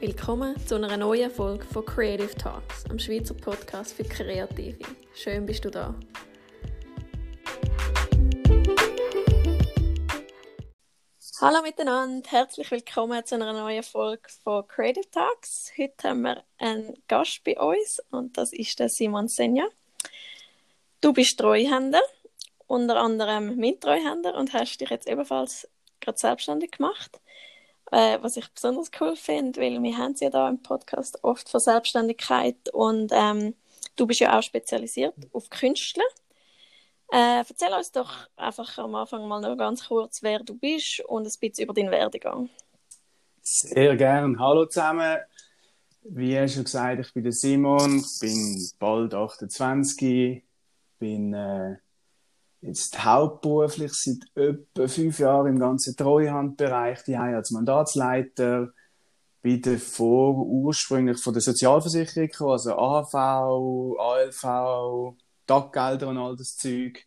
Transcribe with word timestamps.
Willkommen 0.00 0.56
zu 0.66 0.76
einer 0.76 0.96
neuen 0.96 1.30
Folge 1.30 1.62
von 1.66 1.84
Creative 1.84 2.34
Talks, 2.34 2.86
am 2.88 2.98
Schweizer 2.98 3.34
Podcast 3.34 3.92
für 3.92 4.02
Kreative. 4.02 4.78
Schön 5.14 5.44
bist 5.44 5.62
du 5.62 5.70
da. 5.70 5.94
Hallo 11.42 11.60
miteinander, 11.60 12.30
herzlich 12.30 12.70
willkommen 12.70 13.26
zu 13.26 13.34
einer 13.34 13.52
neuen 13.52 13.82
Folge 13.82 14.22
von 14.42 14.66
Creative 14.66 15.10
Talks. 15.10 15.70
Heute 15.76 16.08
haben 16.08 16.22
wir 16.22 16.44
einen 16.56 16.94
Gast 17.06 17.44
bei 17.44 17.58
uns 17.58 18.02
und 18.10 18.38
das 18.38 18.54
ist 18.54 18.78
der 18.78 18.88
Simon 18.88 19.28
Senja. 19.28 19.66
Du 21.02 21.12
bist 21.12 21.38
Treuhänder, 21.38 22.00
unter 22.66 22.96
anderem 22.96 23.54
Mittreuhänder 23.56 24.34
und 24.36 24.54
hast 24.54 24.78
dich 24.80 24.88
jetzt 24.88 25.06
ebenfalls 25.06 25.68
gerade 26.00 26.16
selbstständig 26.18 26.70
gemacht. 26.70 27.20
Äh, 27.92 28.18
was 28.22 28.36
ich 28.36 28.48
besonders 28.52 28.90
cool 29.00 29.16
finde, 29.16 29.60
weil 29.60 29.82
wir 29.82 29.98
haben 29.98 30.12
es 30.12 30.20
ja 30.20 30.30
da 30.30 30.48
im 30.48 30.62
Podcast 30.62 31.24
oft 31.24 31.48
von 31.48 31.60
Selbstständigkeit 31.60 32.68
und 32.72 33.10
ähm, 33.12 33.54
du 33.96 34.06
bist 34.06 34.20
ja 34.20 34.38
auch 34.38 34.42
spezialisiert 34.42 35.14
auf 35.32 35.50
Künstler. 35.50 36.04
Äh, 37.12 37.38
erzähl 37.38 37.72
uns 37.72 37.90
doch 37.90 38.28
einfach 38.36 38.78
am 38.78 38.94
Anfang 38.94 39.26
mal 39.26 39.40
noch 39.40 39.56
ganz 39.56 39.88
kurz, 39.88 40.22
wer 40.22 40.38
du 40.38 40.56
bist 40.56 41.00
und 41.00 41.26
ein 41.26 41.32
bisschen 41.40 41.64
über 41.64 41.74
deinen 41.74 41.90
Werdegang. 41.90 42.48
Sehr 43.42 43.96
gern. 43.96 44.38
Hallo 44.38 44.66
zusammen. 44.66 45.18
Wie 46.02 46.48
schon 46.48 46.64
gesagt, 46.64 47.00
ich 47.00 47.12
bin 47.12 47.24
der 47.24 47.32
Simon, 47.32 48.04
bin 48.20 48.70
bald 48.78 49.12
28, 49.12 50.42
bin 50.98 51.34
äh, 51.34 51.76
jetzt 52.62 53.04
hauptberuflich 53.04 53.92
seit 53.94 54.18
etwa 54.34 54.88
fünf 54.88 55.18
Jahren 55.18 55.46
im 55.46 55.58
ganzen 55.58 55.96
Treuhandbereich, 55.96 57.04
die 57.04 57.16
als 57.16 57.50
Mandatsleiter, 57.50 58.72
bin 59.42 59.62
davor 59.62 60.36
ursprünglich 60.36 61.20
von 61.22 61.32
der 61.32 61.40
Sozialversicherung 61.40 62.28
gekommen, 62.28 62.50
also 62.52 62.74
AHV, 62.76 63.14
ALV, 63.98 65.16
Taggelder 65.46 66.08
und 66.08 66.18
all 66.18 66.36
das 66.36 66.56
Zeug. 66.56 67.06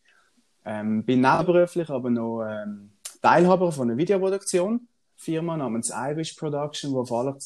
Ähm, 0.65 1.05
bin 1.05 1.21
nebenberuflich 1.21 1.89
aber 1.89 2.09
noch 2.09 2.43
ähm, 2.43 2.91
Teilhaber 3.21 3.71
von 3.71 3.89
einer 3.89 3.97
Videoproduktion, 3.97 4.87
Firma 5.15 5.57
namens 5.57 5.91
Irish 5.95 6.33
Production, 6.33 6.93
wo 6.93 7.05
vor 7.05 7.21
allem, 7.21 7.37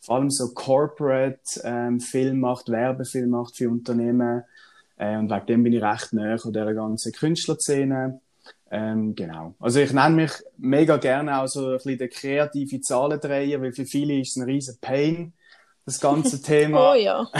vor 0.00 0.16
allem 0.16 0.30
so 0.30 0.52
Corporate 0.52 1.40
ähm, 1.64 2.00
Film 2.00 2.40
macht, 2.40 2.68
Werbefilm 2.68 3.30
macht 3.30 3.56
für 3.56 3.70
Unternehmen, 3.70 4.44
äh, 4.96 5.16
und 5.16 5.30
wegen 5.30 5.46
dem 5.46 5.62
bin 5.62 5.72
ich 5.72 5.82
recht 5.82 6.12
näher 6.12 6.38
an 6.42 6.52
dieser 6.52 6.74
ganzen 6.74 7.12
Künstlerszene. 7.12 8.20
Ähm, 8.70 9.14
genau. 9.14 9.54
Also 9.60 9.80
ich 9.80 9.92
nenne 9.92 10.16
mich 10.16 10.32
mega 10.56 10.96
gerne 10.96 11.40
auch 11.40 11.46
so 11.46 11.68
ein 11.68 11.72
bisschen 11.74 11.98
der 11.98 12.08
kreative 12.08 12.80
Zahlendreher, 12.80 13.60
weil 13.60 13.72
für 13.72 13.86
viele 13.86 14.18
ist 14.18 14.30
es 14.30 14.36
ein 14.36 14.42
riesen 14.42 14.78
Pain, 14.80 15.32
das 15.84 16.00
ganze 16.00 16.42
Thema. 16.42 16.92
oh 16.92 16.94
ja. 16.94 17.26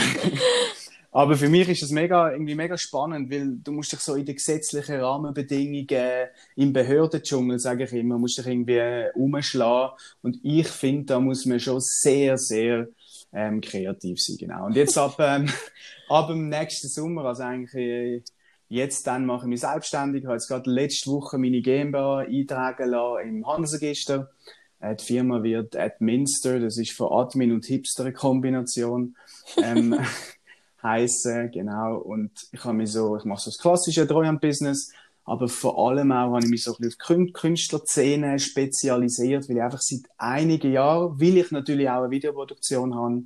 Aber 1.11 1.35
für 1.35 1.49
mich 1.49 1.67
ist 1.67 1.81
es 1.81 1.89
mega, 1.89 2.31
irgendwie 2.31 2.53
mega 2.53 2.77
spannend, 2.77 3.31
weil 3.31 3.57
du 3.63 3.71
musst 3.71 3.91
dich 3.91 4.01
so 4.01 4.13
in 4.13 4.25
den 4.25 4.35
gesetzlichen 4.35 4.99
Rahmenbedingungen, 4.99 6.27
im 6.55 6.73
Behördendschungel, 6.73 7.57
sage 7.57 7.85
ich 7.85 7.93
immer, 7.93 8.19
musst 8.19 8.37
dich 8.37 8.45
irgendwie 8.45 9.09
umschlagen. 9.15 9.97
Und 10.21 10.37
ich 10.43 10.67
finde, 10.67 11.05
da 11.05 11.19
muss 11.19 11.45
man 11.47 11.59
schon 11.59 11.79
sehr, 11.79 12.37
sehr 12.37 12.89
ähm, 13.37 13.61
kreativ 13.61 14.19
sein, 14.19 14.37
genau. 14.39 14.65
Und 14.65 14.75
jetzt 14.75 14.97
ab, 14.97 15.15
ähm, 15.19 15.47
ab 16.09 16.27
dem 16.27 16.49
nächsten 16.49 16.87
Sommer, 16.87 17.25
also 17.25 17.43
eigentlich 17.43 17.75
äh, 17.75 18.23
jetzt 18.67 19.05
dann 19.05 19.25
mache 19.27 19.45
ich 19.45 19.49
mich 19.49 19.61
selbstständig, 19.61 20.21
ich 20.21 20.25
habe 20.25 20.35
jetzt 20.35 20.47
gerade 20.47 20.69
letzte 20.69 21.11
Woche 21.11 21.37
meine 21.37 21.61
GmbH 21.61 22.25
eintragen 22.27 22.89
lassen 22.89 23.29
im 23.29 23.47
Handelsregister. 23.47 24.31
Äh, 24.79 24.95
die 24.95 25.05
Firma 25.05 25.43
wird 25.43 25.75
Adminster, 25.75 26.59
das 26.59 26.77
ist 26.77 26.93
von 26.93 27.11
Admin 27.11 27.51
und 27.51 27.65
Hipster 27.65 28.05
eine 28.05 28.13
Kombination, 28.13 29.15
ähm, 29.61 29.97
heißen, 30.83 31.51
genau. 31.51 31.97
Und 31.97 32.31
ich 32.51 32.63
habe 32.63 32.73
mich 32.73 32.91
so, 32.91 33.17
ich 33.17 33.23
mache 33.23 33.41
so 33.41 33.51
das 33.51 33.59
klassische 33.59 34.07
Treuhand-Business, 34.07 34.91
aber 35.27 35.49
vor 35.49 35.77
allem 35.89 36.13
auch 36.13 36.31
habe 36.31 36.45
ich 36.45 36.49
mich 36.49 36.63
so 36.63 36.71
ein 36.71 36.77
bisschen 36.79 37.27
auf 37.27 37.33
Künstlerszene 37.33 38.39
spezialisiert, 38.39 39.49
weil 39.49 39.57
ich 39.57 39.61
einfach 39.61 39.81
seit 39.81 40.03
einigen 40.17 40.71
Jahren, 40.71 41.19
weil 41.19 41.37
ich 41.37 41.51
natürlich 41.51 41.89
auch 41.89 42.03
eine 42.03 42.11
Videoproduktion 42.11 42.95
habe, 42.95 43.23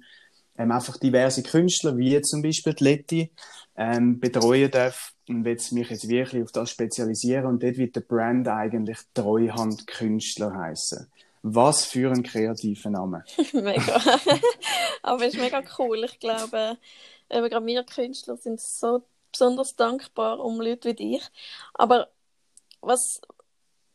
ähm, 0.58 0.72
einfach 0.72 0.98
diverse 0.98 1.44
Künstler, 1.44 1.96
wie 1.98 2.20
zum 2.22 2.42
Beispiel 2.42 2.74
die 2.74 2.84
Letty, 2.84 3.32
ähm, 3.78 4.20
betreuen 4.20 4.72
darf 4.72 5.14
und 5.30 5.46
will 5.46 5.60
mich 5.74 5.90
jetzt 5.92 6.10
wirklich 6.10 6.44
auf 6.44 6.52
das 6.52 6.72
spezialisieren 6.72 7.46
und 7.46 7.62
dort 7.62 7.78
wird 7.78 7.96
der 7.96 8.02
Brand 8.02 8.48
eigentlich 8.48 8.98
Treuhandkünstler 9.14 10.56
heißen. 10.56 11.06
Was 11.44 11.86
für 11.86 12.12
ein 12.12 12.24
kreativer 12.24 12.90
Name. 12.90 13.24
mega. 13.54 14.02
Aber 15.04 15.24
es 15.28 15.36
ist 15.36 15.40
mega 15.40 15.62
cool. 15.78 16.04
Ich 16.04 16.20
glaube, 16.20 16.78
gerade 17.30 17.66
wir 17.68 17.84
Künstler 17.84 18.38
sind 18.38 18.60
so 18.60 19.04
besonders 19.32 19.76
dankbar 19.76 20.40
um 20.40 20.60
Leute 20.60 20.90
wie 20.90 20.94
dich. 20.94 21.22
Aber 21.74 22.10
was, 22.82 23.22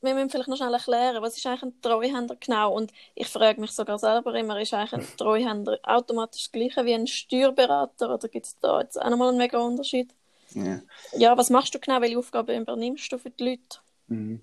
wir 0.01 0.15
müssen 0.15 0.31
vielleicht 0.31 0.49
noch 0.49 0.57
schnell 0.57 0.73
erklären, 0.73 1.23
was 1.23 1.37
ist 1.37 1.47
eigentlich 1.47 1.63
ein 1.63 1.81
Treuhänder 1.81 2.37
genau? 2.37 2.73
Und 2.73 2.93
ich 3.15 3.29
frage 3.29 3.61
mich 3.61 3.73
sogar 3.73 3.99
selber 3.99 4.35
immer, 4.35 4.61
ist 4.61 4.75
eigentlich 4.75 4.95
ein 4.95 5.07
Treuhänder 5.17 5.79
automatisch 5.83 6.45
das 6.45 6.53
gleiche 6.53 6.85
wie 6.85 6.95
ein 6.95 7.07
Steuerberater 7.07 8.15
oder 8.15 8.29
gibt 8.29 8.47
es 8.47 8.59
da 8.61 8.81
jetzt 8.81 9.01
auch 9.01 9.11
nochmal 9.11 9.31
einen 9.31 9.39
mega 9.39 9.59
Unterschied? 9.59 10.15
Ja. 10.51 10.81
ja, 11.17 11.37
was 11.37 11.51
machst 11.51 11.75
du 11.75 11.81
genau? 11.81 12.01
Welche 12.01 12.19
Aufgaben 12.19 12.63
übernimmst 12.63 13.11
du 13.13 13.19
für 13.19 13.31
die 13.31 13.45
Leute? 13.45 13.79
Mhm. 14.07 14.41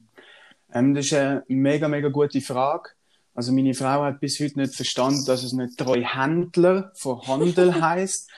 Ähm, 0.74 0.94
das 0.94 1.06
ist 1.06 1.14
eine 1.14 1.44
mega, 1.48 1.88
mega 1.88 2.10
gute 2.10 2.42
Frage. 2.42 2.90
Also 3.36 3.52
meine 3.52 3.74
Frau 3.74 4.04
hat 4.04 4.20
bis 4.20 4.40
heute 4.40 4.60
nicht 4.60 4.76
verstanden, 4.76 5.26
dass 5.26 5.44
es 5.44 5.54
nicht 5.54 5.78
Treuhändler 5.78 6.92
von 6.96 7.20
Handel 7.28 7.74
heißt, 7.82 8.30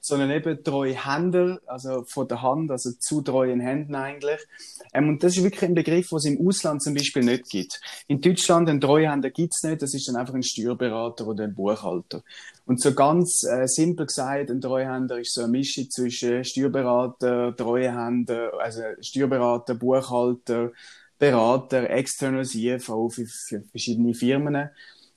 sondern 0.00 0.32
eben 0.32 0.64
Treuhänder, 0.64 1.60
also 1.66 2.04
von 2.08 2.26
der 2.26 2.42
Hand, 2.42 2.70
also 2.72 2.90
zu 2.98 3.22
treuen 3.22 3.60
Händen 3.60 3.94
eigentlich. 3.94 4.40
Ähm, 4.92 5.10
und 5.10 5.22
das 5.22 5.36
ist 5.36 5.44
wirklich 5.44 5.64
ein 5.64 5.74
Begriff, 5.74 6.10
was 6.10 6.24
es 6.24 6.32
im 6.32 6.46
Ausland 6.46 6.82
zum 6.82 6.94
Beispiel 6.94 7.22
nicht 7.22 7.48
gibt. 7.48 7.80
In 8.08 8.20
Deutschland 8.20 8.68
einen 8.68 8.80
Treuhänder 8.80 9.30
gibt's 9.30 9.62
nicht, 9.62 9.82
das 9.82 9.94
ist 9.94 10.08
dann 10.08 10.16
einfach 10.16 10.34
ein 10.34 10.42
Steuerberater 10.42 11.26
oder 11.26 11.44
ein 11.44 11.54
Buchhalter. 11.54 12.22
Und 12.66 12.80
so 12.80 12.92
ganz 12.94 13.44
äh, 13.44 13.68
simpel 13.68 14.06
gesagt, 14.06 14.50
ein 14.50 14.60
Treuhänder 14.60 15.20
ist 15.20 15.34
so 15.34 15.42
eine 15.42 15.52
Mischung 15.52 15.88
zwischen 15.88 16.44
Steuerberater, 16.44 17.54
Treuhänder, 17.56 18.52
also 18.58 18.82
Steuerberater, 19.00 19.74
Buchhalter, 19.76 20.72
Berater, 21.18 21.88
externer 21.90 22.42
CFO 22.42 23.08
für, 23.08 23.26
für 23.26 23.62
verschiedene 23.70 24.14
Firmen. 24.14 24.70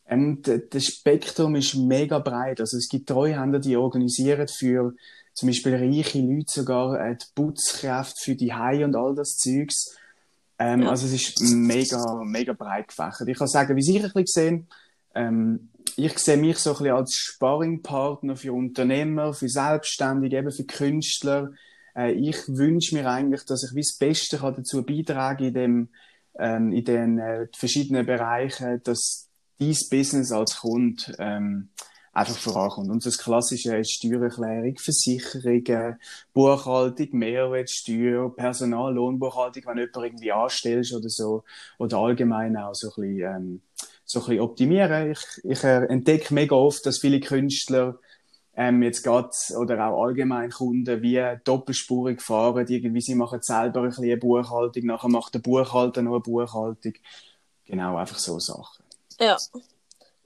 Und 0.10 0.48
ähm, 0.48 0.64
das 0.70 0.86
Spektrum 0.86 1.56
ist 1.56 1.76
mega 1.76 2.20
breit. 2.20 2.62
Also 2.62 2.78
es 2.78 2.90
gibt 2.90 3.10
Treuhänder, 3.10 3.60
die 3.60 3.78
organisieren 3.78 4.48
für 4.48 4.94
zum 5.34 5.48
Beispiel 5.48 5.76
reiche 5.76 6.20
Leute 6.20 6.46
sogar 6.48 7.00
äh, 7.00 7.16
die 7.16 7.26
Putzkräfte 7.36 8.20
für 8.22 8.36
die 8.36 8.54
Haie 8.54 8.84
und 8.84 8.96
all 8.96 9.16
das 9.16 9.38
Zeugs. 9.38 9.96
Ähm, 10.58 10.84
ja. 10.84 10.90
Also 10.90 11.06
es 11.06 11.14
ist 11.14 11.42
mega, 11.42 12.22
mega 12.26 12.54
breit 12.54 12.90
gefächert. 12.90 13.28
Ich 13.30 13.38
kann 13.38 13.48
sagen, 13.48 13.76
wie 13.78 13.82
ich 13.82 13.96
ein 13.96 14.02
bisschen 14.02 14.26
gesehen, 14.26 14.68
ähm, 15.16 15.70
ich 15.96 16.18
sehe 16.20 16.38
mich 16.38 16.58
so 16.58 16.72
ein 16.72 16.78
bisschen 16.78 16.96
als 16.96 17.14
Sparringpartner 17.14 18.36
für 18.36 18.54
Unternehmer, 18.54 19.34
für 19.34 19.50
Selbstständige, 19.50 20.38
eben 20.38 20.52
für 20.52 20.66
Künstler, 20.66 21.52
äh, 21.96 22.12
ich 22.12 22.38
wünsche 22.48 22.96
mir 22.96 23.10
eigentlich, 23.10 23.46
dass 23.46 23.64
ich 23.64 23.76
wie 23.76 23.82
das 23.82 23.98
Beste 23.98 24.38
kann 24.38 24.56
dazu 24.56 24.84
beitragen 24.84 25.46
in 25.46 25.54
dem, 25.54 25.90
ähm, 26.38 26.72
in 26.72 26.86
den 26.86 27.20
äh, 27.20 27.48
verschiedenen 27.56 28.06
Bereichen, 28.06 28.82
dass 28.84 29.30
dieses 29.60 29.90
Business 29.90 30.32
als 30.32 30.58
Kunde 30.58 31.04
ähm, 31.20 31.70
einfach 32.14 32.38
vorankommt. 32.38 32.90
Und 32.90 33.06
das 33.06 33.18
Klassische 33.18 33.78
ist 33.78 33.92
Steuererklärung, 33.92 34.78
Versicherungen, 34.78 35.98
Buchhaltung, 36.34 37.08
Mehrwertsteuer, 37.12 38.36
Personal, 38.36 38.94
Lohnbuchhaltung, 38.94 39.64
wenn 39.66 39.78
du 39.78 39.82
jemanden 39.82 40.04
irgendwie 40.06 40.32
anstellst 40.32 40.94
oder 40.94 41.10
so, 41.10 41.44
oder 41.78 41.98
allgemein 41.98 42.58
auch 42.58 42.74
so 42.74 42.90
ein 42.90 43.02
bisschen, 43.02 43.36
ähm, 43.36 43.62
so 44.06 44.20
ein 44.20 44.26
bisschen 44.26 44.42
optimieren. 44.42 45.12
Ich, 45.12 45.22
ich 45.44 45.64
äh, 45.64 45.86
entdecke 45.86 46.34
mega 46.34 46.56
oft, 46.56 46.86
dass 46.86 47.00
viele 47.00 47.20
Künstler 47.20 48.00
ähm, 48.60 48.84
jetzt 48.84 49.04
geht 49.04 49.58
oder 49.58 49.88
auch 49.88 50.04
allgemein 50.04 50.52
Kunden 50.52 51.02
wie 51.02 51.24
doppelspurig 51.46 52.22
fahren, 52.22 52.68
irgendwie 52.68 53.00
sie 53.00 53.16
machen 53.16 53.42
selber 53.42 53.80
ein 53.80 53.88
bisschen 53.88 54.04
eine 54.04 54.18
Buchhaltung, 54.18 54.86
nachher 54.86 55.08
macht 55.08 55.34
der 55.34 55.40
Buchhalter 55.40 56.02
noch 56.02 56.12
eine 56.12 56.20
Buchhaltung. 56.20 56.94
Genau, 57.64 57.96
einfach 57.96 58.18
so 58.18 58.38
Sachen. 58.38 58.84
Ja. 59.18 59.38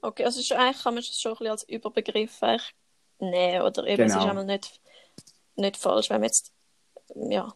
Okay, 0.02 0.24
also 0.24 0.40
eigentlich 0.56 0.82
kann 0.82 0.94
man 0.94 1.04
es 1.04 1.20
schon 1.20 1.30
ein 1.30 1.38
bisschen 1.38 1.50
als 1.52 1.68
Überbegriff 1.68 2.40
nehmen, 3.20 3.62
oder 3.62 3.86
eben, 3.86 3.98
genau. 3.98 4.04
es 4.04 4.12
ist 4.12 4.18
genau. 4.18 4.28
einmal 4.30 4.44
nicht, 4.46 4.80
nicht 5.54 5.76
falsch, 5.76 6.10
wenn 6.10 6.20
man 6.20 6.26
jetzt, 6.26 6.52
ja, 7.14 7.54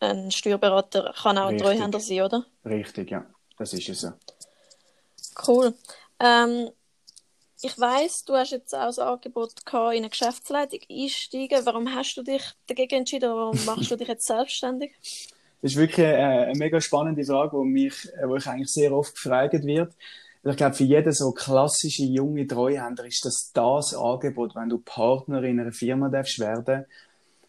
ein 0.00 0.32
Steuerberater 0.32 1.14
kann 1.22 1.38
auch 1.38 1.46
ein 1.46 1.58
Treuhänder 1.58 2.00
sein, 2.00 2.22
oder? 2.22 2.44
Richtig, 2.64 3.12
ja, 3.12 3.24
das 3.58 3.72
ist 3.72 3.88
es 3.88 4.00
so. 4.00 4.12
Cool. 5.46 5.72
Ähm, 6.18 6.70
ich 7.64 7.78
weiß, 7.78 8.24
du 8.24 8.34
hast 8.34 8.50
jetzt 8.52 8.74
auch 8.74 8.86
das 8.86 8.98
Angebot 8.98 9.64
gehabt, 9.64 9.94
in 9.94 10.00
eine 10.00 10.10
Geschäftsleitung 10.10 10.80
einsteigen. 10.90 11.64
Warum 11.64 11.94
hast 11.94 12.14
du 12.16 12.22
dich 12.22 12.42
dagegen 12.66 12.96
entschieden? 12.96 13.30
Warum 13.30 13.58
machst 13.64 13.90
du 13.90 13.96
dich 13.96 14.08
jetzt 14.08 14.26
selbstständig? 14.26 14.92
Das 15.62 15.72
ist 15.72 15.78
wirklich 15.78 16.06
eine, 16.06 16.46
eine 16.46 16.58
mega 16.58 16.78
spannende 16.80 17.24
Frage, 17.24 17.56
die 17.56 17.68
mich, 17.68 18.08
wo 18.22 18.36
ich 18.36 18.46
eigentlich 18.46 18.70
sehr 18.70 18.92
oft 18.92 19.14
gefragt 19.14 19.64
wird. 19.64 19.94
ich 20.44 20.56
glaube, 20.56 20.74
für 20.74 20.84
jeden 20.84 21.12
so 21.12 21.32
klassische 21.32 22.04
junge 22.04 22.46
Treuhänder 22.46 23.06
ist 23.06 23.24
das 23.24 23.50
das 23.54 23.94
Angebot, 23.94 24.54
wenn 24.54 24.68
du 24.68 24.78
Partner 24.78 25.42
in 25.42 25.58
einer 25.58 25.72
Firma 25.72 26.10
darfst 26.10 26.38
werden. 26.38 26.84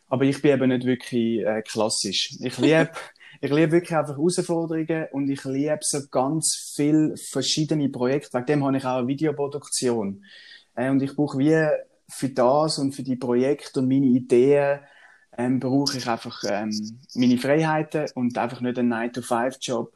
Aber 0.07 0.23
ich 0.23 0.41
bin 0.41 0.53
eben 0.53 0.69
nicht 0.69 0.85
wirklich 0.85 1.45
äh, 1.45 1.61
klassisch. 1.61 2.37
Ich 2.39 2.57
liebe 2.57 2.89
ich 3.41 3.51
liebe 3.51 3.71
wirklich 3.71 3.95
einfach 3.95 4.15
Herausforderungen 4.15 5.07
und 5.11 5.29
ich 5.29 5.43
liebe 5.43 5.79
so 5.81 5.99
ganz 6.09 6.73
viele 6.75 7.15
verschiedene 7.17 7.89
Projekte. 7.89 8.37
Wegen 8.37 8.45
dem 8.45 8.65
habe 8.65 8.77
ich 8.77 8.85
auch 8.85 8.97
eine 8.97 9.07
Videoproduktion. 9.07 10.23
Äh, 10.75 10.89
und 10.89 11.01
ich 11.01 11.15
brauche 11.15 11.37
wie 11.37 11.67
für 12.07 12.29
das 12.29 12.77
und 12.79 12.93
für 12.93 13.03
die 13.03 13.15
Projekte 13.15 13.79
und 13.79 13.87
meine 13.87 14.05
Ideen 14.05 14.79
ähm, 15.37 15.59
brauche 15.59 15.97
ich 15.97 16.07
einfach 16.07 16.43
ähm, 16.47 16.99
meine 17.13 17.37
Freiheiten 17.37 18.05
und 18.15 18.37
einfach 18.37 18.61
nicht 18.61 18.77
einen 18.77 18.93
9-to-5-Job. 18.93 19.93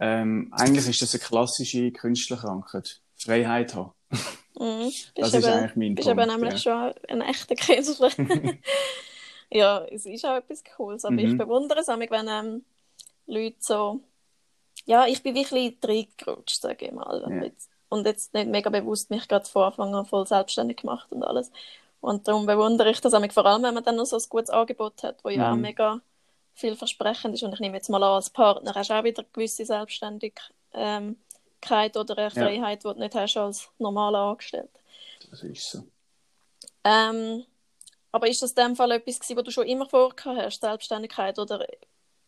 Ähm, 0.00 0.52
eigentlich 0.52 0.88
ist 0.88 1.02
das 1.02 1.14
eine 1.14 1.24
klassische 1.24 1.90
Künstlerkrankheit. 1.90 3.00
Freiheit 3.16 3.74
haben. 3.74 3.92
Mhm. 4.58 4.92
Das 5.14 5.34
ist 5.34 5.44
eben, 5.44 5.46
eigentlich 5.46 5.76
mein 5.76 5.94
bist 5.94 6.06
Punkt. 6.06 6.06
Bist 6.06 6.08
aber 6.08 6.26
nämlich 6.26 6.64
ja. 6.64 6.92
schon 6.92 7.20
ein 7.20 7.20
echter 7.22 7.54
Künstler. 7.54 8.10
ja, 9.50 9.84
es 9.84 10.06
ist 10.06 10.24
auch 10.24 10.36
etwas 10.36 10.62
Cooles, 10.76 11.04
aber 11.04 11.14
mhm. 11.14 11.18
ich 11.20 11.38
bewundere 11.38 11.80
es 11.80 11.88
wenn 11.88 12.28
ähm, 12.28 12.64
Leute 13.26 13.56
so, 13.60 14.00
ja, 14.84 15.06
ich 15.06 15.22
bin 15.22 15.34
wirklich 15.34 15.76
reingerutscht, 15.82 16.60
sage 16.60 16.86
ich 16.86 16.92
mal. 16.92 17.22
Und, 17.22 17.36
ja. 17.36 17.44
jetzt, 17.44 17.70
und 17.88 18.06
jetzt 18.06 18.34
nicht 18.34 18.48
mega 18.48 18.70
bewusst 18.70 19.10
mich 19.10 19.28
gerade 19.28 19.46
von 19.46 19.64
Anfang 19.64 19.94
an 19.94 20.06
voll 20.06 20.26
selbstständig 20.26 20.78
gemacht 20.78 21.12
und 21.12 21.22
alles. 21.22 21.50
Und 22.00 22.28
darum 22.28 22.46
bewundere 22.46 22.90
ich 22.90 23.00
das 23.00 23.12
auch 23.14 23.32
vor 23.32 23.46
allem, 23.46 23.62
wenn 23.62 23.74
man 23.74 23.84
dann 23.84 23.96
noch 23.96 24.06
so 24.06 24.16
ein 24.16 24.22
gutes 24.28 24.50
Angebot 24.50 25.02
hat, 25.02 25.22
wo 25.24 25.30
ja 25.30 25.48
mhm. 25.48 25.52
auch 25.52 25.56
mega 25.56 26.00
vielversprechend 26.54 27.34
ist. 27.34 27.42
Und 27.42 27.52
ich 27.54 27.60
nehme 27.60 27.76
jetzt 27.76 27.88
mal 27.88 28.02
an, 28.02 28.14
als 28.14 28.30
Partner 28.30 28.74
hast 28.74 28.90
du 28.90 28.94
auch 28.94 29.04
wieder 29.04 29.24
gewisse 29.32 29.64
Selbstständigkeit 29.64 30.52
ähm, 30.72 31.16
oder 31.96 32.18
eine 32.18 32.30
Freiheit, 32.30 32.84
ja. 32.84 32.92
die 32.92 32.98
du 32.98 33.04
nicht 33.04 33.14
hast 33.14 33.36
als 33.36 33.68
normaler 33.78 34.18
Angestellter. 34.18 34.80
Das 35.30 35.42
ist 35.42 35.70
so. 35.70 35.82
Ähm, 36.84 37.44
aber 38.12 38.28
ist 38.28 38.42
das 38.42 38.52
in 38.52 38.64
dem 38.64 38.76
Fall 38.76 38.92
etwas 38.92 39.20
was 39.20 39.44
du 39.44 39.50
schon 39.50 39.66
immer 39.66 39.86
vorgehabt 39.88 40.38
hast, 40.38 40.60
Selbstständigkeit, 40.60 41.38
oder 41.38 41.64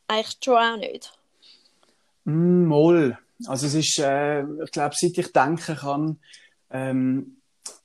eigentlich 0.09 0.39
schon 0.43 0.57
auch 0.57 0.77
nicht? 0.77 1.13
Mm, 2.25 2.67
mal. 2.67 3.19
Also 3.47 3.67
es 3.67 3.75
ist, 3.75 3.99
äh, 3.99 4.43
ich 4.43 4.71
glaube, 4.71 4.95
seit 4.99 5.17
ich 5.17 5.33
denken 5.33 5.77
kann, 5.77 6.19
ähm, 6.71 7.37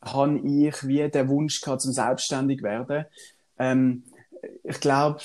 habe 0.01 0.39
ich 0.39 0.87
wie 0.87 1.09
den 1.09 1.29
Wunsch 1.29 1.61
gehabt, 1.61 1.81
zum 1.81 1.93
selbstständig 1.93 2.61
werden. 2.61 3.05
Ähm, 3.57 4.03
ich 4.63 4.79
glaube, 4.79 5.21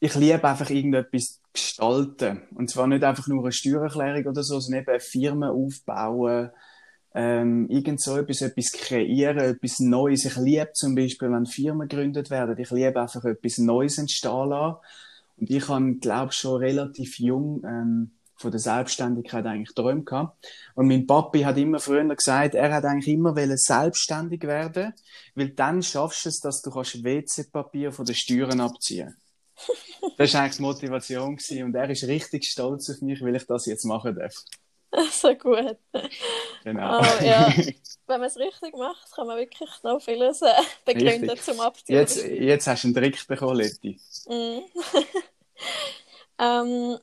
ich 0.00 0.14
liebe 0.14 0.44
einfach 0.46 0.70
irgendetwas 0.70 1.40
gestalten. 1.52 2.42
Und 2.54 2.70
zwar 2.70 2.86
nicht 2.86 3.02
einfach 3.02 3.26
nur 3.26 3.42
eine 3.42 3.52
Steuererklärung 3.52 4.26
oder 4.26 4.42
so, 4.42 4.60
sondern 4.60 4.82
eben 4.82 5.00
Firmen 5.00 5.50
aufbauen, 5.50 6.50
ähm, 7.14 7.68
irgend 7.68 8.00
so 8.00 8.16
etwas, 8.16 8.40
etwas 8.40 8.72
kreieren, 8.72 9.38
etwas 9.38 9.80
Neues. 9.80 10.24
Ich 10.24 10.36
liebe 10.36 10.72
zum 10.74 10.94
Beispiel, 10.94 11.30
wenn 11.30 11.46
Firmen 11.46 11.88
gegründet 11.88 12.30
werden, 12.30 12.58
ich 12.58 12.70
liebe 12.70 13.00
einfach 13.00 13.24
etwas 13.24 13.58
Neues 13.58 13.98
entstehen 13.98 14.50
lassen. 14.50 14.76
Und 15.36 15.50
ich 15.50 15.68
habe, 15.68 15.94
glaube 15.96 16.32
schon 16.32 16.58
relativ 16.58 17.18
jung 17.18 17.62
ähm, 17.64 18.10
von 18.36 18.50
der 18.50 18.60
Selbstständigkeit 18.60 19.44
eigentlich 19.44 19.74
träumt 19.74 20.06
gehabt. 20.06 20.46
Und 20.74 20.88
mein 20.88 21.06
Papi 21.06 21.42
hat 21.42 21.58
immer 21.58 21.78
früher 21.78 22.04
gesagt, 22.14 22.54
er 22.54 22.72
hat 22.72 22.84
eigentlich 22.84 23.14
immer 23.14 23.34
selbstständig 23.56 24.42
werden, 24.42 24.94
weil 25.34 25.50
dann 25.50 25.82
schaffst 25.82 26.24
du 26.24 26.28
es, 26.30 26.40
dass 26.40 26.62
du 26.62 26.70
kannst 26.70 27.04
WC-Papier 27.04 27.92
von 27.92 28.06
den 28.06 28.14
Steuern 28.14 28.60
abziehen. 28.60 29.14
das 30.16 30.32
war 30.32 30.42
eigentlich 30.42 30.56
die 30.56 30.62
Motivation 30.62 31.36
gewesen. 31.36 31.64
und 31.64 31.74
er 31.74 31.90
ist 31.90 32.04
richtig 32.04 32.44
stolz 32.44 32.88
auf 32.90 33.02
mich, 33.02 33.20
weil 33.20 33.36
ich 33.36 33.46
das 33.46 33.66
jetzt 33.66 33.84
machen 33.84 34.14
darf. 34.14 34.34
So 35.10 35.34
gut. 35.34 35.76
Genau. 36.64 37.00
Oh, 37.00 37.24
ja. 37.24 37.48
Wenn 38.06 38.20
man 38.20 38.28
es 38.28 38.36
richtig 38.36 38.76
macht, 38.76 39.12
kann 39.14 39.26
man 39.26 39.36
wirklich 39.36 39.70
noch 39.82 40.00
vieles 40.00 40.42
äh, 40.42 40.52
begründen 40.84 41.30
richtig. 41.30 41.42
zum 41.42 41.60
Abziehen. 41.60 41.96
Jetzt, 41.96 42.24
jetzt 42.24 42.66
hast 42.66 42.82
du 42.82 42.88
einen 42.88 42.94
Trick 42.94 43.26
bekommen, 43.28 43.56
Letty. 43.56 44.00
Mm. 44.26 44.58
ähm, 46.40 46.98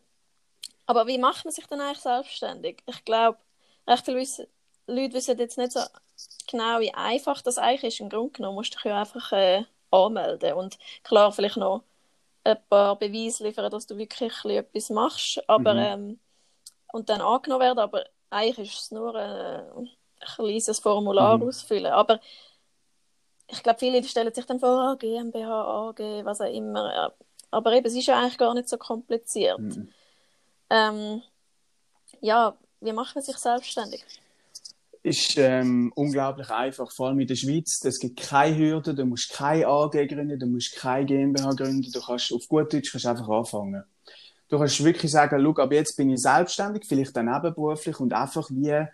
aber 0.85 1.07
wie 1.07 1.17
macht 1.17 1.45
man 1.45 1.53
sich 1.53 1.65
dann 1.67 1.79
eigentlich 1.79 1.99
selbstständig? 1.99 2.83
Ich 2.87 3.05
glaube, 3.05 3.37
recht 3.87 4.05
viele 4.05 4.25
Leute 4.87 5.13
wissen 5.13 5.37
jetzt 5.37 5.57
nicht 5.57 5.71
so 5.71 5.79
genau, 6.49 6.79
wie 6.79 6.93
einfach 6.93 7.41
das 7.41 7.57
eigentlich 7.57 7.93
ist. 7.95 7.99
Im 8.01 8.09
Grunde 8.09 8.31
genommen 8.31 8.55
musst 8.55 8.73
du 8.73 8.77
dich 8.77 8.85
ja 8.85 9.01
einfach 9.01 9.31
äh, 9.31 9.63
anmelden 9.91 10.53
und 10.53 10.77
klar, 11.03 11.31
vielleicht 11.31 11.57
noch 11.57 11.83
ein 12.43 12.57
paar 12.69 12.97
Beweise 12.97 13.45
liefern, 13.45 13.71
dass 13.71 13.87
du 13.87 13.97
wirklich 13.97 14.33
etwas 14.45 14.89
machst, 14.89 15.41
aber 15.47 15.73
mhm. 15.73 15.79
ähm, 15.79 16.19
und 16.91 17.09
dann 17.09 17.21
angenommen 17.21 17.61
werden, 17.61 17.79
aber 17.79 18.05
eigentlich 18.29 18.73
ist 18.73 18.81
es 18.83 18.91
nur 18.91 19.15
äh, 19.15 19.63
ein 19.77 19.89
kleines 20.19 20.79
Formular 20.79 21.37
mhm. 21.37 21.47
ausfüllen. 21.47 21.91
Aber 21.91 22.19
ich 23.49 23.63
glaube, 23.63 23.79
viele 23.79 24.03
stellen 24.03 24.33
sich 24.33 24.45
dann 24.45 24.59
vor, 24.59 24.69
ah, 24.69 24.95
GmbH, 24.95 25.89
AG, 25.89 26.25
was 26.25 26.41
auch 26.41 26.53
immer. 26.53 27.13
Aber 27.51 27.73
eben, 27.73 27.85
es 27.85 27.95
ist 27.95 28.07
ja 28.07 28.19
eigentlich 28.19 28.37
gar 28.37 28.53
nicht 28.53 28.67
so 28.67 28.77
kompliziert. 28.77 29.59
Mhm. 29.59 29.89
Ähm, 30.69 31.21
ja, 32.19 32.57
wie 32.81 32.91
macht 32.91 33.15
man 33.15 33.23
sich 33.23 33.37
selbstständig? 33.37 34.03
Ist 35.03 35.37
ähm, 35.37 35.93
unglaublich 35.95 36.49
einfach, 36.49 36.91
vor 36.91 37.07
allem 37.07 37.19
in 37.19 37.27
der 37.27 37.35
Schweiz. 37.35 37.79
Es 37.85 37.99
gibt 37.99 38.19
keine 38.19 38.57
Hürden, 38.57 38.95
du 38.95 39.05
musst 39.05 39.31
keine 39.31 39.67
AG 39.67 39.91
gründen, 39.91 40.37
du 40.37 40.45
musst 40.47 40.75
keine 40.75 41.05
GmbH 41.05 41.53
gründen, 41.53 41.89
du 41.89 42.01
kannst 42.01 42.33
auf 42.33 42.45
gut 42.49 42.73
Deutsch 42.73 42.91
kannst 42.91 43.05
einfach 43.05 43.29
anfangen. 43.29 43.85
Du 44.49 44.57
kannst 44.57 44.83
wirklich 44.83 45.11
sagen, 45.11 45.41
schau, 45.43 45.61
ab 45.61 45.71
jetzt 45.71 45.97
bin 45.97 46.09
ich 46.09 46.21
selbstständig, 46.21 46.85
vielleicht 46.87 47.15
dann 47.15 47.25
nebenberuflich 47.25 47.99
und 47.99 48.13
einfach 48.13 48.49
wie 48.49 48.87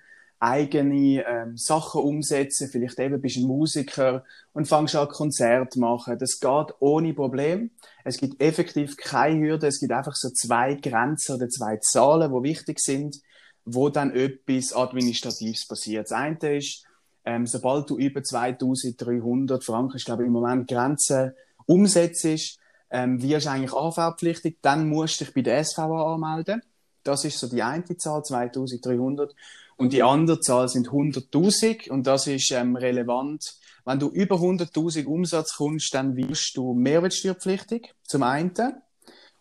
eigene 0.44 1.26
ähm, 1.26 1.58
Sachen 1.58 2.02
umsetzen. 2.02 2.68
Vielleicht 2.70 3.00
eben 3.00 3.22
bist 3.22 3.38
du 3.38 3.42
ein 3.42 3.48
Musiker 3.48 4.26
und 4.52 4.68
fängst 4.68 4.96
an 4.96 5.08
Konzert 5.08 5.78
machen. 5.78 6.18
Das 6.20 6.40
geht 6.40 6.76
ohne 6.80 7.14
Problem. 7.14 7.72
Es 8.04 8.18
gibt 8.18 8.42
effektiv 8.42 8.98
keine 8.98 9.40
Hürde. 9.40 9.68
Es 9.68 9.80
gibt 9.80 9.94
einfach 9.94 10.16
so 10.16 10.30
zwei 10.32 10.76
Grenzen 10.76 11.38
oder 11.38 11.48
zwei 11.48 11.78
Zahlen, 11.78 12.34
die 12.34 12.50
wichtig 12.50 12.80
sind, 12.80 13.22
wo 13.64 13.88
dann 13.88 14.14
etwas 14.14 14.74
Administratives 14.74 15.66
passiert. 15.66 16.12
Das 16.12 16.12
eine 16.12 16.58
ist, 16.58 16.84
ähm, 17.24 17.48
sobald 17.48 17.90
du 17.90 17.98
über 17.98 18.22
2300 18.22 19.64
Franken, 19.64 19.96
ich 19.96 20.04
glaube 20.04 20.26
im 20.26 20.34
Moment 20.34 20.68
Grenze 20.68 21.36
umsetzt, 21.66 22.60
ähm, 22.94 23.22
wirst 23.22 23.48
eigentlich 23.48 23.74
AV-pflichtig. 23.74 24.60
Dann 24.62 24.88
musst 24.88 25.20
du 25.20 25.26
dich 25.26 25.34
bei 25.34 25.42
der 25.42 25.64
SVA 25.64 26.14
anmelden. 26.14 26.62
Das 27.04 27.26
ist 27.26 27.40
so 27.40 27.50
die 27.50 27.64
eine 27.64 27.84
Zahl, 27.98 28.24
2300. 28.24 29.36
Und 29.76 29.92
die 29.92 30.04
andere 30.04 30.40
Zahl 30.40 30.70
sind 30.70 30.90
100.000 30.90 31.90
und 31.90 32.06
das 32.06 32.28
ist 32.28 32.52
ähm, 32.52 32.76
relevant. 32.76 33.56
Wenn 33.84 34.00
du 34.00 34.10
über 34.10 34.36
100.000 34.38 35.06
Umsatz 35.06 35.56
kommst, 35.58 35.94
dann 35.94 36.16
wirst 36.16 36.56
du 36.56 36.74
mehrwertsteuerpflichtig, 36.74 37.94
zum 38.04 38.24
einen. 38.24 38.54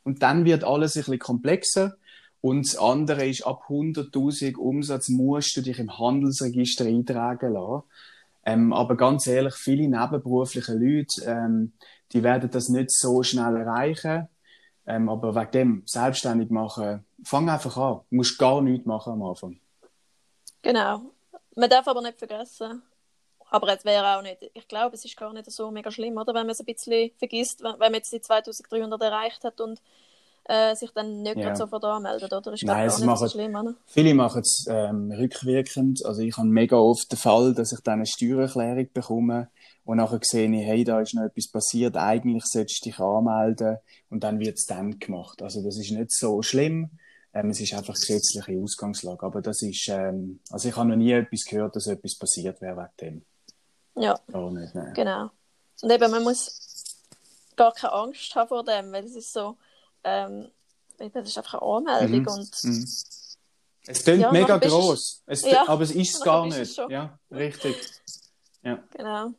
Und 0.03 0.23
dann 0.23 0.45
wird 0.45 0.65
alles 0.65 0.97
ein 0.97 1.01
bisschen 1.01 1.19
komplexer. 1.19 1.97
Und 2.41 2.67
das 2.67 2.77
andere 2.77 3.29
ist, 3.29 3.47
ab 3.47 3.65
100.000 3.69 4.57
Umsatz 4.57 5.11
musst 5.11 5.57
du 5.57 5.61
dich 5.61 5.79
im 5.79 5.97
Handelsregister 5.97 6.87
eintragen 6.87 7.53
lassen. 7.53 7.85
Ähm, 8.45 8.73
aber 8.73 8.97
ganz 8.97 9.27
ehrlich, 9.29 9.55
viele 9.55 9.89
nebenberufliche 9.89 10.73
Leute, 10.73 11.23
ähm, 11.25 11.73
die 12.13 12.23
werden 12.23 12.51
das 12.51 12.69
nicht 12.69 12.91
so 12.93 13.23
schnell 13.23 13.57
erreichen. 13.57 14.29
Ähm, 14.87 15.09
aber 15.09 15.35
wegen 15.35 15.51
dem 15.53 15.83
selbstständig 15.87 16.51
machen, 16.51 17.05
fang 17.25 17.49
einfach 17.49 17.77
an. 17.77 18.01
Du 18.11 18.17
musst 18.17 18.39
gar 18.39 18.61
nichts 18.61 18.87
machen 18.87 19.13
am 19.13 19.23
Anfang. 19.23 19.61
Genau. 20.63 21.03
Man 21.55 21.71
darf 21.71 21.87
aber 21.87 22.03
nicht 22.03 22.19
vergessen, 22.19 22.83
aber 23.51 23.69
es 23.77 23.85
wäre 23.85 24.17
auch 24.17 24.23
nicht, 24.23 24.51
ich 24.55 24.67
glaube, 24.67 24.97
es 24.97 25.05
ist 25.05 25.17
gar 25.17 25.33
nicht 25.33 25.51
so 25.51 25.71
mega 25.71 25.91
schlimm, 25.91 26.17
oder? 26.17 26.35
Wenn 26.35 26.47
man 26.47 26.51
es 26.51 26.61
ein 26.61 26.67
bisschen 26.67 27.11
vergisst, 27.19 27.63
wenn, 27.63 27.79
man 27.79 27.95
jetzt 27.95 28.13
die 28.13 28.21
2300 28.21 29.01
erreicht 29.03 29.45
hat 29.45 29.61
und 29.61 29.81
äh, 30.45 30.75
sich 30.75 30.91
dann 30.93 31.23
nicht 31.23 31.37
ja. 31.37 31.55
sofort 31.55 31.85
anmeldet, 31.85 32.33
oder? 32.33 32.53
Ist 32.53 32.65
Nein, 32.65 32.89
gar 32.89 32.97
nicht 32.97 33.07
machen, 33.07 33.29
so 33.29 33.29
schlimm, 33.29 33.55
oder? 33.55 33.75
Viele 33.87 34.15
machen 34.15 34.41
es 34.41 34.67
ähm, 34.69 35.13
rückwirkend. 35.13 36.05
Also 36.05 36.23
ich 36.23 36.37
habe 36.37 36.49
mega 36.49 36.77
oft 36.77 37.13
den 37.13 37.19
Fall, 37.19 37.55
dass 37.55 37.73
ich 37.73 37.81
dann 37.81 37.95
eine 37.95 38.07
Steuererklärung 38.07 38.89
bekomme 38.93 39.51
und 39.85 39.97
nachher 39.97 40.21
sehe 40.23 40.49
ich, 40.49 40.67
hey, 40.67 40.85
da 40.85 41.01
ist 41.01 41.15
noch 41.15 41.25
etwas 41.25 41.49
passiert, 41.49 41.97
eigentlich 41.97 42.45
solltest 42.45 42.85
du 42.85 42.91
dich 42.91 43.01
anmelden 43.01 43.79
und 44.11 44.23
dann 44.23 44.39
wird 44.39 44.59
es 44.59 44.67
dann 44.67 44.99
gemacht. 44.99 45.43
Also 45.43 45.63
das 45.63 45.77
ist 45.77 45.91
nicht 45.91 46.13
so 46.13 46.43
schlimm. 46.43 46.91
Ähm, 47.35 47.51
es 47.51 47.61
ist 47.61 47.75
einfach 47.75 47.95
gesetzliche 47.95 48.61
Ausgangslage. 48.63 49.25
Aber 49.25 49.41
das 49.41 49.63
ist, 49.63 49.89
ähm, 49.89 50.41
also 50.51 50.69
ich 50.69 50.77
habe 50.77 50.91
noch 50.91 50.97
nie 50.97 51.13
etwas 51.13 51.45
gehört, 51.45 51.75
dass 51.75 51.87
etwas 51.87 52.17
passiert 52.17 52.61
wäre 52.61 52.77
wegen 52.77 53.25
dem. 53.97 54.03
Ja. 54.03 54.19
Gar 54.31 54.51
nicht, 54.51 54.75
nein. 54.75 54.93
Genau. 54.95 55.31
Und 55.81 55.91
eben, 55.91 56.11
man 56.11 56.23
muss 56.23 56.99
gar 57.57 57.73
keine 57.73 57.93
Angst 57.93 58.35
haben 58.35 58.49
vor 58.49 58.65
dem, 58.65 58.93
weil 58.93 59.05
es 59.05 59.17
ist 59.17 59.33
so, 59.33 59.57
ähm, 60.05 60.49
das 60.99 61.29
ist 61.29 61.39
einfach 61.39 61.61
eine 61.61 61.63
Anmeldung 61.63 62.21
mhm. 62.21 62.29
und. 62.29 62.65
Mhm. 62.65 62.89
Es 63.85 64.05
klingt 64.05 64.21
ja, 64.21 64.31
mega 64.31 64.59
groß, 64.59 65.25
es, 65.27 65.43
ja, 65.43 65.69
aber 65.69 65.83
es 65.83 65.91
ist 65.95 66.15
es 66.15 66.21
gar 66.21 66.47
nicht. 66.47 66.57
Es 66.57 66.77
ja, 66.77 67.19
richtig. 67.33 67.75
Ja. 68.63 68.79
Genau. 68.93 69.33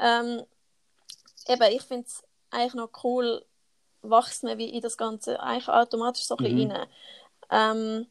Ähm, 0.00 0.42
eben, 1.46 1.72
ich 1.72 1.82
finde 1.82 2.06
es 2.06 2.22
eigentlich 2.50 2.74
noch 2.74 2.90
cool, 3.04 3.44
wächst 4.02 4.42
man 4.42 4.58
wie 4.58 4.70
in 4.70 4.80
das 4.80 4.96
Ganze 4.96 5.40
eigentlich 5.40 5.68
automatisch 5.68 6.24
so 6.24 6.36
ein 6.36 6.44
bisschen 6.44 6.68
mhm. 6.68 6.72
rein. 6.72 6.88
Ähm, 7.50 8.06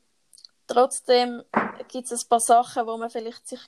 trotzdem 0.67 1.43
gibt 1.87 2.11
es 2.11 2.23
ein 2.23 2.29
paar 2.29 2.39
Sachen, 2.39 2.85
wo 2.85 2.97
man 2.97 3.09
vielleicht 3.09 3.47
sich 3.47 3.61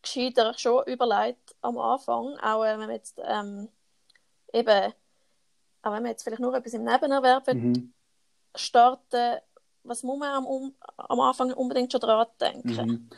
gescheiter 0.00 0.54
schon 0.56 0.84
überlegt 0.86 1.54
am 1.60 1.78
Anfang, 1.78 2.38
auch 2.38 2.62
wenn 2.62 2.78
man 2.78 2.90
jetzt 2.90 3.20
ähm, 3.22 3.68
eben, 4.52 4.92
auch 5.82 5.92
wenn 5.92 6.02
man 6.02 6.06
jetzt 6.06 6.22
vielleicht 6.22 6.40
nur 6.40 6.54
etwas 6.54 6.74
im 6.74 6.84
Nebenerwerb 6.84 7.46
Mhm. 7.48 7.92
starten, 8.54 9.40
was 9.82 10.02
muss 10.02 10.18
man 10.18 10.44
am, 10.44 10.74
am 10.96 11.20
Anfang 11.20 11.52
unbedingt 11.52 11.92
schon 11.92 12.00
dran 12.00 12.26
denken? 12.40 12.86
Mhm. 12.86 13.10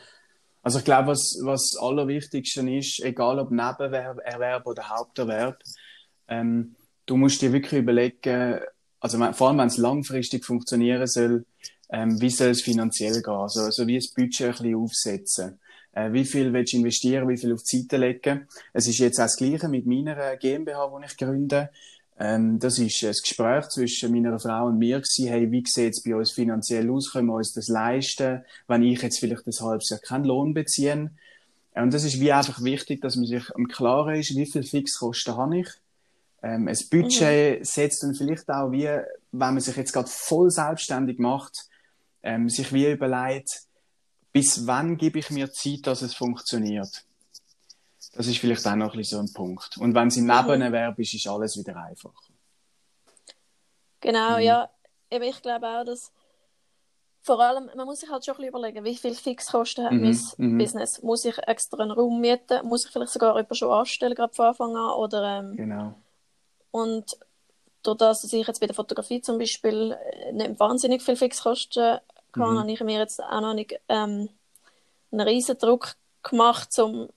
Also 0.63 0.79
ich 0.79 0.85
glaube, 0.85 1.07
was, 1.07 1.37
was 1.43 1.75
Allerwichtigste 1.79 2.69
ist, 2.69 2.99
egal 3.03 3.39
ob 3.39 3.51
Nebenerwerb 3.51 4.67
oder 4.67 4.89
Haupterwerb, 4.89 5.57
ähm, 6.27 6.75
du 7.05 7.17
musst 7.17 7.41
dir 7.41 7.51
wirklich 7.51 7.81
überlegen, 7.81 8.59
also 8.99 9.17
vor 9.33 9.47
allem 9.47 9.57
wenn 9.57 9.67
es 9.67 9.77
langfristig 9.77 10.45
funktionieren 10.45 11.07
soll, 11.07 11.45
ähm, 11.91 12.21
wie 12.21 12.29
soll 12.29 12.49
es 12.49 12.61
finanziell 12.61 13.21
gehen? 13.21 13.33
Also, 13.33 13.61
also 13.61 13.87
wie 13.87 13.97
das 13.97 14.13
Budget 14.13 14.41
ein 14.41 14.51
bisschen 14.51 14.75
aufsetzen. 14.75 15.59
Äh, 15.93 16.13
wie 16.13 16.23
viel 16.23 16.53
willst 16.53 16.73
du 16.73 16.77
investieren, 16.77 17.27
wie 17.27 17.37
viel 17.37 17.53
auf 17.53 17.63
die 17.63 17.81
Seite 17.81 17.97
legen? 17.97 18.47
Es 18.71 18.87
ist 18.87 18.99
jetzt 18.99 19.19
auch 19.19 19.25
das 19.25 19.35
Gleiche 19.35 19.67
mit 19.67 19.85
meiner 19.85 20.37
GmbH, 20.37 20.89
die 20.97 21.05
ich 21.05 21.17
gründe. 21.17 21.69
Ähm, 22.21 22.59
das 22.59 22.77
ist 22.77 23.03
ein 23.03 23.09
Gespräch 23.09 23.69
zwischen 23.69 24.11
meiner 24.11 24.37
Frau 24.37 24.67
und 24.67 24.77
mir 24.77 24.97
gewesen. 24.99 25.27
Hey, 25.27 25.51
wie 25.51 25.63
sieht 25.65 25.93
es 25.95 26.03
bei 26.03 26.15
uns 26.15 26.29
finanziell 26.29 26.87
aus? 26.91 27.11
Können 27.11 27.27
wir 27.27 27.33
uns 27.33 27.53
das 27.53 27.67
leisten? 27.67 28.43
Wenn 28.67 28.83
ich 28.83 29.01
jetzt 29.01 29.19
vielleicht 29.19 29.47
ein 29.47 29.65
halbes 29.65 29.89
Jahr 29.89 29.99
keinen 29.99 30.25
Lohn 30.25 30.53
beziehe? 30.53 31.09
Äh, 31.73 31.81
Und 31.81 31.91
das 31.91 32.03
ist 32.03 32.19
wie 32.19 32.31
einfach 32.31 32.63
wichtig, 32.63 33.01
dass 33.01 33.15
man 33.15 33.25
sich 33.25 33.43
im 33.57 33.67
Klaren 33.67 34.15
ist, 34.15 34.35
wie 34.35 34.45
viel 34.45 34.61
Fixkosten 34.61 35.35
habe 35.35 35.61
ich? 35.61 35.67
Ähm, 36.43 36.67
ein 36.67 36.77
Budget 36.91 37.65
setzt 37.65 38.03
dann 38.03 38.13
vielleicht 38.13 38.47
auch 38.49 38.71
wie, 38.71 38.85
wenn 38.85 39.53
man 39.53 39.59
sich 39.59 39.75
jetzt 39.75 39.93
gerade 39.93 40.09
voll 40.09 40.51
selbstständig 40.51 41.17
macht, 41.17 41.57
ähm, 42.21 42.49
sich 42.49 42.71
wie 42.71 42.91
überlegt, 42.91 43.61
bis 44.31 44.67
wann 44.67 44.97
gebe 44.97 45.17
ich 45.17 45.31
mir 45.31 45.51
Zeit, 45.51 45.87
dass 45.87 46.03
es 46.03 46.13
funktioniert. 46.13 47.03
Das 48.13 48.27
ist 48.27 48.39
vielleicht 48.39 48.65
auch 48.67 48.75
noch 48.75 48.93
ein 48.93 49.03
so 49.03 49.19
ein 49.19 49.31
Punkt. 49.33 49.77
Und 49.77 49.95
wenn 49.95 50.09
es 50.09 50.17
im 50.17 50.25
Nebenerwerb 50.25 50.99
ist, 50.99 51.13
ist 51.13 51.27
alles 51.27 51.57
wieder 51.57 51.75
einfacher. 51.77 52.33
Genau, 54.01 54.37
Mhm. 54.37 54.41
ja. 54.43 54.69
Eben, 55.09 55.23
ich 55.25 55.41
glaube 55.41 55.67
auch, 55.67 55.83
dass 55.85 56.11
vor 57.23 57.39
allem, 57.39 57.69
man 57.75 57.85
muss 57.85 57.99
sich 57.99 58.09
halt 58.09 58.25
schon 58.25 58.33
ein 58.33 58.37
bisschen 58.37 58.49
überlegen, 58.49 58.83
wie 58.83 58.95
viel 58.97 59.13
Fixkosten 59.13 59.85
hat 59.85 59.91
Mhm, 59.93 60.01
mein 60.01 60.19
mhm. 60.37 60.57
Business. 60.57 61.01
Muss 61.03 61.23
ich 61.25 61.37
extra 61.47 61.81
einen 61.83 61.91
Raum 61.91 62.19
mieten? 62.19 62.65
Muss 62.65 62.85
ich 62.85 62.91
vielleicht 62.91 63.11
sogar 63.13 63.35
jemanden 63.35 63.55
schon 63.55 63.71
anstellen, 63.71 64.15
gerade 64.15 64.33
von 64.33 64.47
Anfang 64.47 64.75
an? 64.75 64.91
Oder, 64.93 65.39
ähm, 65.39 65.55
Genau. 65.55 65.93
Und 66.71 67.17
durch 67.83 67.97
das, 67.97 68.21
dass 68.21 68.33
ich 68.33 68.47
jetzt 68.47 68.59
bei 68.59 68.67
der 68.67 68.75
Fotografie 68.75 69.21
zum 69.21 69.37
Beispiel 69.37 69.91
äh, 69.91 70.31
nicht 70.31 70.59
wahnsinnig 70.59 71.01
viel 71.01 71.15
Fixkosten 71.15 71.83
hatte, 71.83 72.01
Mhm. 72.35 72.59
habe 72.59 72.71
ich 72.71 72.79
mir 72.81 72.97
jetzt 72.99 73.21
auch 73.21 73.41
noch 73.41 73.53
nicht 73.53 73.79
ähm, 73.89 74.29
einen 75.11 75.21
riesen 75.27 75.57
Druck 75.57 75.95
gemacht, 76.23 76.77
um 76.79 77.09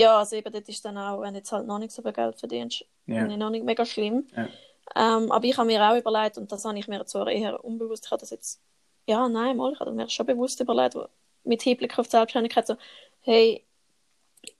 ja, 0.00 0.18
also 0.18 0.36
eben 0.36 0.52
dort 0.52 0.68
ist 0.68 0.84
dann 0.84 0.96
auch, 0.98 1.20
wenn 1.20 1.34
du 1.34 1.38
jetzt 1.40 1.52
halt 1.52 1.66
noch 1.66 1.78
nicht 1.78 1.92
so 1.92 2.02
viel 2.02 2.12
Geld 2.12 2.38
verdienst, 2.38 2.84
finde 3.06 3.32
ich 3.32 3.38
noch 3.38 3.50
nicht 3.50 3.64
mega 3.64 3.84
schlimm. 3.84 4.26
Ja. 4.36 4.48
Ähm, 4.96 5.30
aber 5.30 5.44
ich 5.44 5.56
habe 5.56 5.66
mir 5.66 5.82
auch 5.88 5.96
überlegt, 5.96 6.38
und 6.38 6.50
das 6.50 6.64
habe 6.64 6.78
ich 6.78 6.88
mir 6.88 7.04
zwar 7.06 7.28
eher 7.28 7.62
unbewusst, 7.64 8.06
ich 8.06 8.10
habe 8.10 8.20
das 8.20 8.30
jetzt, 8.30 8.60
ja, 9.06 9.28
nein, 9.28 9.56
mal, 9.56 9.72
ich 9.72 9.80
habe 9.80 9.92
mir 9.92 10.08
schon 10.08 10.26
bewusst 10.26 10.60
überlegt, 10.60 10.96
mit 11.44 11.62
Hinblick 11.62 11.98
auf 11.98 12.06
die 12.06 12.12
Selbstständigkeit, 12.12 12.66
so, 12.66 12.76
hey, 13.20 13.64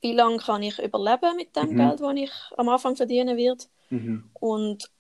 wie 0.02 0.12
lange 0.12 0.36
kann 0.38 0.62
ich 0.62 0.78
überleben 0.78 1.36
mit 1.36 1.56
dem 1.56 1.70
Mhm. 1.70 1.76
Geld, 1.76 2.00
das 2.00 2.14
ich 2.16 2.58
am 2.58 2.68
Anfang 2.68 2.96
verdienen 2.96 3.36
werde? 3.36 3.64
Mhm. 3.88 4.30
Und 4.34 4.90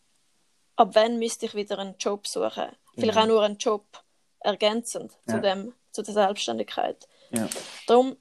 ab 0.76 0.90
wann 0.94 1.18
müsste 1.18 1.46
ich 1.46 1.54
wieder 1.54 1.78
einen 1.78 1.96
Job 1.98 2.26
suchen? 2.26 2.68
Vielleicht 2.94 3.12
Genau. 3.14 3.20
auch 3.22 3.26
nur 3.28 3.42
einen 3.42 3.58
Job 3.58 3.84
ergänzend 4.40 5.12
Ja. 5.28 5.34
zu, 5.34 5.40
dem, 5.42 5.74
zu 5.92 6.02
der 6.02 6.14
Selbstständigkeit. 6.14 7.06
Ja. 7.30 7.48
Darum, 7.86 8.16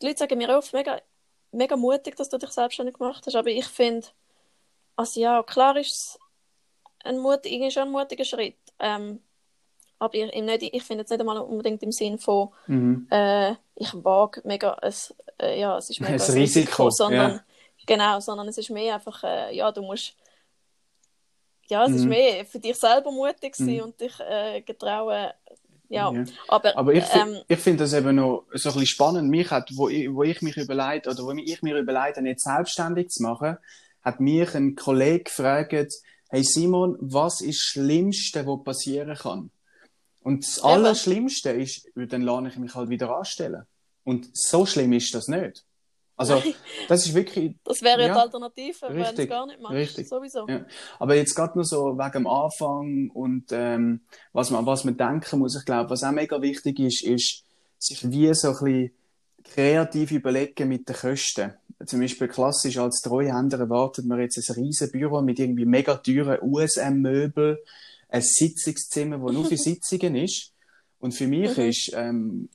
die 0.00 0.06
Leute 0.06 0.18
sagen 0.20 0.38
mir 0.38 0.56
oft, 0.56 0.72
mega, 0.72 1.00
mega 1.56 1.76
mutig, 1.76 2.16
dass 2.16 2.28
du 2.28 2.38
dich 2.38 2.50
selbstständig 2.50 2.96
gemacht 2.96 3.24
hast, 3.26 3.34
aber 3.36 3.50
ich 3.50 3.66
finde, 3.66 4.06
also 4.96 5.20
ja, 5.20 5.42
klar 5.42 5.76
ist 5.76 5.92
es 5.92 6.18
ein, 7.04 7.18
mutig, 7.18 7.52
irgendwie 7.52 7.70
schon 7.70 7.84
ein 7.84 7.90
mutiger 7.92 8.24
Schritt. 8.24 8.56
Ähm, 8.78 9.20
aber 9.98 10.14
ich, 10.14 10.32
ich, 10.32 10.42
nicht, 10.42 10.62
ich 10.62 10.82
finde 10.82 11.04
es 11.04 11.10
nicht 11.10 11.20
einmal 11.20 11.38
unbedingt 11.38 11.82
im 11.82 11.92
Sinn 11.92 12.18
von, 12.18 12.50
Mhm. 12.66 13.06
äh, 13.10 13.52
ich 13.76 13.92
wage 14.04 14.42
mega, 14.44 14.72
ein, 14.74 14.94
äh, 15.40 15.58
ja, 15.60 15.78
es 15.78 15.90
ist 15.90 16.00
mega 16.00 16.14
Ein 16.14 16.20
ein 16.30 16.36
Risiko, 16.38 16.90
sondern, 16.90 17.32
ja. 17.32 17.44
genau, 17.86 18.20
sondern 18.20 18.48
es 18.48 18.58
ist 18.58 18.70
mehr 18.70 18.94
einfach, 18.96 19.22
äh, 19.24 19.54
ja, 19.56 19.72
du 19.72 19.82
musst, 19.82 20.14
ja, 21.68 21.84
es 21.86 21.92
ist 21.94 22.02
Mhm. 22.04 22.10
mehr 22.10 22.46
für 22.46 22.58
dich 22.60 22.76
selber 22.76 23.10
mutig 23.10 23.56
sein 23.56 23.76
Mhm. 23.76 23.82
und 23.82 24.00
dich 24.00 24.20
äh, 24.20 24.60
getrauen, 24.62 25.30
ja, 25.88 26.10
Ja. 26.12 26.24
aber, 26.48 26.76
Aber 26.76 26.92
ich, 26.94 27.04
ähm, 27.12 27.38
ich 27.48 27.58
finde 27.58 27.84
das 27.84 27.92
eben 27.92 28.16
noch 28.16 28.44
so 28.52 28.68
ein 28.70 28.72
bisschen 28.74 28.86
spannend. 28.86 29.28
Mich 29.30 29.50
hat, 29.50 29.70
wo 29.74 29.88
ich, 29.88 30.12
wo 30.12 30.22
ich 30.22 30.42
mich 30.42 30.56
überlegt, 30.56 31.06
oder 31.06 31.22
wo 31.24 31.32
ich 31.32 31.62
mir 31.62 31.76
überlegt 31.76 32.16
habe, 32.16 32.28
jetzt 32.28 32.44
selbstständig 32.44 33.08
zu 33.10 33.22
machen, 33.22 33.56
hat 34.02 34.20
mich 34.20 34.54
ein 34.54 34.74
Kollege 34.76 35.24
gefragt, 35.24 35.92
hey 36.28 36.42
Simon, 36.42 36.96
was 37.00 37.40
ist 37.40 37.58
das 37.58 37.64
Schlimmste, 37.64 38.46
was 38.46 38.64
passieren 38.64 39.16
kann? 39.16 39.50
Und 40.20 40.44
das. 40.44 40.62
Allerschlimmste 40.62 41.50
ist, 41.50 41.88
dann 41.94 42.22
lerne 42.22 42.48
ich 42.48 42.56
mich 42.56 42.74
halt 42.74 42.88
wieder 42.88 43.16
anstellen. 43.16 43.64
Und 44.02 44.28
so 44.32 44.66
schlimm 44.66 44.92
ist 44.92 45.14
das 45.14 45.28
nicht. 45.28 45.65
Also, 46.16 46.42
das 46.88 47.06
ist 47.06 47.14
wirklich, 47.14 47.54
das 47.64 47.82
wäre 47.82 48.00
ja 48.02 48.06
die 48.14 48.20
Alternative, 48.20 48.76
wenn 48.88 49.02
es 49.02 49.28
gar 49.28 49.46
nicht 49.46 49.60
machst, 49.60 49.74
richtig. 49.74 50.08
sowieso. 50.08 50.48
Ja. 50.48 50.64
Aber 50.98 51.14
jetzt 51.14 51.34
gerade 51.34 51.54
nur 51.56 51.64
so 51.64 51.96
wegen 51.98 52.12
dem 52.12 52.26
Anfang 52.26 53.10
und 53.12 53.44
ähm, 53.52 54.00
was 54.32 54.50
man 54.50 54.64
was 54.66 54.84
man 54.84 54.96
denken 54.96 55.38
muss, 55.38 55.56
ich 55.56 55.64
glaube, 55.64 55.90
was 55.90 56.02
auch 56.02 56.12
mega 56.12 56.40
wichtig 56.40 56.78
ist, 56.80 57.04
ist 57.04 57.44
sich 57.78 58.10
wie 58.10 58.32
so 58.34 58.48
ein 58.48 58.54
bisschen 58.54 58.90
kreativ 59.44 60.10
überlegen 60.10 60.68
mit 60.68 60.88
den 60.88 60.96
Kosten. 60.96 61.52
Zum 61.84 62.00
Beispiel 62.00 62.28
klassisch 62.28 62.78
als 62.78 63.02
Treuhänder 63.02 63.58
erwartet 63.58 64.06
man 64.06 64.18
jetzt 64.20 64.38
ein 64.38 64.54
riesen 64.56 64.90
Büro 64.90 65.20
mit 65.20 65.38
irgendwie 65.38 65.66
mega 65.66 65.94
teuren 65.96 66.38
USM-Möbel, 66.40 67.58
ein 68.08 68.22
Sitzungszimmer, 68.22 69.20
wo 69.20 69.30
nur 69.30 69.44
für 69.44 69.56
Sitzungen 69.58 70.16
ist. 70.16 70.52
Und 70.98 71.12
für 71.12 71.26
mich 71.26 71.56
Mhm. 71.56 71.64
ist, 71.64 71.90
ähm, 71.94 72.48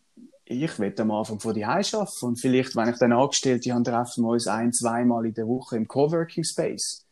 ich 0.52 0.80
will 0.80 0.94
am 0.98 1.12
Anfang 1.12 1.40
von 1.40 1.54
die 1.54 1.66
arbeiten 1.66 2.26
und 2.26 2.40
vielleicht, 2.40 2.76
wenn 2.76 2.90
ich 2.90 2.98
dann 2.98 3.14
Angestellte 3.14 3.74
habe, 3.74 3.84
treffen 3.84 4.24
wir 4.24 4.32
uns 4.32 4.48
ein, 4.48 4.74
zweimal 4.74 5.26
in 5.26 5.34
der 5.34 5.48
Woche 5.48 5.78
im 5.78 5.88
Coworking 5.88 6.44
Space. 6.44 7.06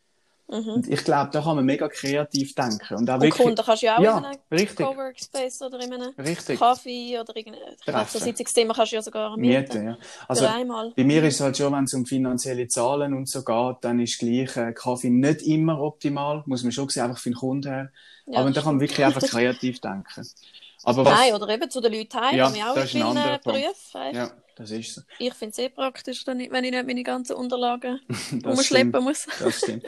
Mhm. 0.51 0.67
Und 0.67 0.87
ich 0.89 1.03
glaube, 1.03 1.29
da 1.31 1.41
kann 1.41 1.57
man 1.57 1.65
mega 1.65 1.87
kreativ 1.87 2.55
denken. 2.55 2.95
Und 2.95 3.09
auch 3.09 3.15
Und 3.15 3.21
wirklich, 3.21 3.43
Kunden 3.43 3.63
kannst 3.63 3.83
du 3.83 3.85
ja 3.85 3.97
auch 3.97 4.01
ja, 4.01 4.17
in 4.17 4.25
einem 4.25 4.39
richtig, 4.51 4.85
Coworkspace 4.85 5.61
oder 5.61 5.79
in 5.79 5.93
einem 5.93 6.13
richtig. 6.17 6.59
Kaffee 6.59 7.19
oder 7.19 7.35
irgendein 7.35 7.77
Treffen. 7.85 8.19
so 8.19 8.25
Sitzungszimmer 8.25 8.73
kannst 8.73 8.91
du 8.91 8.95
ja 8.95 9.01
sogar 9.03 9.37
mieten. 9.37 9.59
Mieten, 9.59 9.85
ja. 9.85 9.97
Also, 10.27 10.45
Für 10.45 10.51
einmal. 10.51 10.91
bei 10.95 11.03
mir 11.03 11.23
ist 11.23 11.35
es 11.35 11.41
halt 11.41 11.55
schon, 11.55 11.71
wenn 11.73 11.83
es 11.83 11.93
um 11.93 12.05
finanzielle 12.05 12.67
Zahlen 12.67 13.13
und 13.13 13.29
so 13.29 13.43
geht, 13.43 13.77
dann 13.81 13.99
ist 13.99 14.17
gleich 14.17 14.57
äh, 14.57 14.73
Kaffee 14.73 15.11
nicht 15.11 15.43
immer 15.43 15.79
optimal, 15.79 16.41
muss 16.47 16.63
man 16.63 16.71
schon 16.71 16.89
sehen, 16.89 17.03
einfach 17.03 17.19
für 17.19 17.29
den 17.29 17.35
Kunden 17.35 17.71
her. 17.71 17.91
Ja, 18.25 18.39
Aber 18.39 18.49
da 18.49 18.61
kann 18.61 18.75
man 18.75 18.81
wirklich 18.81 19.05
einfach 19.05 19.21
kreativ 19.27 19.79
denken. 19.81 20.27
Aber 20.83 21.05
was, 21.05 21.13
Nein, 21.13 21.33
oder 21.33 21.49
eben 21.49 21.69
zu 21.69 21.81
den 21.81 21.93
Leuten 21.93 22.19
heim, 22.19 22.37
Ja, 22.37 22.45
haben 22.45 22.55
wir 22.55 22.71
auch 22.71 22.75
in 22.75 22.81
das 22.81 22.95
ein 22.95 23.01
vielen. 23.01 23.39
Berufen. 23.43 24.15
ja, 24.15 24.31
das 24.55 24.71
ist 24.71 24.95
so. 24.95 25.01
Ich 25.19 25.33
finde 25.33 25.51
es 25.51 25.57
eh 25.57 25.69
praktisch, 25.69 26.25
wenn 26.25 26.39
ich, 26.39 26.49
nicht 26.51 26.85
meine 26.85 27.03
ganzen 27.03 27.35
Unterlagen 27.35 27.99
umschleppen 28.45 29.03
muss. 29.03 29.27
Das 29.39 29.57
stimmt. 29.57 29.83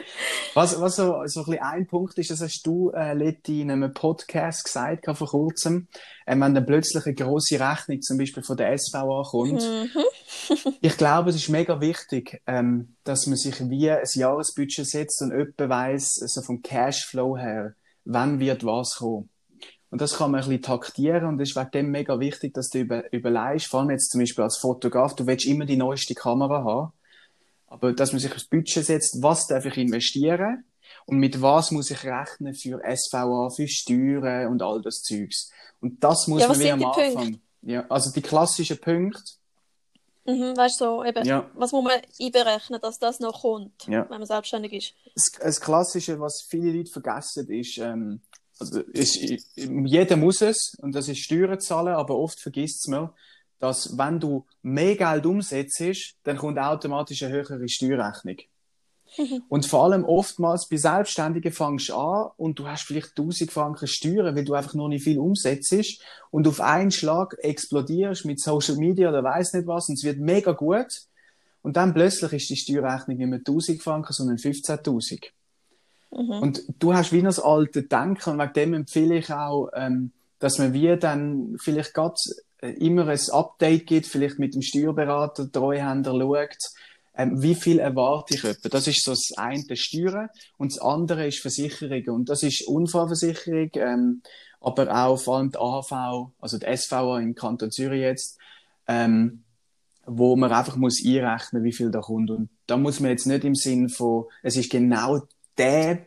Was, 0.54 0.78
was 0.80 0.96
so, 0.96 1.22
so 1.26 1.40
ein, 1.40 1.46
bisschen 1.46 1.58
ein 1.62 1.86
Punkt 1.86 2.18
ist, 2.18 2.30
das 2.30 2.40
hast 2.42 2.66
du, 2.66 2.90
äh, 2.90 3.14
Leti, 3.14 3.62
in 3.62 3.70
einem 3.70 3.94
Podcast 3.94 4.64
gesagt 4.64 5.06
vor 5.16 5.28
kurzem, 5.28 5.88
äh, 6.26 6.38
wenn 6.38 6.54
dann 6.54 6.66
plötzlich 6.66 7.06
eine 7.06 7.14
grosse 7.14 7.58
Rechnung 7.58 8.02
zum 8.02 8.18
Beispiel 8.18 8.42
von 8.42 8.56
der 8.56 8.76
SVA 8.76 9.22
kommt. 9.30 9.62
Mhm. 9.62 9.90
Ich 10.80 10.96
glaube, 10.96 11.30
es 11.30 11.36
ist 11.36 11.48
mega 11.48 11.80
wichtig, 11.80 12.42
ähm, 12.46 12.96
dass 13.04 13.26
man 13.26 13.36
sich 13.36 13.60
wie 13.70 13.90
ein 13.90 14.04
Jahresbudget 14.12 14.86
setzt 14.86 15.22
und 15.22 15.30
jemand 15.30 15.58
weiss, 15.58 16.14
so 16.14 16.42
vom 16.42 16.62
Cashflow 16.62 17.36
her, 17.38 17.74
wann 18.04 18.40
wird 18.40 18.64
was 18.64 18.96
kommen. 18.96 19.30
Und 19.92 20.00
das 20.00 20.14
kann 20.16 20.30
man 20.30 20.40
ein 20.40 20.46
bisschen 20.48 20.62
taktieren 20.62 21.26
und 21.26 21.38
es 21.38 21.50
ist 21.50 21.56
wegen 21.56 21.70
dem 21.70 21.90
mega 21.90 22.18
wichtig, 22.18 22.54
dass 22.54 22.70
du 22.70 22.78
über, 22.78 23.12
überlegst, 23.12 23.66
vor 23.66 23.80
allem 23.80 23.90
jetzt 23.90 24.10
zum 24.10 24.20
Beispiel 24.20 24.42
als 24.42 24.56
Fotograf, 24.56 25.14
du 25.14 25.26
willst 25.26 25.44
immer 25.44 25.66
die 25.66 25.76
neueste 25.76 26.14
Kamera 26.14 26.64
haben, 26.64 26.92
aber 27.66 27.92
dass 27.92 28.12
man 28.12 28.18
sich 28.18 28.32
das 28.32 28.44
Budget 28.44 28.86
setzt, 28.86 29.22
was 29.22 29.46
darf 29.48 29.66
ich 29.66 29.76
investieren 29.76 30.64
und 31.04 31.18
mit 31.18 31.42
was 31.42 31.72
muss 31.72 31.90
ich 31.90 32.04
rechnen 32.04 32.54
für 32.54 32.80
SVA, 32.80 33.50
für 33.54 33.68
Steuern 33.68 34.46
und 34.50 34.62
all 34.62 34.80
das 34.80 35.02
Zeugs. 35.02 35.50
Und 35.82 36.02
das 36.02 36.26
muss 36.26 36.40
Ja, 36.40 36.48
man 36.48 36.56
was 36.56 36.58
wie 36.58 36.62
sind 36.70 36.72
am 36.72 36.84
Anfang. 36.86 37.12
Punkte? 37.12 37.40
Ja, 37.60 37.84
also 37.90 38.10
die 38.12 38.22
klassischen 38.22 38.78
Punkte. 38.78 39.22
Mhm, 40.24 40.56
weißt 40.56 40.80
du, 40.80 40.84
so, 40.86 41.04
eben, 41.04 41.22
Ja. 41.26 41.50
was 41.52 41.72
muss 41.72 41.84
man 41.84 42.00
einberechnen, 42.18 42.80
dass 42.80 42.98
das 42.98 43.20
noch 43.20 43.42
kommt, 43.42 43.86
Ja. 43.88 44.08
wenn 44.08 44.20
man 44.20 44.26
selbstständig 44.26 44.72
ist? 44.72 44.94
das, 45.14 45.32
das 45.38 45.60
Klassische, 45.60 46.18
was 46.18 46.46
viele 46.48 46.72
Leute 46.78 46.90
vergessen, 46.90 47.46
ist, 47.50 47.76
ähm, 47.76 48.22
ist, 48.70 49.18
jeder 49.56 50.16
muss 50.16 50.40
es, 50.40 50.76
und 50.80 50.94
das 50.94 51.08
ist 51.08 51.18
Steuern 51.18 51.60
zahlen, 51.60 51.94
aber 51.94 52.16
oft 52.16 52.40
vergisst 52.40 52.80
es 52.80 52.88
man, 52.88 53.10
dass 53.58 53.96
wenn 53.96 54.18
du 54.18 54.44
mehr 54.62 54.96
Geld 54.96 55.24
umsetzt, 55.24 56.14
dann 56.24 56.36
kommt 56.36 56.58
automatisch 56.58 57.22
eine 57.22 57.32
höhere 57.32 57.68
Steuerrechnung. 57.68 58.38
Und 59.48 59.66
vor 59.66 59.84
allem 59.84 60.04
oftmals 60.04 60.68
bei 60.68 60.76
Selbstständigen 60.76 61.52
fängst 61.52 61.90
du 61.90 61.94
an 61.94 62.30
und 62.36 62.58
du 62.58 62.66
hast 62.66 62.84
vielleicht 62.84 63.10
1000 63.10 63.52
Franken 63.52 63.86
Steuern, 63.86 64.34
weil 64.34 64.44
du 64.44 64.54
einfach 64.54 64.74
noch 64.74 64.88
nicht 64.88 65.04
viel 65.04 65.18
umsetzt 65.18 66.02
und 66.30 66.48
auf 66.48 66.60
einen 66.60 66.90
Schlag 66.90 67.36
explodierst 67.40 68.24
mit 68.24 68.40
Social 68.40 68.76
Media 68.76 69.10
oder 69.10 69.22
weiß 69.22 69.52
nicht 69.52 69.66
was 69.66 69.88
und 69.88 69.98
es 69.98 70.04
wird 70.04 70.18
mega 70.18 70.52
gut. 70.52 71.02
Und 71.60 71.76
dann 71.76 71.94
plötzlich 71.94 72.32
ist 72.32 72.50
die 72.50 72.56
Steuerrechnung 72.56 73.18
nicht 73.18 73.28
mehr 73.28 73.38
1000 73.38 73.82
Franken, 73.82 74.12
sondern 74.12 74.36
15.000. 74.38 75.26
Mhm. 76.12 76.42
Und 76.42 76.62
du 76.78 76.94
hast 76.94 77.12
wie 77.12 77.22
das 77.22 77.40
alte 77.40 77.82
Denken 77.82 78.30
und 78.30 78.38
wegen 78.38 78.52
dem 78.52 78.74
empfehle 78.74 79.18
ich 79.18 79.32
auch, 79.32 79.70
ähm, 79.74 80.12
dass 80.38 80.58
man 80.58 80.72
wie 80.72 80.96
dann 80.96 81.56
vielleicht 81.58 81.94
gerade 81.94 82.16
äh, 82.60 82.72
immer 82.72 83.08
ein 83.08 83.20
Update 83.30 83.86
gibt, 83.86 84.06
vielleicht 84.06 84.38
mit 84.38 84.54
dem 84.54 84.62
Steuerberater, 84.62 85.50
Treuhänder 85.50 86.12
schaut, 86.12 86.56
ähm, 87.14 87.42
wie 87.42 87.54
viel 87.54 87.78
erwarte 87.78 88.34
ich 88.34 88.44
etwa? 88.44 88.68
Das 88.68 88.86
ist 88.86 89.04
so 89.04 89.12
das 89.12 89.32
eine 89.36 89.76
Steuern 89.76 90.28
und 90.56 90.72
das 90.72 90.80
andere 90.80 91.26
ist 91.26 91.40
Versicherung 91.40 92.02
und 92.14 92.28
das 92.28 92.42
ist 92.42 92.66
Unfallversicherung, 92.66 93.70
ähm, 93.74 94.22
aber 94.60 94.94
auch 94.94 95.18
vor 95.18 95.38
allem 95.38 95.50
die 95.50 95.58
AHV, 95.58 96.32
also 96.40 96.58
die 96.58 96.76
SVA 96.76 97.20
im 97.20 97.34
Kanton 97.34 97.70
Zürich 97.70 98.00
jetzt, 98.00 98.38
ähm, 98.86 99.42
wo 100.06 100.36
man 100.36 100.52
einfach 100.52 100.76
muss 100.76 101.02
einrechnen, 101.04 101.64
wie 101.64 101.72
viel 101.72 101.90
da 101.90 102.00
kommt 102.00 102.30
und 102.30 102.48
da 102.66 102.76
muss 102.76 103.00
man 103.00 103.10
jetzt 103.10 103.26
nicht 103.26 103.44
im 103.44 103.54
Sinn 103.54 103.88
von, 103.88 104.24
es 104.42 104.56
ist 104.56 104.70
genau 104.70 105.20
der 105.58 106.06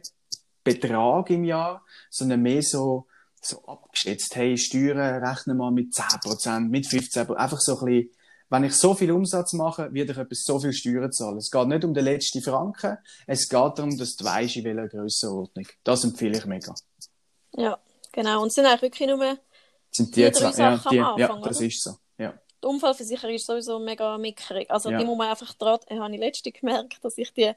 Betrag 0.63 1.29
im 1.29 1.43
Jahr, 1.43 1.85
sondern 2.09 2.41
mehr 2.41 2.61
so 2.61 3.07
so 3.41 3.63
abgeschätzt, 3.65 4.35
hey, 4.35 4.57
Steuern 4.57 5.23
rechnen 5.23 5.57
wir 5.57 5.69
mit 5.69 5.93
10%, 5.93 6.61
mit 6.61 6.87
15%, 6.87 7.35
einfach 7.35 7.59
so 7.59 7.77
ein 7.79 7.85
bisschen 7.85 8.09
wenn 8.49 8.63
ich 8.63 8.75
so 8.75 8.93
viel 8.93 9.11
Umsatz 9.11 9.53
mache, 9.53 9.91
werde 9.93 10.11
ich 10.11 10.17
etwas 10.17 10.43
so 10.43 10.59
viel 10.59 10.71
Steuern 10.71 11.11
zahlen. 11.11 11.37
Es 11.37 11.49
geht 11.49 11.67
nicht 11.67 11.83
um 11.83 11.93
den 11.93 12.05
letzten 12.05 12.41
Franken, 12.41 12.97
es 13.25 13.49
geht 13.49 13.59
darum, 13.59 13.97
dass 13.97 14.15
du 14.15 14.23
weißt, 14.23 14.57
in 14.57 14.65
welcher 14.65 14.87
Grössenordnung. 14.87 15.67
Das 15.83 16.03
empfehle 16.03 16.37
ich 16.37 16.45
mega. 16.45 16.73
Ja, 17.57 17.79
genau. 18.11 18.41
Und 18.43 18.49
es 18.49 18.53
sind 18.53 18.65
eigentlich 18.65 18.83
wirklich 18.83 19.09
nur 19.09 19.37
sind 19.91 20.15
die, 20.15 20.31
Sachen 20.33 20.59
ja, 20.59 20.77
die, 20.91 20.99
Anfang, 20.99 21.17
Ja, 21.17 21.27
das 21.39 21.57
oder? 21.57 21.65
ist 21.65 21.81
so. 21.81 21.95
Ja. 22.17 22.33
Die 22.61 22.67
Unfallversicherung 22.67 23.33
ist 23.33 23.47
sowieso 23.47 23.79
mega 23.79 24.17
mickrig. 24.17 24.69
Also 24.69 24.91
ja. 24.91 24.99
die 24.99 25.05
muss 25.05 25.17
man 25.17 25.29
einfach 25.29 25.53
dran, 25.53 25.79
ich 25.89 25.97
habe 25.97 26.13
ich 26.13 26.19
letzte 26.19 26.51
gemerkt, 26.51 27.03
dass 27.03 27.17
ich 27.17 27.33
die 27.33 27.51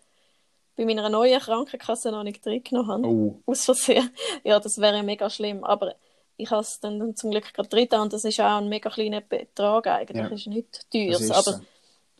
bei 0.78 0.84
meiner 0.84 1.08
neuen 1.08 1.40
Krankenkasse 1.40 2.12
noch 2.12 2.22
nicht 2.22 2.46
drin 2.46 2.62
genommen 2.62 2.88
habe. 2.88 3.06
Oh. 3.06 3.42
Aus 3.46 3.64
Versehen. 3.64 4.10
Ja, 4.44 4.60
das 4.60 4.78
wäre 4.78 5.02
mega 5.02 5.28
schlimm. 5.28 5.64
Aber 5.64 5.96
ich 6.36 6.50
habe 6.50 6.62
es 6.62 6.78
dann 6.78 7.16
zum 7.16 7.32
Glück 7.32 7.52
gerade 7.52 7.68
drin 7.68 7.88
und 8.00 8.12
das 8.12 8.24
ist 8.24 8.40
auch 8.40 8.58
ein 8.58 8.68
mega 8.68 8.88
kleiner 8.88 9.20
Betrag 9.20 9.88
eigentlich, 9.88 10.16
ja. 10.16 10.28
ist 10.28 10.46
nicht 10.46 10.90
teuer, 10.90 11.18
aber 11.36 11.60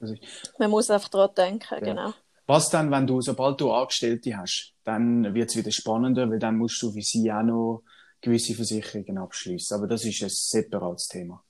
so. 0.01 0.15
man 0.59 0.71
muss 0.71 0.91
einfach 0.91 1.09
daran 1.09 1.31
denken, 1.37 1.75
ja. 1.75 1.81
genau. 1.81 2.13
Was 2.47 2.69
dann, 2.69 2.91
wenn 2.91 3.07
du, 3.07 3.21
sobald 3.21 3.61
du 3.61 3.71
Angestellte 3.71 4.37
hast, 4.37 4.73
dann 4.83 5.35
wird 5.35 5.51
es 5.51 5.57
wieder 5.57 5.71
spannender, 5.71 6.29
weil 6.29 6.41
dann 6.41 6.57
musst 6.57 6.83
du 6.83 6.93
wie 6.95 7.03
sie 7.03 7.31
auch 7.31 7.43
noch 7.43 7.83
gewisse 8.21 8.55
Versicherungen 8.55 9.19
abschließen. 9.19 9.77
Aber 9.77 9.87
das 9.87 10.05
ist 10.05 10.21
ein 10.23 10.31
separates 10.31 11.07
Thema. 11.07 11.45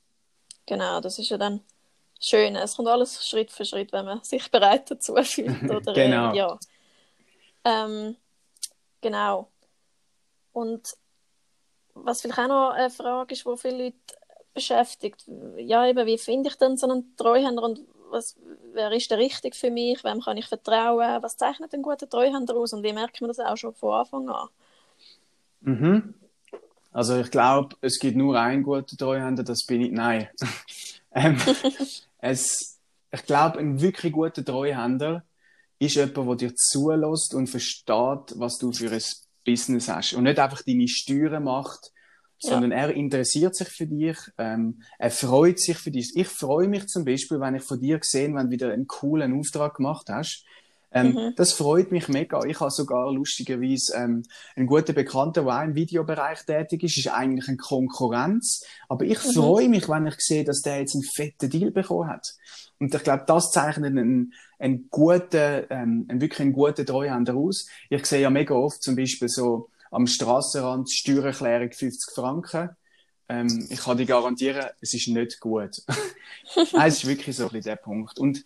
Genau, 0.66 1.00
das 1.00 1.18
ist 1.18 1.30
ja 1.30 1.38
dann 1.38 1.60
schön. 2.20 2.56
Es 2.56 2.76
kommt 2.76 2.88
alles 2.88 3.26
Schritt 3.26 3.50
für 3.50 3.64
Schritt, 3.64 3.92
wenn 3.92 4.04
man 4.04 4.22
sich 4.24 4.50
bereit 4.50 4.90
dazu 4.90 5.14
fühlt. 5.22 5.62
Oder, 5.70 5.94
genau. 5.94 6.32
Äh, 6.32 6.36
ja. 6.36 6.58
Ähm, 7.64 8.16
genau. 9.00 9.48
Und 10.52 10.96
was 11.94 12.20
vielleicht 12.20 12.38
auch 12.38 12.48
noch 12.48 12.70
eine 12.70 12.90
Frage 12.90 13.34
ist, 13.34 13.44
die 13.44 13.56
viele 13.56 13.84
Leute 13.84 13.96
beschäftigt. 14.54 15.24
Ja, 15.56 15.86
eben, 15.86 16.06
wie 16.06 16.18
finde 16.18 16.48
ich 16.48 16.56
denn 16.56 16.76
so 16.76 16.88
einen 16.88 17.16
Treuhänder 17.16 17.62
und 17.62 17.80
was, 18.10 18.36
wer 18.72 18.90
ist 18.92 19.10
der 19.10 19.18
richtig 19.18 19.54
für 19.54 19.70
mich? 19.70 20.02
Wem 20.02 20.20
kann 20.20 20.36
ich 20.36 20.46
vertrauen? 20.46 21.22
Was 21.22 21.36
zeichnet 21.36 21.74
einen 21.74 21.82
guten 21.82 22.08
Treuhänder 22.08 22.56
aus 22.56 22.72
und 22.72 22.82
wie 22.82 22.92
merkt 22.92 23.20
man 23.20 23.28
das 23.28 23.38
auch 23.38 23.56
schon 23.56 23.74
von 23.74 24.00
Anfang 24.00 24.28
an? 24.28 24.48
Mhm. 25.60 26.14
Also 26.92 27.20
ich 27.20 27.30
glaube, 27.30 27.76
es 27.80 27.98
gibt 27.98 28.16
nur 28.16 28.38
einen 28.40 28.62
guten 28.62 28.96
Treuhänder, 28.96 29.42
das 29.42 29.64
bin 29.66 29.82
ich. 29.82 29.92
Nein. 29.92 30.28
ähm, 31.12 31.36
es, 32.18 32.78
ich 33.12 33.24
glaube, 33.26 33.58
ein 33.58 33.80
wirklich 33.80 34.12
guter 34.12 34.44
Treuhänder 34.44 35.22
ist 35.78 35.94
jemand, 35.94 36.40
der 36.40 36.48
dir 36.48 36.54
zulässt 36.54 37.34
und 37.34 37.48
versteht, 37.48 38.34
was 38.36 38.58
du 38.58 38.72
für 38.72 38.90
ein 38.90 39.02
Business 39.44 39.88
hast 39.88 40.14
und 40.14 40.24
nicht 40.24 40.38
einfach 40.38 40.62
deine 40.62 40.88
Steuern 40.88 41.44
macht, 41.44 41.92
sondern 42.38 42.70
ja. 42.70 42.78
er 42.78 42.94
interessiert 42.94 43.56
sich 43.56 43.68
für 43.68 43.86
dich, 43.86 44.16
ähm, 44.38 44.82
er 44.98 45.10
freut 45.10 45.58
sich 45.58 45.76
für 45.76 45.90
dich. 45.90 46.12
Ich 46.14 46.28
freue 46.28 46.68
mich 46.68 46.86
zum 46.86 47.04
Beispiel, 47.04 47.40
wenn 47.40 47.56
ich 47.56 47.62
von 47.62 47.80
dir 47.80 47.98
sehe, 48.02 48.32
wenn 48.34 48.46
du 48.46 48.50
wieder 48.50 48.72
einen 48.72 48.86
coolen 48.86 49.38
Auftrag 49.38 49.76
gemacht 49.76 50.08
hast. 50.08 50.44
Ähm, 50.90 51.12
mhm. 51.12 51.34
Das 51.36 51.52
freut 51.52 51.92
mich 51.92 52.08
mega. 52.08 52.42
Ich 52.44 52.60
habe 52.60 52.70
sogar 52.70 53.12
lustigerweise 53.12 53.94
ähm, 53.94 54.22
einen 54.56 54.66
guten 54.66 54.94
Bekannten, 54.94 55.44
der 55.44 55.58
auch 55.58 55.62
im 55.62 55.74
Videobereich 55.74 56.44
tätig 56.44 56.82
ist, 56.82 56.96
ist 56.96 57.08
eigentlich 57.08 57.48
eine 57.48 57.58
Konkurrenz. 57.58 58.64
Aber 58.88 59.04
ich 59.04 59.22
mhm. 59.24 59.32
freue 59.32 59.68
mich, 59.68 59.88
wenn 59.88 60.06
ich 60.06 60.20
sehe, 60.20 60.44
dass 60.44 60.62
der 60.62 60.80
jetzt 60.80 60.94
einen 60.94 61.04
fetten 61.04 61.50
Deal 61.50 61.70
bekommen 61.70 62.08
hat. 62.08 62.34
Und 62.80 62.94
ich 62.94 63.02
glaube, 63.02 63.24
das 63.26 63.50
zeichnet 63.50 63.90
einen, 63.90 64.32
einen 64.58 64.88
guten, 64.88 65.64
ähm, 65.70 66.06
einen 66.08 66.20
wirklich 66.20 66.40
einen 66.40 66.52
guten 66.52 66.86
Treuhänder 66.86 67.34
aus. 67.34 67.66
Ich 67.90 68.06
sehe 68.06 68.20
ja 68.20 68.30
mega 68.30 68.54
oft 68.54 68.82
zum 68.82 68.96
Beispiel 68.96 69.28
so 69.28 69.68
am 69.90 70.06
Strassenrand 70.06 70.90
Steuererklärung 70.90 71.72
50 71.72 72.14
Franken. 72.14 72.70
Ähm, 73.28 73.66
ich 73.68 73.80
kann 73.80 73.98
dir 73.98 74.06
garantieren, 74.06 74.66
es 74.80 74.94
ist 74.94 75.08
nicht 75.08 75.40
gut. 75.40 75.82
es 76.56 76.72
ist 76.72 77.06
wirklich 77.06 77.36
so 77.36 77.44
ein 77.44 77.48
bisschen 77.50 77.64
der 77.64 77.76
Punkt. 77.76 78.18
Und 78.18 78.42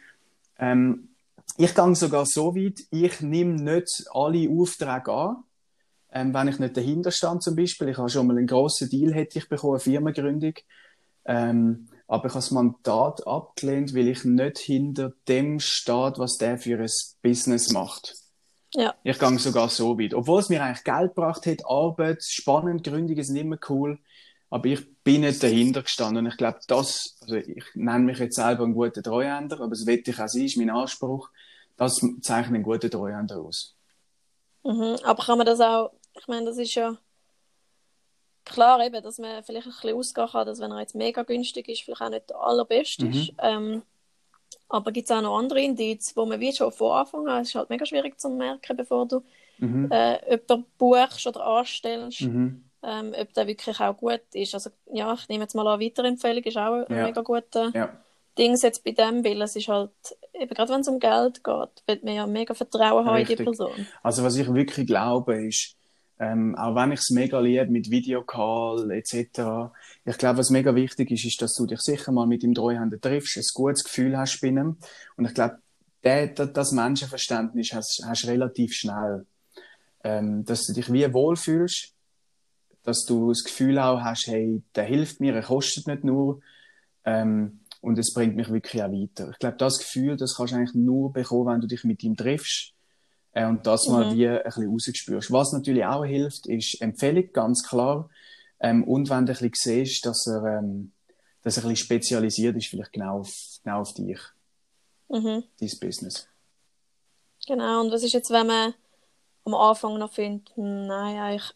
ähm, 0.58 1.08
ich 1.56 1.74
gehe 1.74 1.94
sogar 1.94 2.26
so 2.26 2.54
weit, 2.54 2.80
ich 2.90 3.20
nehme 3.20 3.54
nicht 3.54 4.04
alle 4.12 4.48
Aufträge 4.50 5.12
an, 5.12 5.36
ähm, 6.12 6.34
wenn 6.34 6.48
ich 6.48 6.58
nicht 6.58 6.76
dahinter 6.76 7.10
stand 7.10 7.42
zum 7.42 7.56
Beispiel. 7.56 7.88
Ich 7.88 7.98
habe 7.98 8.08
schon 8.08 8.26
mal 8.26 8.36
einen 8.36 8.46
grossen 8.46 8.88
Deal 8.88 9.12
hätte 9.12 9.38
ich 9.38 9.48
bekommen, 9.48 9.74
eine 9.74 9.80
Firmengründung. 9.80 10.54
Ähm, 11.24 11.88
aber 12.06 12.26
ich 12.26 12.34
habe 12.34 12.38
das 12.38 12.50
Mandat 12.50 13.26
abgelehnt, 13.26 13.94
weil 13.94 14.08
ich 14.08 14.24
nicht 14.24 14.58
hinter 14.58 15.12
dem 15.28 15.60
stehe, 15.60 16.12
was 16.16 16.36
der 16.36 16.58
für 16.58 16.78
ein 16.78 16.90
Business 17.22 17.70
macht. 17.70 18.14
Ja. 18.74 18.94
Ich 19.02 19.18
gehe 19.18 19.38
sogar 19.38 19.68
so 19.68 19.98
weit. 19.98 20.14
Obwohl 20.14 20.40
es 20.40 20.48
mir 20.48 20.62
eigentlich 20.62 20.84
Geld 20.84 21.14
gebracht 21.14 21.46
hat, 21.46 21.64
Arbeit, 21.66 22.22
spannend, 22.22 22.84
Gründungen 22.84 23.22
sind 23.22 23.36
immer 23.36 23.58
cool. 23.68 23.98
Aber 24.50 24.66
ich 24.66 24.86
bin 25.02 25.22
nicht 25.22 25.42
dahinter 25.42 25.82
gestanden. 25.82 26.26
Und 26.26 26.32
ich 26.32 26.36
glaube, 26.36 26.58
das, 26.68 27.16
also 27.22 27.36
ich 27.36 27.64
nenne 27.74 28.04
mich 28.04 28.18
jetzt 28.18 28.36
selber 28.36 28.64
einen 28.64 28.74
guten 28.74 29.02
Treuhänder, 29.02 29.60
aber 29.60 29.70
das 29.70 29.86
wette 29.86 30.10
ich 30.10 30.20
auch 30.20 30.28
sein, 30.28 30.44
ist 30.44 30.58
mein 30.58 30.70
Anspruch. 30.70 31.30
Das 31.76 32.00
zeichnet 32.20 32.54
einen 32.54 32.62
guten 32.62 32.90
Treuhänder 32.90 33.40
aus. 33.40 33.76
Mhm. 34.64 34.96
Aber 35.04 35.24
kann 35.24 35.38
man 35.38 35.46
das 35.46 35.60
auch, 35.60 35.92
ich 36.18 36.28
meine, 36.28 36.46
das 36.46 36.58
ist 36.58 36.74
ja, 36.74 36.96
klar 38.44 38.84
eben, 38.84 39.02
dass 39.02 39.18
man 39.18 39.42
vielleicht 39.44 39.66
ein 39.66 39.72
bisschen 39.72 39.96
ausgehen 39.96 40.28
kann, 40.28 40.46
dass 40.46 40.60
wenn 40.60 40.70
er 40.70 40.80
jetzt 40.80 40.94
mega 40.94 41.22
günstig 41.22 41.68
ist, 41.68 41.82
vielleicht 41.82 42.02
auch 42.02 42.10
nicht 42.10 42.30
der 42.30 42.40
allerbeste 42.40 43.06
mhm. 43.06 43.12
ist. 43.12 43.32
Ähm, 43.38 43.82
aber 44.68 44.92
gibt 44.92 45.10
es 45.10 45.16
auch 45.16 45.22
noch 45.22 45.38
andere 45.38 45.60
Indizien, 45.60 46.16
wo 46.16 46.26
man 46.26 46.40
wie 46.40 46.52
schon 46.52 46.72
von 46.72 46.92
Anfang 46.92 47.28
an, 47.28 47.42
es 47.42 47.48
ist 47.48 47.54
halt 47.54 47.70
mega 47.70 47.84
schwierig 47.86 48.18
zu 48.18 48.30
merken, 48.30 48.76
bevor 48.76 49.06
du 49.06 49.22
mhm. 49.58 49.90
äh, 49.90 50.30
jemanden 50.30 50.66
buchst 50.78 51.26
oder 51.26 51.44
anstellst, 51.44 52.22
mhm. 52.22 52.64
ähm, 52.82 53.14
ob 53.18 53.32
der 53.34 53.46
wirklich 53.46 53.80
auch 53.80 53.96
gut 53.96 54.22
ist. 54.32 54.54
Also 54.54 54.70
ja, 54.92 55.12
ich 55.14 55.28
nehme 55.28 55.44
jetzt 55.44 55.54
mal 55.54 55.66
an, 55.66 55.80
Weiterempfehlung 55.80 56.42
ist 56.44 56.56
auch 56.56 56.86
ein 56.86 56.96
ja. 56.96 57.04
mega 57.04 57.20
guter 57.22 57.70
ja. 57.74 57.96
Ding 58.38 58.56
jetzt 58.56 58.84
bei 58.84 58.92
dem, 58.92 59.24
weil 59.24 59.42
es 59.42 59.56
ist 59.56 59.68
halt, 59.68 59.90
eben 60.34 60.54
gerade 60.54 60.72
wenn 60.72 60.80
es 60.80 60.88
um 60.88 60.98
Geld 60.98 61.44
geht, 61.44 61.82
wird 61.86 62.04
man 62.04 62.14
ja 62.14 62.26
mega 62.26 62.54
Vertrauen 62.54 63.06
haben 63.06 63.20
in 63.20 63.26
die 63.26 63.36
Person. 63.36 63.86
Also 64.02 64.22
was 64.22 64.36
ich 64.36 64.52
wirklich 64.52 64.86
glaube 64.86 65.46
ist, 65.46 65.76
ähm, 66.18 66.54
auch 66.54 66.74
wenn 66.76 66.92
ich 66.92 67.00
es 67.00 67.10
mega 67.10 67.40
liebe 67.40 67.66
mit 67.66 67.90
Videocall 67.90 68.90
etc. 68.92 69.72
Ich 70.04 70.18
glaube, 70.18 70.38
was 70.38 70.50
mega 70.50 70.74
wichtig 70.74 71.10
ist, 71.10 71.24
ist, 71.24 71.42
dass 71.42 71.54
du 71.54 71.66
dich 71.66 71.80
sicher 71.80 72.12
mal 72.12 72.26
mit 72.26 72.44
dem 72.44 72.54
Treuhänder 72.54 73.00
triffst, 73.00 73.36
ein 73.36 73.42
gutes 73.54 73.82
Gefühl 73.82 74.16
hast 74.16 74.40
bei 74.40 74.48
ihm. 74.48 74.76
Und 75.16 75.24
ich 75.24 75.34
glaube, 75.34 75.58
der, 76.04 76.28
das 76.28 76.72
Menschenverständnis 76.72 77.72
hast, 77.72 78.04
hast 78.06 78.26
relativ 78.26 78.72
schnell. 78.72 79.26
Ähm, 80.04 80.44
dass 80.44 80.64
du 80.66 80.72
dich 80.72 80.92
wie 80.92 81.12
wohlfühlst, 81.12 81.92
dass 82.82 83.04
du 83.04 83.28
das 83.28 83.44
Gefühl 83.44 83.78
auch 83.78 84.00
hast, 84.00 84.26
hey, 84.26 84.62
der 84.74 84.84
hilft 84.84 85.20
mir, 85.20 85.34
er 85.34 85.42
kostet 85.42 85.86
nicht 85.86 86.04
nur. 86.04 86.40
Ähm, 87.04 87.60
und 87.82 87.98
es 87.98 88.14
bringt 88.14 88.36
mich 88.36 88.48
wirklich 88.48 88.82
auch 88.82 88.90
weiter. 88.90 89.30
Ich 89.30 89.38
glaube, 89.38 89.56
das 89.58 89.78
Gefühl, 89.78 90.16
das 90.16 90.36
kannst 90.36 90.52
du 90.52 90.56
eigentlich 90.56 90.74
nur 90.74 91.12
bekommen, 91.12 91.46
wenn 91.48 91.60
du 91.60 91.66
dich 91.66 91.84
mit 91.84 92.02
ihm 92.04 92.16
triffst 92.16 92.72
äh, 93.32 93.44
und 93.44 93.66
das 93.66 93.86
mhm. 93.86 93.92
mal 93.92 94.14
wie 94.14 94.28
ein 94.28 94.42
bisschen 94.42 94.70
rausgespürst. 94.70 95.32
Was 95.32 95.52
natürlich 95.52 95.84
auch 95.84 96.04
hilft, 96.04 96.46
ist 96.46 96.80
Empfehlung, 96.80 97.30
ganz 97.32 97.62
klar. 97.68 98.08
Ähm, 98.60 98.84
und 98.84 99.10
wenn 99.10 99.26
du 99.26 99.32
ein 99.32 99.50
bisschen 99.50 99.84
siehst, 99.84 100.06
dass 100.06 100.26
er, 100.28 100.60
ähm, 100.60 100.92
dass 101.42 101.56
er 101.56 101.64
ein 101.64 101.70
bisschen 101.70 101.84
spezialisiert 101.84 102.56
ist, 102.56 102.68
vielleicht 102.68 102.92
genau 102.92 103.18
auf, 103.18 103.34
genau 103.64 103.80
auf 103.80 103.92
dich. 103.94 104.20
Mhm. 105.08 105.42
Dein 105.58 105.70
Business. 105.80 106.28
Genau, 107.46 107.80
und 107.80 107.90
was 107.90 108.04
ist 108.04 108.12
jetzt, 108.12 108.30
wenn 108.30 108.46
man 108.46 108.74
am 109.44 109.54
Anfang 109.54 109.98
noch 109.98 110.12
findet, 110.12 110.54
hm, 110.54 110.86
nein, 110.86 111.18
eigentlich 111.18 111.52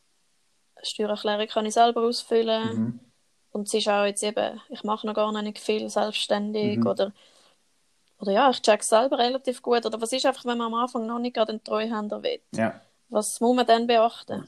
Steuererklärung 0.83 1.47
kann 1.47 1.67
ich 1.67 1.75
selber 1.75 2.03
ausfüllen. 2.03 2.77
Mhm. 2.77 3.01
Und 3.57 3.69
es 3.69 3.75
ist 3.75 3.88
auch 3.88 4.05
jetzt 4.05 4.23
eben, 4.23 4.61
ich 4.69 4.85
mache 4.85 5.07
noch 5.07 5.14
gar 5.14 5.33
nicht 5.42 5.59
viel 5.59 5.88
selbstständig 5.88 6.79
mhm. 6.79 6.87
oder 6.87 7.12
oder 8.19 8.33
ja, 8.33 8.51
ich 8.51 8.62
check 8.62 8.83
selber 8.83 9.19
relativ 9.19 9.62
gut. 9.62 9.85
Oder 9.85 10.01
was 10.01 10.12
ist 10.12 10.25
einfach, 10.25 10.45
wenn 10.45 10.59
man 10.59 10.73
am 10.73 10.75
Anfang 10.75 11.07
noch 11.07 11.19
nicht 11.19 11.35
gerade 11.35 11.53
einen 11.53 11.64
Treuhänder 11.64 12.23
will? 12.23 12.40
Ja. 12.55 12.81
Was 13.09 13.40
muss 13.40 13.57
man 13.57 13.66
dann 13.66 13.87
beachten? 13.87 14.47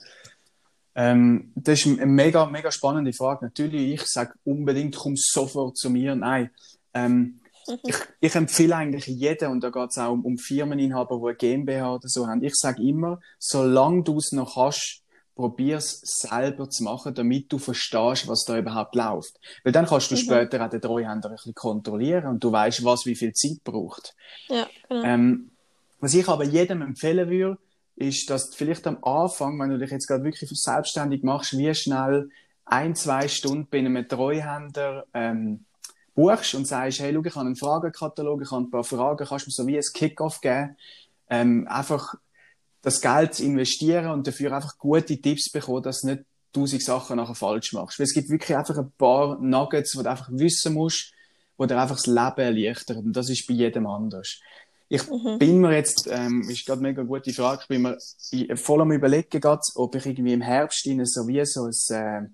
Ähm, 0.95 1.53
das 1.55 1.81
ist 1.81 1.87
eine 1.87 2.07
mega, 2.07 2.47
mega 2.47 2.71
spannende 2.71 3.13
Frage. 3.13 3.47
Natürlich, 3.47 3.95
ich 3.95 4.07
sage 4.07 4.33
unbedingt, 4.45 4.97
komm 4.97 5.17
sofort 5.17 5.77
zu 5.77 5.91
mir. 5.91 6.15
Nein. 6.15 6.51
Ähm, 6.95 7.41
ich, 7.83 7.97
ich 8.21 8.35
empfehle 8.35 8.77
eigentlich 8.77 9.07
jedem, 9.07 9.53
und 9.53 9.61
da 9.63 9.71
geht 9.71 9.91
es 9.91 9.99
auch 9.99 10.13
um, 10.13 10.25
um 10.25 10.39
Firmeninhaber, 10.39 11.19
die 11.19 11.27
eine 11.27 11.35
GmbH 11.35 11.95
oder 11.95 12.09
so 12.09 12.27
haben. 12.27 12.43
Ich 12.43 12.55
sage 12.55 12.83
immer, 12.83 13.21
solange 13.39 14.03
du 14.03 14.17
es 14.17 14.33
noch 14.33 14.57
hast, 14.57 15.03
probier 15.39 15.77
es 15.77 16.01
selber 16.01 16.69
zu 16.69 16.83
machen, 16.83 17.15
damit 17.15 17.53
du 17.53 17.59
verstehst, 17.59 18.27
was 18.27 18.45
da 18.45 18.59
überhaupt 18.59 18.97
läuft. 18.97 19.39
Weil 19.63 19.73
dann 19.73 19.87
kannst 19.87 20.11
du 20.11 20.17
mhm. 20.17 20.19
später 20.19 20.67
auch 20.67 20.69
den 20.69 20.81
Treuhänder 20.81 21.29
ein 21.29 21.37
bisschen 21.37 21.55
kontrollieren 21.55 22.27
und 22.27 22.43
du 22.43 22.51
weißt, 22.51 22.85
was 22.85 23.07
wie 23.07 23.15
viel 23.15 23.33
Zeit 23.33 23.63
braucht. 23.63 24.17
Ja, 24.49 24.67
genau. 24.89 25.05
Ähm, 25.05 25.51
was 26.01 26.15
ich 26.15 26.29
aber 26.29 26.43
jedem 26.43 26.83
empfehlen 26.83 27.31
würde, 27.31 27.59
ist, 27.95 28.29
dass 28.31 28.51
du 28.51 28.57
vielleicht 28.57 28.85
am 28.89 28.99
Anfang, 29.05 29.61
wenn 29.61 29.71
du 29.71 29.79
dich 29.79 29.93
jetzt 29.93 30.09
gerade 30.09 30.25
wirklich 30.25 30.51
selbstständig 30.51 31.23
machst, 31.23 31.57
wie 31.57 31.73
schnell 31.73 32.31
ein, 32.65 32.97
zwei 32.97 33.29
Stunden 33.29 33.69
bei 33.71 33.79
einem 33.79 34.09
Treuhänder 34.09 35.07
ähm, 35.15 35.65
buchst 36.17 36.55
und 36.57 36.67
sagst, 36.67 36.99
hey, 36.99 37.15
schau, 37.15 37.23
ich 37.25 37.37
habe 37.37 37.47
einen 37.47 37.55
Fragenkatalog, 37.55 38.43
ich 38.43 38.51
habe 38.51 38.65
ein 38.65 38.71
paar 38.71 38.83
Fragen, 38.83 39.25
kannst 39.25 39.47
du 39.47 39.51
mir 39.51 39.55
so 39.55 39.67
wie 39.69 39.77
ein 39.77 39.85
Kickoff 39.95 40.41
geben? 40.41 40.77
Ähm, 41.31 41.69
einfach 41.69 42.17
das 42.89 43.01
Geld 43.01 43.35
zu 43.35 43.45
investieren 43.45 44.11
und 44.11 44.27
dafür 44.27 44.53
einfach 44.53 44.79
gute 44.79 45.21
Tipps 45.21 45.51
bekommen, 45.51 45.83
dass 45.83 46.01
du 46.01 46.09
nicht 46.09 46.23
tausend 46.53 46.83
Sachen 46.83 47.17
nachher 47.17 47.35
falsch 47.35 47.73
machst. 47.73 47.99
Weil 47.99 48.05
es 48.05 48.15
gibt 48.15 48.31
wirklich 48.31 48.57
einfach 48.57 48.77
ein 48.79 48.91
paar 48.97 49.39
Nuggets, 49.41 49.93
die 49.93 50.03
du 50.03 50.11
einfach 50.11 50.29
wissen 50.33 50.75
musst, 50.75 51.13
wo 51.57 51.67
dir 51.67 51.81
einfach 51.81 51.97
das 51.97 52.07
Leben 52.07 52.39
erleichtern. 52.39 52.99
Und 52.99 53.13
das 53.13 53.29
ist 53.29 53.47
bei 53.47 53.55
jedem 53.55 53.87
anders. 53.87 54.41
Ich 54.89 55.07
mhm. 55.09 55.39
bin 55.39 55.61
mir 55.61 55.75
jetzt, 55.75 56.09
ähm, 56.11 56.49
ist 56.49 56.65
gerade 56.65 56.81
mega 56.81 57.03
gute 57.03 57.33
Frage, 57.33 57.61
ich 57.63 57.69
bin 57.69 57.83
mir 57.83 57.99
voll 58.57 58.81
am 58.81 58.93
überlegen 58.93 59.41
grad, 59.41 59.63
ob 59.75 59.95
ich 59.95 60.07
irgendwie 60.07 60.33
im 60.33 60.41
Herbst 60.41 60.87
in 60.87 61.05
so 61.05 61.27
wie 61.29 61.45
so, 61.45 61.65
ein, 61.65 61.71
äh, 61.71 62.29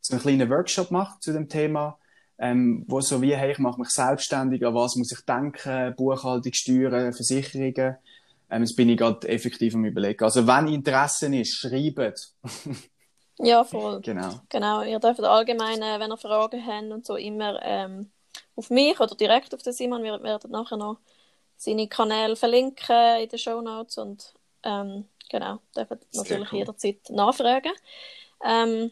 so 0.00 0.12
einen 0.12 0.22
kleinen 0.22 0.48
Workshop 0.48 0.92
mache 0.92 1.18
zu 1.18 1.32
dem 1.32 1.48
Thema, 1.48 1.98
ähm, 2.38 2.84
wo 2.86 3.00
so 3.00 3.20
wie, 3.22 3.34
hey, 3.34 3.50
ich 3.50 3.58
mache 3.58 3.80
mich 3.80 3.88
selbstständig, 3.88 4.64
an 4.64 4.74
was 4.74 4.94
muss 4.94 5.10
ich 5.10 5.24
denken, 5.24 5.94
Buchhaltung, 5.96 6.52
Steuern, 6.52 7.12
Versicherungen. 7.12 7.96
Ähm, 8.50 8.62
jetzt 8.62 8.76
bin 8.76 8.88
ich 8.88 8.98
gerade 8.98 9.28
effektiv 9.28 9.74
am 9.74 9.84
überlegen. 9.84 10.22
Also 10.22 10.46
wenn 10.46 10.68
Interesse 10.68 11.34
ist, 11.34 11.54
schreibt. 11.54 12.32
ja, 13.38 13.64
voll. 13.64 14.00
Genau. 14.00 14.40
Genau, 14.48 14.82
ihr 14.82 14.98
dürft 15.00 15.20
allgemein, 15.20 15.82
äh, 15.82 15.98
wenn 15.98 16.12
ihr 16.12 16.16
Fragen 16.16 16.64
habt 16.64 16.92
und 16.92 17.06
so, 17.06 17.16
immer 17.16 17.60
ähm, 17.62 18.10
auf 18.54 18.70
mich 18.70 18.98
oder 19.00 19.14
direkt 19.14 19.54
auf 19.54 19.62
den 19.62 19.72
Simon. 19.72 20.02
Wir 20.02 20.22
werden 20.22 20.50
nachher 20.50 20.76
noch 20.76 20.98
seine 21.56 21.88
Kanäle 21.88 22.36
verlinken 22.36 23.22
in 23.22 23.28
den 23.28 23.38
Show 23.38 23.60
Notes 23.60 23.98
und 23.98 24.34
ähm, 24.62 25.06
genau, 25.30 25.60
dürfen 25.74 25.98
natürlich 26.12 26.52
cool. 26.52 26.58
jederzeit 26.58 27.10
nachfragen. 27.10 27.72
Ähm, 28.44 28.90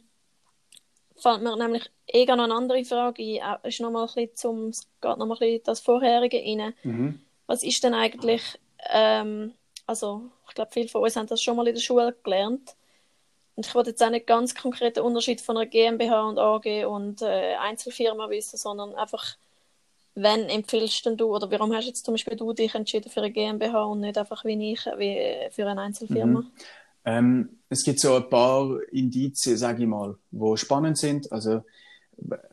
fällt 1.17 1.43
mir 1.43 1.57
nämlich 1.57 1.91
eh 2.07 2.25
noch 2.27 2.45
eine 2.45 2.55
andere 2.55 2.85
Frage 2.85 3.43
ein, 3.43 3.59
ist 3.63 3.81
noch 3.81 3.91
mal 3.91 4.03
ein 4.03 4.15
bisschen 4.15 4.37
zum, 4.37 4.69
es 4.69 4.87
geht 5.01 5.17
noch 5.19 5.27
mal 5.27 5.35
ein 5.35 5.39
bisschen 5.39 5.63
das 5.65 5.81
Vorherige 5.81 6.39
rein. 6.39 6.75
Mhm. 6.83 7.21
Was 7.47 7.63
ist 7.63 7.85
denn 7.85 7.95
eigentlich, 7.95 8.43
ähm, 8.91 9.53
also 9.87 10.23
ich 10.49 10.55
glaube, 10.55 10.71
viele 10.73 10.89
von 10.89 11.03
uns 11.03 11.17
haben 11.17 11.27
das 11.27 11.43
schon 11.43 11.57
mal 11.57 11.67
in 11.67 11.75
der 11.75 11.81
Schule 11.81 12.15
gelernt. 12.23 12.75
Und 13.57 13.67
ich 13.67 13.75
wollte 13.75 13.91
jetzt 13.91 14.03
auch 14.03 14.11
nicht 14.11 14.27
ganz 14.27 14.55
konkret 14.55 14.97
den 14.97 15.05
Unterschied 15.05 15.41
von 15.41 15.57
einer 15.57 15.67
GmbH 15.67 16.29
und 16.29 16.39
AG 16.39 16.87
und 16.87 17.23
äh, 17.23 17.55
Einzelfirma 17.55 18.29
wissen, 18.29 18.57
sondern 18.57 18.95
einfach, 18.95 19.37
wenn 20.15 20.49
empfiehlst 20.49 21.09
du, 21.17 21.35
oder 21.35 21.51
warum 21.51 21.73
hast 21.73 21.87
jetzt 21.87 22.05
zum 22.05 22.15
Beispiel 22.15 22.37
du 22.37 22.53
dich 22.53 22.75
entschieden 22.75 23.11
für 23.11 23.21
eine 23.21 23.31
GmbH 23.31 23.85
und 23.85 24.01
nicht 24.01 24.19
einfach 24.19 24.45
wie 24.45 24.73
ich, 24.73 24.85
wie 24.97 25.51
für 25.51 25.69
eine 25.69 25.83
Einzelfirma? 25.83 26.41
Mhm. 26.41 26.53
Ähm, 27.05 27.61
es 27.69 27.85
gibt 27.85 28.01
so 28.01 28.17
ein 28.17 28.29
paar 28.29 28.81
Indizien, 28.91 29.57
sage 29.57 29.83
ich 29.83 29.89
mal, 29.89 30.17
wo 30.31 30.57
spannend 30.57 30.99
sind. 30.99 31.31
Also 31.31 31.63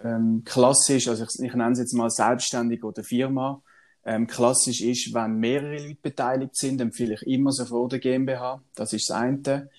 ähm, 0.04 0.44
klassisch, 0.46 1.08
also 1.08 1.24
ich, 1.24 1.39
ich 1.39 1.54
nenne 1.54 1.72
es 1.72 1.80
jetzt 1.80 1.94
mal 1.94 2.10
selbstständig 2.10 2.84
oder 2.84 3.04
Firma. 3.04 3.62
Ähm, 4.04 4.26
klassisch 4.28 4.82
ist, 4.82 5.14
wenn 5.14 5.36
mehrere 5.36 5.78
Leute 5.78 6.00
beteiligt 6.02 6.56
sind, 6.56 6.82
empfehle 6.82 7.14
ich 7.14 7.22
immer 7.24 7.52
sofort 7.52 7.92
der 7.92 8.00
GmbH. 8.00 8.62
Das 8.74 8.94
ist 8.94 9.10
das 9.10 9.18
eine. 9.18 9.70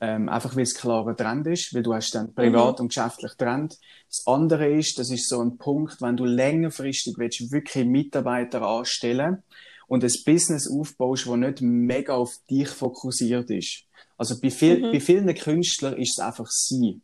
Ähm, 0.00 0.28
einfach 0.28 0.54
weil 0.54 0.62
es 0.62 0.74
klarer 0.74 1.16
Trend 1.16 1.46
ist, 1.48 1.74
weil 1.74 1.82
du 1.82 1.92
hast 1.92 2.14
dann 2.14 2.32
privat 2.32 2.78
mhm. 2.78 2.84
und 2.84 2.88
geschäftlich 2.88 3.32
Trend. 3.32 3.76
Das 4.08 4.22
andere 4.26 4.68
ist, 4.68 4.98
das 4.98 5.10
ist 5.10 5.28
so 5.28 5.40
ein 5.42 5.58
Punkt, 5.58 6.00
wenn 6.00 6.16
du 6.16 6.24
längerfristig 6.24 7.14
willst, 7.18 7.50
wirklich 7.50 7.84
Mitarbeiter 7.84 8.62
anstellen 8.62 9.42
und 9.88 10.04
ein 10.04 10.12
Business 10.24 10.70
aufbaust, 10.70 11.26
das 11.26 11.36
nicht 11.36 11.60
mega 11.62 12.14
auf 12.14 12.38
dich 12.48 12.68
fokussiert 12.68 13.50
ist. 13.50 13.84
Also 14.16 14.40
bei, 14.40 14.50
viel, 14.50 14.78
mhm. 14.78 14.92
bei 14.92 15.00
vielen 15.00 15.34
Künstlern 15.34 15.96
ist 15.96 16.18
es 16.18 16.24
einfach 16.24 16.48
sie. 16.48 17.00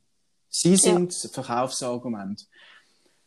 Sie 0.49 0.77
sind 0.77 1.13
ja. 1.13 1.21
das 1.23 1.31
Verkaufsargument. 1.33 2.47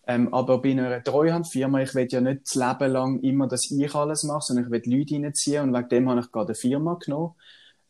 Ähm, 0.10 0.34
aber 0.34 0.62
bei 0.62 0.72
einer 0.72 1.04
Treuhandfirma, 1.04 1.82
ich 1.82 1.94
will 1.94 2.08
ja 2.10 2.22
nicht 2.22 2.44
das 2.46 2.56
Leben 2.56 2.92
lang 2.92 3.20
immer, 3.20 3.48
dass 3.48 3.70
ich 3.70 3.94
alles 3.94 4.24
mache, 4.24 4.42
sondern 4.42 4.66
ich 4.66 4.72
will 4.72 4.98
Leute 4.98 5.16
reinziehen 5.16 5.64
und 5.64 5.74
wegen 5.74 5.90
dem 5.90 6.10
habe 6.10 6.22
ich 6.22 6.32
gerade 6.32 6.48
eine 6.48 6.56
Firma 6.56 6.94
genommen. 6.96 7.36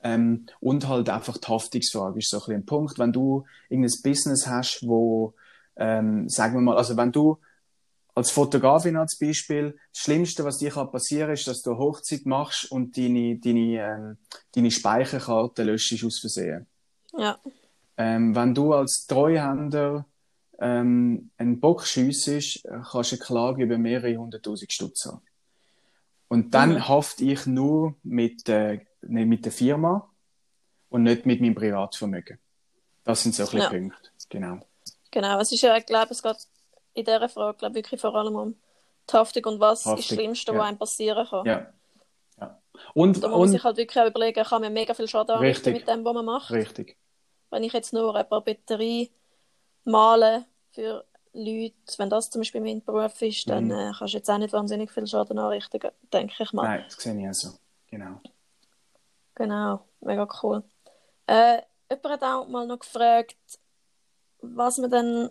Ähm, 0.01 0.47
und 0.59 0.87
halt 0.87 1.09
einfach 1.09 1.37
die 1.37 1.47
Haftungsfrage 1.47 2.17
ist 2.17 2.29
so 2.29 2.37
ein, 2.37 2.43
bisschen 2.43 2.61
ein 2.61 2.65
Punkt. 2.65 2.97
Wenn 2.97 3.13
du 3.13 3.45
irgendein 3.69 4.01
Business 4.03 4.47
hast, 4.47 4.87
wo, 4.87 5.35
ähm, 5.75 6.27
sagen 6.27 6.55
wir 6.55 6.61
mal, 6.61 6.77
also 6.77 6.97
wenn 6.97 7.11
du 7.11 7.37
als 8.15 8.31
Fotografin 8.31 8.97
als 8.97 9.15
Beispiel, 9.19 9.77
das 9.93 10.01
Schlimmste, 10.01 10.43
was 10.43 10.57
dir 10.57 10.71
passieren 10.71 11.27
kann, 11.27 11.33
ist, 11.35 11.47
dass 11.47 11.61
du 11.61 11.71
eine 11.71 11.79
Hochzeit 11.79 12.25
machst 12.25 12.71
und 12.71 12.97
deine, 12.97 13.37
deine, 13.37 13.79
ähm, 13.79 14.17
deine 14.55 14.71
Speicherkarte 14.71 15.63
löschst 15.63 16.03
aus 16.03 16.19
Versehen. 16.19 16.65
Ja. 17.15 17.37
Ähm, 17.95 18.35
wenn 18.35 18.55
du 18.55 18.73
als 18.73 19.05
Treuhänder 19.07 20.07
ähm, 20.59 21.29
einen 21.37 21.59
Bock 21.59 21.85
schiessest, 21.85 22.63
kannst 22.91 23.11
du 23.11 23.15
eine 23.15 23.23
Klage 23.23 23.63
über 23.63 23.77
mehrere 23.77 24.17
hunderttausend 24.17 24.71
Stutz 24.71 25.05
haben. 25.05 25.21
Und 26.27 26.53
dann 26.53 26.73
mhm. 26.73 26.87
hafte 26.87 27.23
ich 27.23 27.45
nur 27.45 27.95
mit, 28.03 28.49
äh, 28.49 28.85
mit 29.01 29.45
der 29.45 29.51
Firma 29.51 30.09
und 30.89 31.03
nicht 31.03 31.25
mit 31.25 31.41
meinem 31.41 31.55
Privatvermögen. 31.55 32.39
Das 33.03 33.23
sind 33.23 33.35
so 33.35 33.47
ein 33.49 33.57
ja. 33.57 33.69
Punkte. 33.69 34.09
Genau. 34.29 34.59
Genau, 35.11 35.39
es 35.39 35.51
ist 35.51 35.61
ja, 35.61 35.77
ich 35.77 35.85
glaube, 35.85 36.11
es 36.11 36.21
geht 36.21 36.35
in 36.93 37.05
dieser 37.05 37.29
Frage 37.29 37.57
glaube 37.57 37.75
wirklich 37.75 38.01
vor 38.01 38.13
allem 38.15 38.35
um 38.35 38.55
die 39.09 39.13
Haftung 39.15 39.45
und 39.45 39.59
was 39.59 39.85
Haftung, 39.85 39.99
ist 39.99 40.11
das 40.11 40.17
Schlimmste, 40.17 40.51
ja. 40.51 40.57
was 40.57 40.67
einem 40.67 40.77
passieren 40.77 41.27
kann. 41.27 41.45
Ja. 41.45 41.73
ja. 42.39 42.59
Und, 42.93 43.23
da 43.23 43.29
muss 43.29 43.39
man 43.39 43.49
sich 43.49 43.63
halt 43.63 43.77
wirklich 43.77 44.03
auch 44.03 44.07
überlegen, 44.07 44.43
kann 44.43 44.61
man 44.61 44.73
mega 44.73 44.93
viel 44.93 45.07
Schaden 45.07 45.35
anrichten 45.35 45.73
mit 45.73 45.87
dem, 45.87 46.03
was 46.03 46.13
man 46.13 46.25
macht. 46.25 46.51
Richtig. 46.51 46.97
Wenn 47.49 47.63
ich 47.63 47.71
jetzt 47.71 47.93
nur 47.93 48.13
ein 48.15 48.27
paar 48.27 48.41
Batterie 49.87 49.91
male 49.91 50.45
für 50.71 51.05
Leute, 51.33 51.75
wenn 51.97 52.09
das 52.09 52.29
zum 52.29 52.41
Beispiel 52.41 52.61
mein 52.61 52.83
Beruf 52.83 53.21
ist, 53.21 53.49
dann 53.49 53.65
mhm. 53.65 53.71
äh, 53.71 53.91
kannst 53.97 54.13
du 54.13 54.17
jetzt 54.17 54.29
auch 54.29 54.37
nicht 54.37 54.53
wahnsinnig 54.53 54.91
viel 54.91 55.07
Schaden 55.07 55.37
anrichten, 55.37 55.79
denke 56.11 56.43
ich 56.43 56.53
mal. 56.53 56.63
Nein, 56.63 56.85
das 56.85 56.95
sehe 56.95 57.19
ich 57.19 57.29
auch 57.29 57.33
so. 57.33 57.57
Genau. 57.87 58.19
Genau, 59.35 59.85
mega 60.01 60.27
cool. 60.41 60.63
Äh, 61.27 61.61
jemand 61.89 62.05
hat 62.05 62.23
auch 62.23 62.47
mal 62.47 62.65
noch 62.65 62.79
gefragt, 62.79 63.37
was 64.41 64.77
man 64.79 64.89
dann 64.89 65.29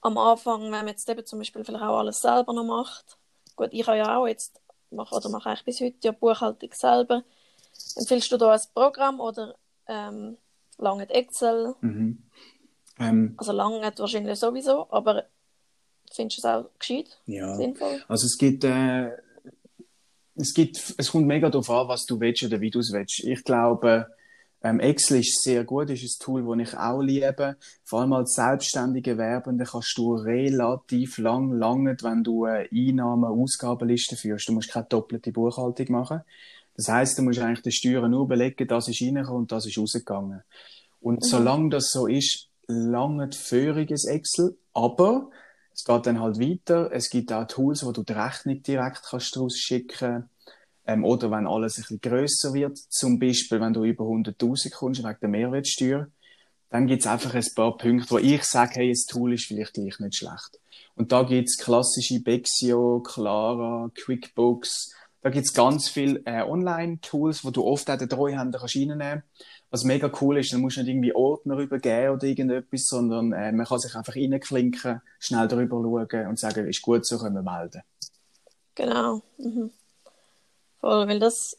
am 0.00 0.16
Anfang, 0.16 0.62
wenn 0.62 0.70
man 0.70 0.88
jetzt 0.88 1.08
eben 1.08 1.26
zum 1.26 1.40
Beispiel 1.40 1.64
vielleicht 1.64 1.84
auch 1.84 1.98
alles 1.98 2.20
selber 2.20 2.52
noch 2.52 2.64
macht, 2.64 3.18
gut, 3.56 3.70
ich 3.72 3.86
habe 3.86 3.98
ja 3.98 4.16
auch 4.16 4.26
jetzt, 4.26 4.60
mache, 4.90 5.14
oder 5.14 5.28
mache 5.28 5.50
eigentlich 5.50 5.64
bis 5.64 5.80
heute 5.80 5.96
ja 6.02 6.12
Buchhaltung 6.12 6.72
selber, 6.72 7.24
empfiehlst 7.96 8.30
du 8.30 8.36
da 8.36 8.52
ein 8.52 8.60
Programm 8.72 9.20
oder 9.20 9.56
ähm, 9.86 10.38
lange 10.78 11.08
Excel? 11.10 11.74
Mhm. 11.80 12.30
Ähm, 13.00 13.34
also 13.38 13.52
lange 13.52 13.80
wahrscheinlich 13.96 14.38
sowieso, 14.38 14.86
aber 14.90 15.24
findest 16.12 16.44
du 16.44 16.48
es 16.48 16.54
auch 16.54 16.70
gescheit, 16.78 17.18
ja. 17.26 17.56
sinnvoll? 17.56 18.02
Also 18.06 18.26
es 18.26 18.36
gibt, 18.36 18.62
äh, 18.64 19.10
es 20.36 20.54
gibt, 20.54 20.94
es 20.96 21.10
kommt 21.10 21.26
mega 21.26 21.48
darauf 21.48 21.70
an, 21.70 21.88
was 21.88 22.04
du 22.04 22.20
willst 22.20 22.44
oder 22.44 22.60
wie 22.60 22.70
du 22.70 22.80
es 22.80 22.92
willst. 22.92 23.24
Ich 23.24 23.42
glaube, 23.42 24.06
ähm, 24.62 24.78
Excel 24.80 25.20
ist 25.20 25.42
sehr 25.42 25.64
gut, 25.64 25.88
ist 25.88 26.02
ein 26.02 26.24
Tool, 26.24 26.58
das 26.58 26.68
ich 26.68 26.78
auch 26.78 27.00
liebe. 27.00 27.56
Vor 27.84 28.00
allem 28.00 28.12
als 28.12 28.34
selbstständige 28.34 29.16
Werbende 29.16 29.64
kannst 29.64 29.96
du 29.96 30.14
relativ 30.14 31.16
lang 31.16 31.52
lange, 31.52 31.96
wenn 32.02 32.22
du 32.22 32.44
eine 32.44 32.68
Einnahmen-, 32.70 33.24
Ausgabenliste 33.24 34.16
führst. 34.16 34.48
Du 34.48 34.52
musst 34.52 34.70
keine 34.70 34.86
doppelte 34.86 35.32
Buchhaltung 35.32 35.92
machen. 35.92 36.20
Das 36.76 36.88
heißt, 36.88 37.18
du 37.18 37.22
musst 37.22 37.38
eigentlich 37.38 37.62
die 37.62 37.72
Steuern 37.72 38.10
nur 38.10 38.28
belegen, 38.28 38.68
das 38.68 38.88
ist 38.88 39.00
reingekommen 39.00 39.42
und 39.42 39.52
das 39.52 39.66
ist 39.66 39.78
rausgegangen. 39.78 40.42
Und 41.00 41.22
mhm. 41.22 41.26
solange 41.26 41.70
das 41.70 41.90
so 41.90 42.06
ist, 42.06 42.49
lange 42.70 43.32
führiges 43.32 44.04
Excel, 44.04 44.56
aber 44.72 45.30
es 45.74 45.84
geht 45.84 46.06
dann 46.06 46.20
halt 46.20 46.38
weiter. 46.38 46.90
Es 46.92 47.10
gibt 47.10 47.32
auch 47.32 47.46
Tools, 47.46 47.84
wo 47.84 47.92
du 47.92 48.02
die 48.02 48.12
Rechnung 48.12 48.62
direkt 48.62 49.02
kannst 49.02 49.36
rausschicken 49.36 50.28
ähm, 50.86 51.04
oder 51.04 51.30
wenn 51.30 51.46
alles 51.46 51.78
ein 51.78 51.82
bisschen 51.82 52.00
grösser 52.00 52.54
wird, 52.54 52.78
zum 52.78 53.18
Beispiel, 53.18 53.60
wenn 53.60 53.72
du 53.72 53.84
über 53.84 54.04
100.000 54.04 54.72
kommst 54.72 55.02
wegen 55.02 55.18
der 55.20 55.28
Mehrwertsteuer, 55.28 56.08
dann 56.70 56.86
gibt 56.86 57.00
es 57.00 57.06
einfach 57.06 57.34
ein 57.34 57.46
paar 57.54 57.76
Punkte, 57.76 58.10
wo 58.10 58.18
ich 58.18 58.44
sage, 58.44 58.74
hey, 58.76 58.90
das 58.90 59.06
Tool 59.06 59.34
ist 59.34 59.46
vielleicht 59.46 59.74
gleich 59.74 59.98
nicht 59.98 60.16
schlecht. 60.16 60.60
Und 60.94 61.12
da 61.12 61.22
gibt's 61.22 61.58
klassische 61.58 62.20
Bexio, 62.20 63.00
Clara, 63.00 63.90
QuickBooks. 64.04 64.94
Da 65.22 65.30
gibt's 65.30 65.52
ganz 65.52 65.88
viele 65.88 66.20
äh, 66.24 66.42
Online-Tools, 66.42 67.44
wo 67.44 67.50
du 67.50 67.64
oft 67.64 67.90
auch 67.90 67.98
den 67.98 68.08
Treuhänder 68.08 68.58
kannst 68.58 68.76
reinnehmen 68.76 69.22
Was 69.70 69.84
mega 69.84 70.10
cool 70.20 70.38
ist, 70.38 70.52
dann 70.52 70.60
musst 70.60 70.76
du 70.76 70.80
nicht 70.80 70.90
irgendwie 70.90 71.14
Ordner 71.14 71.58
übergeben 71.58 72.14
oder 72.14 72.24
irgendetwas, 72.24 72.86
sondern 72.88 73.32
äh, 73.32 73.52
man 73.52 73.66
kann 73.66 73.78
sich 73.78 73.94
einfach 73.94 74.16
reinklinken, 74.16 75.00
schnell 75.20 75.46
drüber 75.46 76.06
schauen 76.10 76.26
und 76.26 76.38
sagen, 76.38 76.66
ist 76.68 76.82
gut, 76.82 77.06
so 77.06 77.18
können 77.18 77.36
wir 77.36 77.42
melden. 77.42 77.82
Genau. 78.74 79.22
Mhm. 79.38 79.70
Voll, 80.80 81.06
weil 81.08 81.20
das 81.20 81.56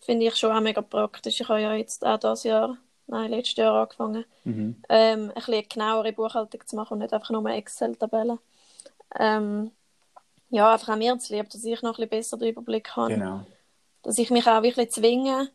finde 0.00 0.26
ich 0.26 0.36
schon 0.36 0.52
auch 0.52 0.60
mega 0.60 0.82
praktisch. 0.82 1.40
Ich 1.40 1.48
habe 1.48 1.60
ja 1.62 1.74
jetzt 1.74 2.04
auch 2.04 2.18
dieses 2.18 2.42
Jahr, 2.44 2.76
nein, 3.06 3.30
letztes 3.30 3.56
Jahr 3.56 3.82
angefangen, 3.82 4.24
Mhm. 4.44 4.76
ähm, 4.88 5.28
ein 5.28 5.34
bisschen 5.34 5.68
genauere 5.68 6.12
Buchhaltung 6.12 6.66
zu 6.66 6.76
machen 6.76 6.94
und 6.94 6.98
nicht 6.98 7.14
einfach 7.14 7.30
nur 7.30 7.46
Excel-Tabellen. 7.46 8.38
Ähm, 9.18 9.70
ja, 10.50 10.72
einfach 10.72 10.90
auch 10.90 10.96
mir 10.96 11.18
zu 11.18 11.34
lieb, 11.34 11.48
dass 11.48 11.64
ich 11.64 11.80
noch 11.80 11.98
ein 11.98 12.08
bisschen 12.08 12.08
besser 12.10 12.36
den 12.36 12.48
Überblick 12.48 12.90
habe. 12.96 13.14
Genau. 13.14 13.46
Dass 14.02 14.18
ich 14.18 14.30
mich 14.30 14.46
auch 14.46 14.62
wirklich 14.62 14.90
zwinge, 14.90 15.48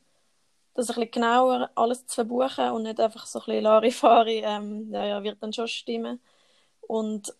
das 0.78 0.90
ein 0.90 0.96
bisschen 0.96 1.12
genauer 1.12 1.70
alles 1.76 2.06
zu 2.08 2.16
verbuchen 2.16 2.70
und 2.72 2.84
nicht 2.84 3.00
einfach 3.00 3.26
so 3.26 3.40
ein 3.40 3.46
bisschen 3.46 3.64
Larifari, 3.64 4.42
ähm, 4.46 4.92
ja, 4.94 5.06
ja, 5.06 5.24
wird 5.24 5.42
dann 5.42 5.52
schon 5.52 5.68
stimmen. 5.68 6.22
Und, 6.82 7.34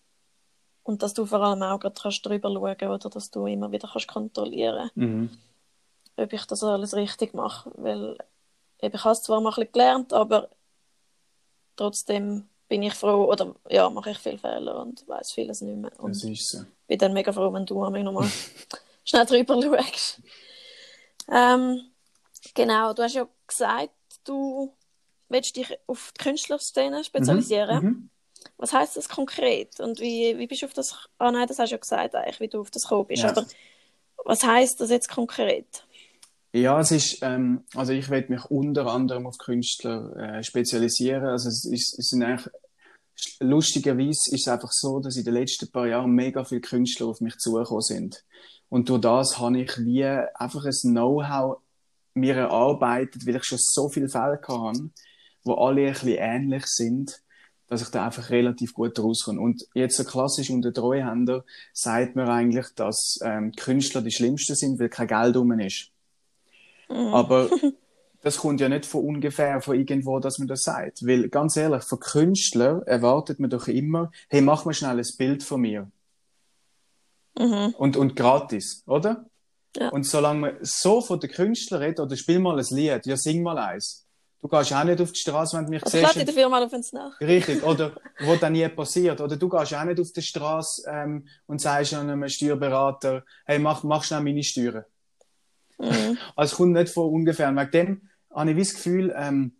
und 0.82 1.02
dass 1.02 1.14
du 1.14 1.24
vor 1.24 1.40
allem 1.40 1.62
auch 1.62 1.78
gerade 1.80 1.98
kannst 2.00 2.26
drüber 2.26 2.50
schauen 2.50 2.90
oder 2.92 3.08
dass 3.10 3.30
du 3.30 3.46
immer 3.46 3.70
wieder 3.72 3.88
kannst 3.90 4.08
kontrollieren 4.08 4.90
Mhm. 4.94 5.30
ob 6.16 6.32
ich 6.32 6.44
das 6.46 6.64
alles 6.64 6.94
richtig 6.94 7.32
mache. 7.32 7.70
Weil 7.76 8.18
eben, 8.82 8.96
ich 8.96 9.04
habe 9.04 9.12
es 9.12 9.22
zwar 9.22 9.40
mal 9.40 9.50
ein 9.50 9.54
bisschen 9.54 9.72
gelernt, 9.72 10.12
aber 10.12 10.48
trotzdem 11.76 12.48
bin 12.68 12.82
ich 12.82 12.94
froh, 12.94 13.24
oder 13.30 13.54
ja, 13.70 13.88
mache 13.88 14.10
ich 14.10 14.18
viele 14.18 14.38
Fehler 14.38 14.80
und 14.82 15.06
weiß 15.08 15.32
vieles 15.32 15.60
nicht 15.62 15.76
mehr. 15.78 15.92
Und 15.98 16.16
Das 16.16 16.24
ist 16.24 16.50
so. 16.50 16.58
bin 16.86 16.98
dann 16.98 17.12
mega 17.12 17.32
froh, 17.32 17.52
wenn 17.52 17.64
du 17.64 17.88
mich 17.90 18.02
nochmal 18.04 18.28
schnell 19.04 19.24
drüber 19.24 19.62
schaust. 19.62 20.20
Ähm, 21.30 21.82
genau, 22.54 22.92
du 22.92 23.02
hast 23.02 23.14
ja 23.14 23.28
gesagt, 23.46 23.92
du 24.24 24.74
willst 25.28 25.56
dich 25.56 25.78
auf 25.86 26.12
die 26.18 26.22
Künstlerszene 26.22 27.04
spezialisieren. 27.04 27.84
Mhm. 27.84 28.10
Was 28.56 28.72
heißt 28.72 28.96
das 28.96 29.08
konkret? 29.08 29.80
Und 29.80 30.00
wie, 30.00 30.38
wie 30.38 30.46
bist 30.46 30.62
du 30.62 30.66
auf 30.66 30.72
das... 30.72 31.08
Ah 31.18 31.30
nein, 31.30 31.46
das 31.46 31.58
hast 31.58 31.70
du 31.70 31.74
ja 31.74 31.80
gesagt 31.80 32.14
eigentlich, 32.14 32.40
wie 32.40 32.48
du 32.48 32.60
auf 32.60 32.70
das 32.70 32.84
gekommen 32.84 33.06
bist. 33.06 33.22
Ja. 33.22 33.30
Aber 33.30 33.44
was 34.24 34.42
heißt 34.42 34.80
das 34.80 34.90
jetzt 34.90 35.08
konkret? 35.08 35.84
Ja, 36.52 36.80
es 36.80 36.90
ist, 36.90 37.18
ähm, 37.22 37.64
also 37.74 37.92
ich 37.92 38.08
werde 38.08 38.32
mich 38.32 38.44
unter 38.46 38.86
anderem 38.86 39.26
auf 39.26 39.38
Künstler 39.38 40.16
äh, 40.16 40.42
spezialisieren. 40.42 41.26
Also 41.26 41.48
es, 41.48 41.64
ist, 41.64 41.98
es 41.98 42.08
sind 42.08 42.22
eigentlich, 42.22 42.52
lustigerweise 43.40 44.34
ist 44.34 44.46
es 44.46 44.48
einfach 44.48 44.72
so, 44.72 45.00
dass 45.00 45.16
in 45.16 45.24
den 45.24 45.34
letzten 45.34 45.70
paar 45.70 45.86
Jahren 45.86 46.12
mega 46.12 46.44
viele 46.44 46.60
Künstler 46.60 47.06
auf 47.08 47.20
mich 47.20 47.36
zugekommen 47.36 47.82
sind. 47.82 48.24
Und 48.70 48.88
durch 48.88 49.00
das 49.00 49.38
habe 49.38 49.60
ich 49.60 49.78
wie 49.78 50.04
einfach 50.04 50.64
ein 50.64 50.72
Know-how 50.82 51.58
mir 52.18 52.36
erarbeitet, 52.36 53.26
weil 53.26 53.36
ich 53.36 53.44
schon 53.44 53.58
so 53.60 53.88
viele 53.88 54.08
Fälle 54.08 54.40
hatte, 54.40 54.90
wo 55.44 55.54
alle 55.54 55.86
ein 55.86 55.92
bisschen 55.92 56.16
ähnlich 56.18 56.66
sind, 56.66 57.22
dass 57.68 57.82
ich 57.82 57.88
da 57.88 58.06
einfach 58.06 58.30
relativ 58.30 58.72
gut 58.72 58.98
rauskomme. 58.98 59.40
Und 59.40 59.66
jetzt 59.74 59.96
so 59.96 60.04
klassisch 60.04 60.50
unter 60.50 60.72
Treuhänder 60.72 61.44
sagt 61.72 62.16
man 62.16 62.28
eigentlich, 62.28 62.66
dass 62.74 63.18
ähm, 63.22 63.52
Künstler 63.52 64.00
die 64.02 64.10
schlimmsten 64.10 64.56
sind, 64.56 64.80
weil 64.80 64.88
kein 64.88 65.08
Geld 65.08 65.36
rum 65.36 65.58
ist. 65.60 65.90
Aber 66.88 67.50
das 68.22 68.38
kommt 68.38 68.60
ja 68.60 68.68
nicht 68.68 68.86
von 68.86 69.04
ungefähr, 69.04 69.60
von 69.60 69.78
irgendwo, 69.78 70.18
dass 70.18 70.38
man 70.38 70.48
das 70.48 70.62
sagt. 70.62 71.06
Weil, 71.06 71.28
ganz 71.28 71.56
ehrlich, 71.56 71.84
von 71.84 72.00
Künstlern 72.00 72.82
erwartet 72.82 73.38
man 73.38 73.50
doch 73.50 73.68
immer, 73.68 74.10
hey, 74.28 74.40
mach 74.40 74.64
mal 74.64 74.72
schnell 74.72 74.98
ein 74.98 75.06
Bild 75.18 75.42
von 75.42 75.60
mir. 75.60 75.90
Mhm. 77.38 77.74
Und, 77.76 77.96
und 77.96 78.16
gratis, 78.16 78.82
oder? 78.86 79.26
Ja. 79.78 79.88
Und 79.90 80.04
solange 80.04 80.40
man 80.40 80.56
so 80.62 81.00
von 81.00 81.20
den 81.20 81.30
Künstlern 81.30 81.82
redet, 81.82 82.00
oder 82.00 82.16
spiel 82.16 82.38
mal 82.38 82.58
ein 82.58 82.66
Lied, 82.70 83.06
ja, 83.06 83.16
sing 83.16 83.42
mal 83.42 83.58
eins. 83.58 84.04
Du 84.40 84.46
gehst 84.46 84.72
auch 84.72 84.84
nicht 84.84 85.00
auf 85.00 85.10
die 85.10 85.18
Straße, 85.18 85.56
wenn 85.56 85.64
du 85.64 85.70
mich 85.70 85.82
Also 85.84 85.98
siehst. 85.98 86.16
ich 86.16 86.24
dafür 86.24 86.48
mal 86.48 86.62
auf 86.62 86.72
uns 86.72 86.92
nach. 86.92 87.20
Richtig, 87.20 87.62
oder 87.64 87.92
wo 88.20 88.36
dann 88.36 88.52
nie 88.52 88.68
passiert. 88.68 89.20
Oder 89.20 89.36
du 89.36 89.48
gehst 89.48 89.74
auch 89.74 89.84
nicht 89.84 90.00
auf 90.00 90.12
die 90.12 90.22
Straße 90.22 90.88
ähm, 90.88 91.26
und 91.46 91.60
sagst 91.60 91.94
einem 91.94 92.28
Steuerberater, 92.28 93.24
hey, 93.46 93.58
mach, 93.58 93.82
mach 93.82 94.04
schnell 94.04 94.20
meine 94.20 94.42
Steuern. 94.42 94.84
Mhm. 95.78 96.18
Also 96.36 96.52
es 96.52 96.56
kommt 96.56 96.72
nicht 96.72 96.88
von 96.92 97.12
ungefähr. 97.12 97.48
Und 97.48 97.56
wegen 97.56 97.70
dem 97.72 98.08
habe 98.32 98.50
ich 98.52 98.58
das 98.58 98.74
Gefühl, 98.74 99.12
ähm, 99.16 99.56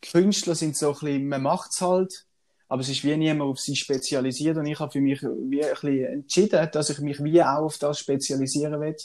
Künstler 0.00 0.54
sind 0.54 0.76
so 0.76 0.88
ein 0.88 0.92
bisschen, 0.94 1.28
man 1.28 1.42
macht's 1.42 1.80
halt, 1.80 2.26
aber 2.68 2.82
es 2.82 2.88
ist 2.88 3.04
wie 3.04 3.16
niemand 3.16 3.50
auf 3.50 3.58
sie 3.60 3.76
spezialisiert 3.76 4.56
und 4.56 4.66
ich 4.66 4.78
habe 4.78 4.92
für 4.92 5.00
mich 5.00 5.22
wie 5.22 5.64
ein 5.64 5.70
bisschen 5.70 6.04
entschieden, 6.06 6.68
dass 6.72 6.90
ich 6.90 6.98
mich 7.00 7.22
wie 7.22 7.42
auch 7.42 7.62
auf 7.64 7.78
das 7.78 7.98
spezialisieren 7.98 8.80
will. 8.80 8.96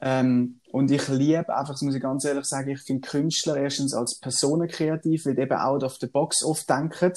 Ähm, 0.00 0.60
und 0.70 0.90
ich 0.90 1.08
liebe 1.08 1.56
einfach, 1.56 1.72
das 1.72 1.82
muss 1.82 1.94
ich 1.94 2.02
ganz 2.02 2.24
ehrlich 2.24 2.44
sagen, 2.44 2.70
ich 2.70 2.82
finde 2.82 3.08
Künstler 3.08 3.56
erstens 3.56 3.94
als 3.94 4.18
Personen 4.18 4.68
kreativ, 4.68 5.24
weil 5.24 5.34
die 5.34 5.42
eben 5.42 5.56
out 5.56 5.82
of 5.82 5.96
the 6.00 6.06
box 6.06 6.44
oft 6.44 6.68
denken. 6.68 7.12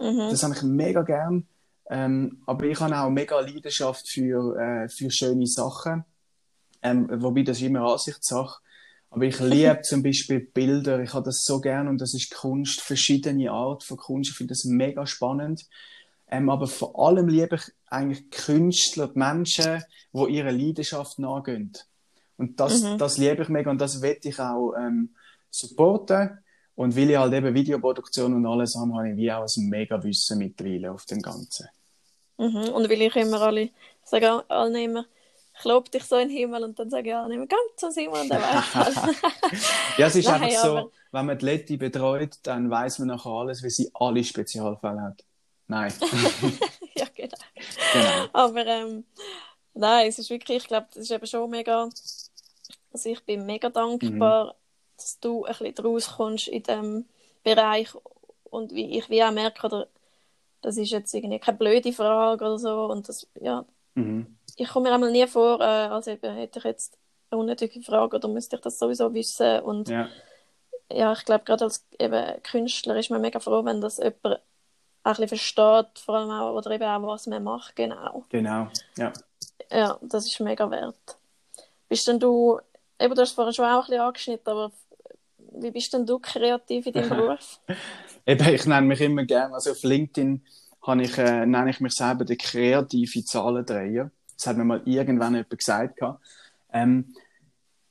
Mhm. 0.00 0.30
Das 0.30 0.42
habe 0.42 0.54
ich 0.54 0.62
mega 0.62 1.02
gern. 1.02 1.46
Ähm, 1.90 2.42
aber 2.46 2.66
ich 2.66 2.80
habe 2.80 2.98
auch 2.98 3.08
mega 3.08 3.38
Leidenschaft 3.40 4.08
für, 4.08 4.56
äh, 4.58 4.88
für 4.88 5.10
schöne 5.10 5.46
Sachen. 5.46 6.04
Ähm, 6.82 7.08
wobei 7.22 7.42
das 7.42 7.58
ist 7.58 7.64
immer 7.64 7.90
Ansichtssache. 7.92 8.60
Aber 9.10 9.24
ich 9.24 9.38
liebe 9.40 9.80
zum 9.82 10.02
Beispiel 10.02 10.40
Bilder. 10.40 11.00
Ich 11.00 11.14
habe 11.14 11.24
das 11.24 11.42
so 11.44 11.60
gern 11.60 11.88
und 11.88 12.00
das 12.00 12.14
ist 12.14 12.34
Kunst, 12.34 12.80
verschiedene 12.80 13.50
Art 13.50 13.84
von 13.84 13.96
Kunst. 13.96 14.30
Ich 14.32 14.36
finde 14.36 14.52
das 14.52 14.64
mega 14.64 15.06
spannend. 15.06 15.66
Ähm, 16.30 16.50
aber 16.50 16.66
vor 16.66 16.98
allem 17.06 17.28
liebe 17.28 17.56
ich 17.56 17.62
eigentlich 17.86 18.30
Künstler, 18.30 19.08
die 19.08 19.18
Menschen, 19.18 19.82
die 20.12 20.32
ihrer 20.32 20.52
Leidenschaft 20.52 21.18
nachgehen. 21.18 21.72
Und 22.38 22.58
das, 22.60 22.82
Mhm. 22.82 22.98
das 22.98 23.18
liebe 23.18 23.42
ich 23.42 23.48
mega 23.48 23.70
und 23.70 23.80
das 23.80 24.00
will 24.00 24.16
ich 24.22 24.38
auch 24.40 24.72
ähm, 24.78 25.14
supporten. 25.50 26.38
Und 26.76 26.96
weil 26.96 27.10
ich 27.10 27.16
halt 27.18 27.32
eben 27.34 27.52
Videoproduktion 27.54 28.32
und 28.34 28.46
alles 28.46 28.76
habe, 28.76 28.94
habe 28.94 29.10
ich 29.10 29.16
wie 29.16 29.30
auch 29.32 29.44
ein 29.44 29.68
mega 29.68 30.02
Wissen 30.02 30.38
mittlerweile 30.38 30.92
auf 30.92 31.04
dem 31.06 31.20
Ganzen. 31.20 31.68
Mhm. 32.38 32.68
Und 32.72 32.88
weil 32.88 33.02
ich 33.02 33.16
immer 33.16 33.40
alle, 33.42 33.70
sage 34.04 34.48
allen 34.48 34.74
immer, 34.76 35.04
ich 35.58 35.64
lobe 35.64 35.90
dich 35.90 36.04
so 36.04 36.16
in 36.16 36.28
den 36.28 36.36
Himmel 36.38 36.62
und 36.62 36.78
dann 36.78 36.88
sage 36.88 37.08
ich 37.10 37.16
allen 37.16 37.32
immer, 37.32 37.46
ganz 37.48 37.60
so 37.76 37.90
Simon 37.90 38.20
und 38.20 38.28
dann 38.30 38.40
weiß. 38.40 38.94
Ja, 39.98 40.06
es 40.06 40.14
ist 40.14 40.26
Nein, 40.28 40.42
einfach 40.44 40.62
so, 40.62 40.76
aber- 40.78 40.90
wenn 41.10 41.26
man 41.26 41.38
die 41.38 41.46
Leute 41.46 41.76
betreut, 41.78 42.38
dann 42.44 42.70
weiß 42.70 43.00
man 43.00 43.08
nachher 43.08 43.30
alles, 43.30 43.62
wie 43.64 43.70
sie 43.70 43.90
alle 43.94 44.22
Spezialfälle 44.22 45.00
hat. 45.02 45.24
Nein, 45.66 45.92
ja, 46.94 47.06
genau. 47.14 47.36
genau. 47.92 48.26
Aber 48.32 48.64
ähm, 48.66 49.04
nein, 49.74 50.06
es 50.08 50.18
ist 50.20 50.30
wirklich, 50.30 50.58
ich 50.58 50.68
glaube, 50.68 50.86
das 50.94 51.02
ist 51.04 51.10
eben 51.10 51.26
schon 51.26 51.50
mega, 51.50 51.88
also 52.98 53.10
ich 53.10 53.24
bin 53.24 53.46
mega 53.46 53.70
dankbar, 53.70 54.56
dass 54.96 55.20
du 55.20 55.44
ein 55.44 55.52
bisschen 55.52 55.74
draus 55.76 56.16
kommst 56.16 56.48
in 56.48 56.62
diesem 56.64 57.08
Bereich 57.44 57.88
und 58.50 58.72
wie 58.72 58.98
ich 58.98 59.08
wie 59.08 59.22
auch 59.22 59.30
merke, 59.30 59.66
oder, 59.66 59.86
das 60.62 60.76
ist 60.76 60.90
jetzt 60.90 61.14
irgendwie 61.14 61.38
keine 61.38 61.58
blöde 61.58 61.92
Frage 61.92 62.44
oder 62.44 62.58
so 62.58 62.86
und 62.86 63.08
das, 63.08 63.26
ja, 63.40 63.64
Mhm. 63.94 64.36
ich 64.56 64.68
komme 64.68 64.88
mir 64.88 64.94
einmal 64.94 65.10
nie 65.12 65.26
vor, 65.28 65.60
äh, 65.60 65.64
als 65.64 66.06
hätte 66.06 66.48
ich 66.56 66.64
jetzt 66.64 66.98
eine 67.30 67.40
unnötige 67.40 67.80
Frage 67.82 68.16
oder 68.16 68.28
müsste 68.28 68.56
ich 68.56 68.62
das 68.62 68.78
sowieso 68.78 69.12
wissen 69.14 69.60
und 69.60 69.88
Ja, 69.88 70.08
ja, 70.90 71.12
ich 71.12 71.24
glaube, 71.24 71.44
gerade 71.44 71.64
als 71.64 71.86
eben 71.98 72.42
Künstler 72.42 72.96
ist 72.96 73.10
man 73.10 73.20
mega 73.20 73.38
froh, 73.38 73.64
wenn 73.64 73.80
das 73.80 73.98
jemand 73.98 74.24
auch 74.24 74.40
ein 75.04 75.12
bisschen 75.12 75.28
versteht, 75.28 75.98
vor 75.98 76.16
allem 76.16 76.30
auch, 76.30 76.56
oder 76.56 76.72
eben 76.72 76.84
auch, 76.84 77.06
was 77.06 77.26
man 77.28 77.44
macht, 77.44 77.76
genau. 77.76 78.24
genau. 78.28 78.68
Ja. 78.96 79.12
Ja, 79.70 79.98
das 80.02 80.26
ist 80.26 80.40
mega 80.40 80.68
wert. 80.70 81.18
Bist 81.88 82.06
denn 82.06 82.20
du, 82.20 82.60
eben 82.98 83.14
du 83.14 83.22
hast 83.22 83.32
vorhin 83.32 83.54
schon 83.54 83.64
auch 83.64 83.84
ein 83.84 83.86
bisschen 83.86 84.00
angeschnitten, 84.00 84.50
aber 84.50 84.72
wie 85.52 85.70
bist 85.70 85.92
denn 85.92 86.06
du 86.06 86.18
kreativ 86.18 86.86
in 86.86 86.92
deinem 86.92 87.08
Beruf? 87.16 87.60
Eben, 88.26 88.54
ich 88.54 88.66
nenne 88.66 88.86
mich 88.86 89.00
immer 89.00 89.24
gerne, 89.24 89.54
also 89.54 89.72
auf 89.72 89.82
LinkedIn 89.82 90.44
habe 90.82 91.02
ich, 91.02 91.18
äh, 91.18 91.46
nenne 91.46 91.70
ich 91.70 91.80
mich 91.80 91.94
selber 91.94 92.24
der 92.24 92.36
kreative 92.36 93.24
Zahlendreher. 93.24 94.10
Das 94.36 94.46
hat 94.46 94.56
mir 94.56 94.64
mal 94.64 94.82
irgendwann 94.84 95.34
jemand 95.34 95.58
gesagt. 95.58 95.98
Ähm, 96.72 97.14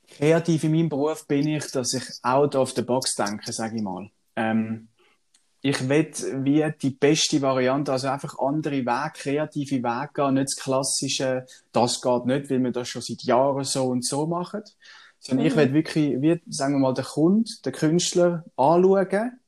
kreativ 0.08 0.64
in 0.64 0.72
meinem 0.72 0.88
Beruf 0.88 1.26
bin 1.26 1.46
ich, 1.48 1.70
dass 1.70 1.94
ich 1.94 2.04
out 2.22 2.54
of 2.54 2.72
the 2.72 2.82
box 2.82 3.14
denke, 3.14 3.52
sage 3.52 3.76
ich 3.76 3.82
mal. 3.82 4.10
Ähm, 4.36 4.87
ich 5.60 5.88
will 5.88 6.12
wie 6.44 6.64
die 6.80 6.90
beste 6.90 7.42
Variante, 7.42 7.92
also 7.92 8.08
einfach 8.08 8.38
andere 8.38 8.76
Wege, 8.76 9.12
kreative 9.14 9.82
Wege 9.82 10.10
gehen, 10.14 10.34
nicht 10.34 10.48
das 10.56 10.62
klassische, 10.62 11.46
das 11.72 12.00
geht 12.00 12.26
nicht, 12.26 12.50
weil 12.50 12.62
wir 12.62 12.72
das 12.72 12.88
schon 12.88 13.02
seit 13.02 13.22
Jahren 13.24 13.64
so 13.64 13.86
und 13.86 14.04
so 14.04 14.26
machen. 14.26 14.62
Sondern 15.20 15.46
ich 15.46 15.54
Mhm. 15.54 15.58
will 15.58 15.72
wirklich, 15.74 16.20
wie, 16.20 16.40
sagen 16.48 16.74
wir 16.74 16.78
mal, 16.80 16.94
den 16.94 17.04
Kunden, 17.04 17.44
den 17.64 17.72
Künstler 17.72 18.44
anschauen 18.56 19.40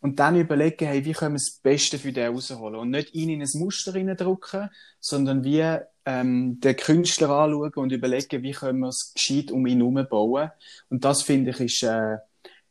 und 0.00 0.18
dann 0.20 0.36
überlegen, 0.36 0.86
hey, 0.86 1.04
wie 1.04 1.12
können 1.12 1.34
wir 1.34 1.38
das 1.38 1.60
Beste 1.62 1.98
für 1.98 2.12
den 2.12 2.32
rausholen? 2.32 2.76
Und 2.76 2.90
nicht 2.90 3.14
ihn 3.14 3.28
in 3.30 3.42
ein 3.42 3.48
Muster 3.54 3.94
reindrücken, 3.94 4.70
sondern 5.00 5.44
wie 5.44 5.76
ähm, 6.06 6.60
den 6.60 6.76
Künstler 6.76 7.30
anschauen 7.30 7.72
und 7.74 7.92
überlegen, 7.92 8.42
wie 8.42 8.52
können 8.52 8.78
wir 8.80 8.88
es 8.88 9.12
gescheit 9.14 9.50
um 9.50 9.66
ihn 9.66 9.78
herum 9.80 10.06
bauen. 10.08 10.50
Und 10.88 11.04
das 11.04 11.22
finde 11.22 11.50
ich 11.50 11.60
ist, 11.60 11.82
äh, 11.82 12.16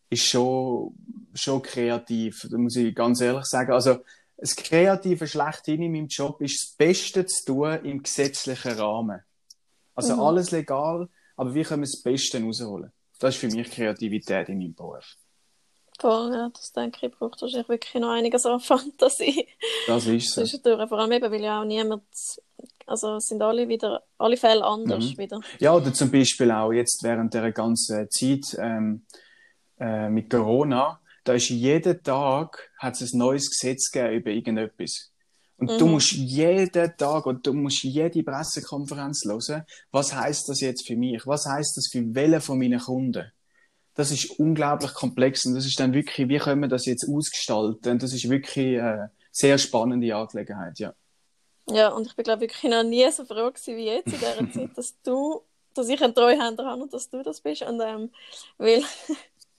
ist 0.10 0.26
schon, 0.26 0.96
schon 1.34 1.62
kreativ, 1.62 2.48
da 2.50 2.58
muss 2.58 2.76
ich 2.76 2.94
ganz 2.96 3.22
ehrlich 3.22 3.46
sagen. 3.46 3.72
Also, 3.74 3.98
das 4.38 4.56
Kreative 4.56 5.28
schlechthin 5.28 5.82
in 5.82 5.92
meinem 5.92 6.08
Job 6.08 6.40
ist, 6.42 6.62
das 6.64 6.76
Beste 6.76 7.26
zu 7.26 7.46
tun 7.46 7.80
im 7.84 8.04
gesetzlichen 8.04 8.74
Rahmen. 8.74 9.22
Also 9.96 10.14
Mhm. 10.14 10.20
alles 10.22 10.52
legal, 10.52 11.10
aber 11.36 11.54
wie 11.56 11.64
können 11.64 11.82
wir 11.82 11.88
das 11.92 12.02
Beste 12.04 12.40
rausholen? 12.42 12.92
Das 13.20 13.34
ist 13.34 13.42
für 13.42 13.48
mich 13.48 13.72
Kreativität 13.72 14.48
in 14.50 14.60
meinem 14.60 14.76
Beruf. 14.76 15.16
Voll, 16.00 16.32
ja, 16.32 16.50
das 16.54 16.72
denke 16.72 17.08
ich, 17.08 17.12
braucht 17.12 17.42
wahrscheinlich 17.42 17.68
wirklich 17.68 17.96
noch 17.96 18.12
einiges 18.12 18.46
an 18.46 18.60
Fantasie. 18.60 19.48
Das 19.88 20.06
ist 20.06 20.32
so. 20.32 20.42
Zwischendurch, 20.42 20.88
vor 20.88 21.00
allem 21.00 21.12
eben, 21.14 21.32
weil 21.32 21.42
ja 21.42 21.60
auch 21.62 21.66
niemand, 21.66 22.04
also 22.86 23.18
sind 23.18 23.42
alle 23.42 23.68
wieder, 23.68 24.04
alle 24.20 24.38
Fälle 24.38 24.64
anders 24.64 25.14
Mhm. 25.14 25.18
wieder. 25.18 25.40
Ja, 25.60 25.74
oder 25.74 25.92
zum 25.92 26.12
Beispiel 26.12 26.52
auch 26.52 26.72
jetzt 26.72 27.02
während 27.02 27.34
der 27.34 27.52
ganzen 27.52 28.08
Zeit 28.12 28.56
ähm, 28.60 29.08
äh, 29.80 30.10
mit 30.10 30.30
Corona, 30.30 31.00
da 31.24 31.34
ist 31.34 31.50
jeden 31.50 32.02
Tag 32.04 32.72
hat 32.78 33.00
es 33.02 33.14
ein 33.14 33.18
neues 33.20 33.50
Gesetz 33.50 33.92
gegeben 33.92 34.16
über 34.22 34.30
irgendetwas. 34.32 35.12
Und 35.58 35.80
du 35.82 35.88
Mhm. 35.88 35.92
musst 35.92 36.12
jeden 36.14 36.98
Tag 36.98 37.26
oder 37.26 37.40
du 37.40 37.54
musst 37.54 37.84
jede 37.84 38.24
Pressekonferenz 38.24 39.26
hören. 39.26 39.64
Was 39.92 40.14
heißt 40.14 40.50
das 40.50 40.62
jetzt 40.62 40.86
für 40.88 40.96
mich? 40.96 41.26
Was 41.26 41.46
heißt 41.48 41.78
das 41.78 41.88
für 41.92 42.04
welche 42.16 42.42
von 42.42 42.60
meinen 42.60 42.80
Kunden? 42.80 43.32
Das 43.96 44.12
ist 44.12 44.32
unglaublich 44.40 44.94
komplex 44.94 45.46
und 45.46 45.56
das 45.56 45.66
ist 45.66 45.80
dann 45.80 45.94
wirklich, 45.94 46.30
wie 46.30 46.38
können 46.40 46.62
wir 46.62 46.68
das 46.70 46.86
jetzt 46.86 47.08
ausgestalten? 47.10 47.94
Und 47.94 48.04
das 48.04 48.14
ist 48.14 48.30
wirklich 48.30 48.80
eine 48.82 49.12
sehr 49.32 49.58
spannende 49.58 50.16
Angelegenheit, 50.16 50.80
ja. 50.80 50.94
Ja, 51.70 51.90
und 51.90 52.08
ich 52.08 52.16
bin 52.16 52.24
glaube 52.24 52.42
wirklich 52.42 52.72
noch 52.72 52.84
nie 52.84 53.10
so 53.12 53.26
froh 53.26 53.52
gewesen 53.52 53.76
wie 53.78 53.86
jetzt 53.86 54.14
in 54.14 54.20
dieser 54.20 54.48
Zeit, 54.50 54.78
dass 54.78 54.96
du, 55.02 55.42
dass 55.74 55.90
ich 55.90 56.02
einen 56.02 56.16
Treuhänder 56.16 56.66
habe 56.66 56.84
und 56.84 56.94
dass 56.94 57.10
du 57.10 57.24
das 57.24 57.42
bist. 57.42 57.64
Und 57.64 57.82
ähm, 57.82 58.12
weil 58.58 58.84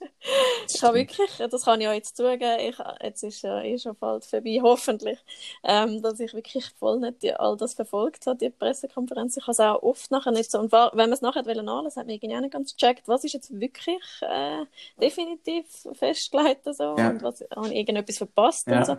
ich 0.75 0.83
habe 0.83 0.99
wirklich, 0.99 1.31
das 1.51 1.65
kann 1.65 1.81
ich 1.81 1.89
auch 1.89 1.93
jetzt 1.93 2.17
zugeben, 2.17 2.59
ich, 2.61 2.77
jetzt 3.03 3.23
ist 3.23 3.43
ja 3.43 3.63
eh 3.63 3.79
schon 3.79 3.97
bald 3.97 4.25
vorbei, 4.25 4.61
hoffentlich, 4.63 5.19
ähm, 5.65 6.03
dass 6.03 6.21
ich 6.21 6.35
wirklich 6.35 6.67
voll 6.79 7.01
nicht 7.01 7.23
die, 7.23 7.35
all 7.35 7.57
das 7.57 7.75
verfolgt 7.75 8.27
habe, 8.27 8.39
die 8.39 8.51
Pressekonferenz. 8.51 9.37
Ich 9.37 9.45
habe 9.45 9.53
es 9.53 9.61
auch 9.61 9.83
oft 9.83 10.11
nachher 10.11 10.33
nicht 10.33 10.51
so, 10.51 10.59
und 10.61 10.73
war, 10.73 10.91
wenn 10.93 11.11
man 11.11 11.13
es 11.13 11.21
nachher 11.23 11.47
wollen 11.47 11.69
anlassen, 11.69 12.01
hat 12.01 12.07
man 12.07 12.15
irgendwie 12.15 12.37
auch 12.37 12.41
nicht 12.41 12.53
ganz 12.53 12.77
gecheckt, 12.77 13.09
was 13.09 13.25
ist 13.25 13.33
jetzt 13.35 13.59
wirklich 13.61 14.03
äh, 14.23 14.65
definitiv 15.01 15.67
festgelegt 15.93 16.67
und 16.67 16.77
so, 16.77 16.97
Ja. 16.97 17.11
und 17.11 17.23
was, 17.23 17.45
habe 17.55 17.69
ich 17.69 17.75
irgendetwas 17.77 18.19
verpasst 18.19 18.67
Ja. 18.69 18.79
und 18.79 18.87
so. 18.87 18.97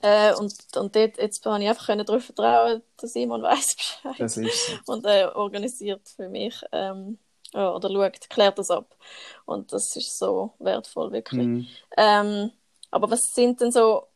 Äh, 0.00 0.34
und, 0.34 0.54
und 0.76 0.96
dort, 0.96 1.18
jetzt 1.18 1.42
kann 1.44 1.62
ich 1.62 1.68
einfach 1.68 1.86
können 1.86 2.04
darauf 2.04 2.24
vertrauen, 2.24 2.82
dass 2.96 3.12
Simon 3.12 3.42
weiß 3.42 3.76
Bescheid 3.76 4.14
Das 4.18 4.36
ist 4.36 4.66
so. 4.86 4.92
und 4.92 5.04
äh, 5.06 5.26
organisiert 5.34 6.08
für 6.08 6.28
mich 6.28 6.60
ähm, 6.72 7.18
ja, 7.54 7.74
oder 7.74 7.90
schaut, 7.90 8.30
klärt 8.30 8.58
das 8.58 8.70
ab. 8.70 8.96
Und 9.44 9.72
das 9.72 9.94
ist 9.96 10.18
so 10.18 10.54
wertvoll, 10.58 11.12
wirklich. 11.12 11.46
Mhm. 11.46 11.66
Ähm, 11.96 12.50
aber 12.90 13.10
was 13.10 13.34
sind 13.34 13.60
denn 13.60 13.72
so, 13.72 14.08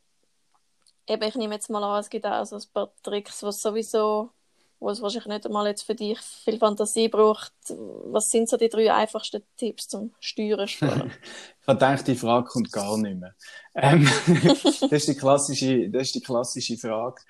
eben, 1.06 1.22
ich 1.22 1.34
nehme 1.34 1.54
jetzt 1.54 1.70
mal 1.70 1.82
an, 1.82 2.00
es 2.00 2.10
gibt 2.10 2.26
auch 2.26 2.44
so 2.44 2.56
ein 2.56 2.62
paar 2.72 2.92
Tricks, 3.02 3.42
was 3.42 3.60
sowieso, 3.60 4.30
wo 4.78 4.90
es 4.90 5.00
wahrscheinlich 5.00 5.28
nicht 5.28 5.46
einmal 5.46 5.66
jetzt 5.66 5.84
für 5.84 5.94
dich 5.94 6.18
viel 6.20 6.58
Fantasie 6.58 7.08
braucht. 7.08 7.52
Was 7.68 8.28
sind 8.28 8.48
so 8.48 8.56
die 8.56 8.68
drei 8.68 8.92
einfachsten 8.92 9.42
Tipps 9.56 9.88
zum 9.88 10.14
Steuern 10.20 10.68
sparen? 10.68 11.12
Ich 11.60 11.72
gedacht, 11.72 12.06
die 12.06 12.14
Frage 12.14 12.46
kommt 12.46 12.70
gar 12.70 12.96
nicht 12.96 13.18
mehr. 13.18 13.34
Ähm, 13.74 14.08
das, 14.62 14.92
ist 14.92 15.08
die 15.08 15.16
klassische, 15.16 15.90
das 15.90 16.02
ist 16.02 16.14
die 16.14 16.20
klassische 16.20 16.76
Frage. 16.76 17.20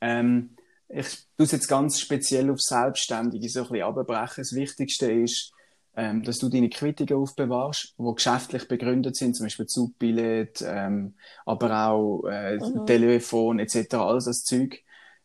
Ähm, 0.00 0.56
ich 0.92 1.06
tue 1.36 1.46
es 1.46 1.52
jetzt 1.52 1.68
ganz 1.68 2.00
speziell 2.00 2.50
auf 2.50 2.60
Selbstständige 2.60 3.48
so 3.48 3.62
ein 3.64 3.68
bisschen 3.70 3.82
abbrechen. 3.86 4.34
Das 4.38 4.54
Wichtigste 4.54 5.10
ist, 5.12 5.52
ähm, 5.96 6.22
dass 6.22 6.38
du 6.38 6.48
deine 6.48 6.70
Quittungen 6.70 7.14
aufbewahrst, 7.22 7.94
die 7.98 8.14
geschäftlich 8.14 8.68
begründet 8.68 9.16
sind, 9.16 9.36
zum 9.36 9.46
Beispiel 9.46 9.66
Zugbillett, 9.66 10.62
ähm, 10.66 11.16
aber 11.46 11.88
auch 11.88 12.24
äh, 12.26 12.58
Mhm. 12.58 12.86
Telefon 12.86 13.58
etc., 13.60 14.02
alles 14.02 14.24
das 14.26 14.44
Zeug. 14.44 14.82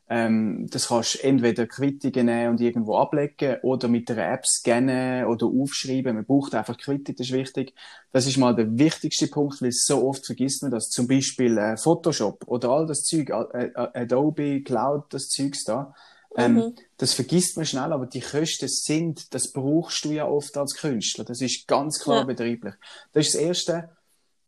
Ähm, 0.10 0.68
das 0.72 0.88
kannst 0.88 1.16
du 1.16 1.24
entweder 1.24 1.68
Quittungen 1.68 2.28
nehmen 2.28 2.52
und 2.52 2.62
irgendwo 2.62 2.98
ablegen 2.98 3.58
oder 3.62 3.88
mit 3.90 4.08
der 4.10 4.34
App 4.34 4.46
scannen 4.48 5.26
oder 5.26 5.48
aufschreiben. 5.48 6.16
Man 6.16 6.26
braucht 6.26 6.56
einfach 6.56 6.78
Quittung, 6.78 7.16
das 7.18 7.28
ist 7.28 7.34
wichtig. 7.34 7.74
Das 8.12 8.26
ist 8.26 8.38
mal 8.38 8.56
der 8.56 8.78
wichtigste 8.78 9.28
Punkt, 9.28 9.62
weil 9.62 9.72
so 9.74 10.08
oft 10.08 10.26
vergisst 10.26 10.62
man 10.64 10.72
das. 10.72 10.90
Zum 10.90 11.08
Beispiel 11.08 11.58
äh, 11.58 11.76
Photoshop 11.78 12.44
oder 12.48 12.70
all 12.70 12.86
das 12.88 13.04
Zeug, 13.04 13.30
äh, 13.54 13.72
Adobe, 13.76 14.62
Cloud, 14.64 15.14
das 15.14 15.28
Zeugs 15.30 15.64
da. 15.66 15.94
Ähm, 16.36 16.56
Mhm. 16.56 16.76
Das 16.98 17.14
vergisst 17.14 17.58
man 17.58 17.66
schnell, 17.66 17.92
aber 17.94 18.08
die 18.08 18.22
Kosten 18.22 18.68
sind, 18.68 19.34
das 19.34 19.52
brauchst 19.52 20.04
du 20.06 20.12
ja 20.12 20.28
oft 20.28 20.58
als 20.58 20.76
Künstler. 20.76 21.26
Das 21.26 21.42
ist 21.42 21.68
ganz 21.68 22.00
klar 22.00 22.18
Ja. 22.20 22.24
betrieblich. 22.26 22.74
Das 23.14 23.28
ist 23.28 23.36
das 23.36 23.42
Erste. 23.42 23.97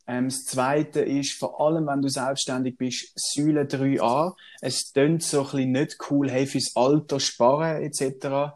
Ähm, 0.06 0.28
das 0.28 0.44
Zweite 0.44 1.00
ist, 1.00 1.38
vor 1.38 1.60
allem 1.60 1.86
wenn 1.86 2.02
du 2.02 2.08
selbstständig 2.08 2.76
bist, 2.76 3.12
Säule 3.14 3.64
3a. 3.64 4.34
Es 4.60 4.92
klingt 4.92 5.22
so 5.22 5.40
ein 5.40 5.50
bisschen 5.50 5.72
nicht 5.72 5.98
cool, 6.10 6.30
hey, 6.30 6.46
fürs 6.46 6.72
Alter 6.74 7.20
sparen 7.20 7.82
etc. 7.82 8.54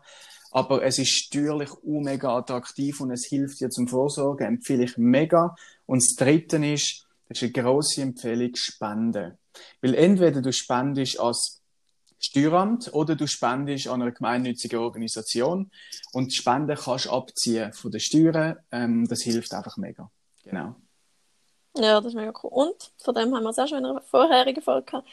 Aber 0.51 0.85
es 0.85 0.99
ist 0.99 1.11
steuerlich 1.11 1.71
mega 1.83 2.37
attraktiv 2.37 3.01
und 3.01 3.11
es 3.11 3.27
hilft 3.27 3.61
dir 3.61 3.71
zum 3.71 3.89
Vorsorgen. 3.89 4.47
Empfehle 4.47 4.85
ich 4.85 4.97
mega. 4.97 5.55
Und 5.87 6.03
das 6.03 6.15
Dritte 6.15 6.65
ist, 6.65 7.07
das 7.29 7.43
ist 7.43 7.55
eine 7.55 7.65
grosse 7.65 8.03
Empfehlung, 8.03 8.55
Spenden. 8.55 9.39
Weil 9.81 9.95
entweder 9.95 10.43
du 10.43 10.53
spendest 10.53 11.19
als 11.19 11.61
Steueramt 12.19 12.93
oder 12.95 13.17
du 13.17 13.27
spendest 13.27 13.87
an 13.89 14.01
einer 14.01 14.13
gemeinnützigen 14.13 14.79
Organisation 14.79 15.71
und 16.13 16.33
Spenden 16.33 16.77
kannst 16.77 17.07
du 17.07 17.11
abziehen 17.11 17.73
von 17.73 17.91
den 17.91 18.01
Steuern. 18.01 18.57
Ähm, 18.73 19.07
das 19.07 19.23
hilft 19.23 19.53
einfach 19.53 19.77
mega. 19.77 20.11
Genau. 20.43 20.77
Ja, 21.77 22.01
das 22.01 22.07
ist 22.07 22.15
mega 22.15 22.33
cool. 22.43 22.51
Und 22.53 22.93
von 22.99 23.15
dem 23.15 23.35
haben 23.35 23.43
wir 23.43 23.51
es 23.51 23.59
auch 23.59 23.67
schon 23.67 23.79
in 23.79 23.87
einer 23.87 24.01
vorherigen 24.01 24.63
Folge 24.63 24.87
gehabt. 24.87 25.09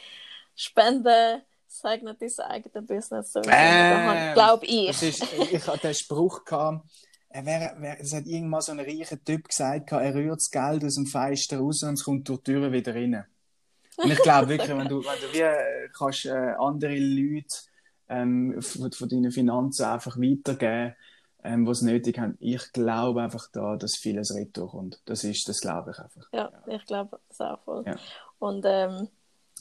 Spenden 0.54 1.42
segnet 1.66 2.20
dein 2.20 2.46
eigenes 2.46 2.86
Business. 2.86 3.32
So 3.32 3.40
Bam! 3.40 4.34
glaube 4.34 4.66
ich. 4.66 4.88
Das 4.88 5.02
ist, 5.02 5.22
ich 5.22 5.66
hatte 5.66 5.88
den 5.88 5.94
Spruch 5.94 6.44
gehabt, 6.44 6.84
er 7.34 7.46
wäre, 7.46 7.74
wäre, 7.80 7.98
es 7.98 8.12
hat 8.12 8.26
irgendwann 8.26 8.60
so 8.60 8.72
ein 8.72 8.80
reicher 8.80 9.22
Typ 9.24 9.48
gesagt, 9.48 9.88
gehabt, 9.88 10.04
er 10.04 10.14
rührt 10.14 10.36
das 10.36 10.50
Geld 10.50 10.84
aus 10.84 10.96
dem 10.96 11.06
Fenster 11.06 11.58
raus 11.58 11.82
und 11.82 11.94
es 11.94 12.04
kommt 12.04 12.28
durch 12.28 12.40
die 12.42 12.52
Türe 12.52 12.72
wieder 12.72 12.94
rein. 12.94 13.24
Und 13.96 14.10
ich 14.10 14.22
glaube 14.22 14.48
wirklich, 14.50 14.68
wenn 14.68 14.88
du, 14.88 15.02
wenn 15.02 15.20
du 15.20 15.32
wie 15.32 15.40
äh, 15.40 15.88
kannst, 15.96 16.26
äh, 16.26 16.54
andere 16.58 16.98
Leute 16.98 17.56
ähm, 18.08 18.60
von, 18.60 18.92
von 18.92 19.08
deinen 19.08 19.32
Finanzen 19.32 19.84
einfach 19.84 20.16
weitergeben, 20.18 20.94
ähm, 21.44 21.66
was 21.66 21.82
nötig 21.82 22.18
haben, 22.18 22.36
ich 22.40 22.72
glaube 22.72 23.22
einfach 23.22 23.48
da, 23.52 23.76
dass 23.76 23.96
vieles 23.96 24.34
retour 24.34 24.70
kommt. 24.70 25.00
Das 25.06 25.24
ist, 25.24 25.48
das 25.48 25.60
glaube 25.60 25.92
ich 25.92 25.98
einfach. 25.98 26.28
Ja, 26.32 26.50
ich 26.66 26.84
glaube 26.86 27.18
das 27.28 27.40
auch 27.40 27.60
voll. 27.60 27.84
Ja. 27.86 27.96
Und 28.38 28.64
ähm, 28.66 29.08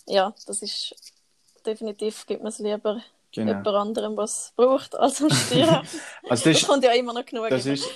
ja, 0.08 0.34
das 0.46 0.62
ist 0.62 0.96
definitiv, 1.66 2.26
gibt 2.26 2.42
man 2.42 2.52
es 2.52 2.60
lieber 2.60 3.02
Genau. 3.34 3.52
jemand 3.52 3.68
anderem, 3.68 4.18
was 4.18 4.52
braucht, 4.58 4.94
als 4.96 5.22
am 5.22 5.30
Steuer. 5.30 5.84
Also 6.30 6.50
das 6.50 6.60
das, 6.60 6.68
kommt 6.68 6.84
ja 6.84 6.92
immer 6.92 7.14
noch 7.14 7.26
genug. 7.26 7.50
Das 7.50 7.66
ist, 7.66 7.88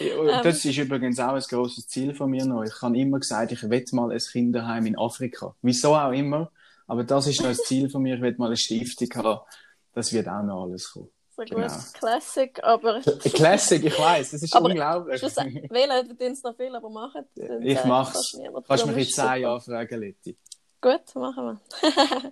das 0.43 0.63
ist 0.63 0.78
übrigens 0.78 1.19
auch 1.19 1.34
ein 1.34 1.41
grosses 1.41 1.88
Ziel 1.88 2.13
von 2.13 2.30
mir 2.30 2.45
noch. 2.45 2.63
Ich 2.63 2.82
habe 2.82 2.98
immer 2.98 3.19
gesagt, 3.19 3.52
ich 3.52 3.62
will 3.69 3.86
mal 3.91 4.12
ein 4.12 4.17
Kinderheim 4.17 4.86
in 4.86 4.98
Afrika. 4.98 5.54
Wieso 5.62 5.93
auch 5.95 6.12
immer. 6.12 6.52
Aber 6.88 7.04
das 7.04 7.28
ist 7.28 7.41
noch 7.41 7.50
ein 7.50 7.56
Ziel 7.56 7.89
von 7.89 8.02
mir. 8.02 8.15
Ich 8.15 8.21
will 8.21 8.36
mal 8.38 8.48
eine 8.48 8.58
Stiftung 8.58 9.10
haben. 9.15 9.41
Das 9.93 10.13
wird 10.13 10.28
auch 10.30 10.43
noch 10.43 10.63
alles 10.63 10.91
kommen. 10.91 11.10
So 11.36 11.41
gut, 11.43 11.50
genau. 11.52 11.67
Classic, 11.93 12.63
aber 12.63 12.95
Ein 13.06 13.19
Classic, 13.34 13.84
ich 13.84 14.00
weiß, 14.00 14.32
das 14.32 14.43
ist 14.43 14.56
Aber 14.56 14.65
unglaublich. 14.69 15.21
wählen 15.21 16.06
verdienen 16.06 16.34
es 16.34 16.43
noch 16.43 16.56
viel, 16.56 16.76
aber 16.76 16.89
machen. 16.89 17.26
dann 17.36 17.62
Ich 17.62 17.84
mach's. 17.86 18.38
Kannst 18.67 18.86
mich 18.88 19.08
in 19.08 19.13
zehn. 19.13 19.41
Jahren 19.41 19.62
fragen, 19.62 20.00
Letti? 20.00 20.38
Gut, 20.82 21.15
machen 21.15 21.60
wir. 21.82 22.32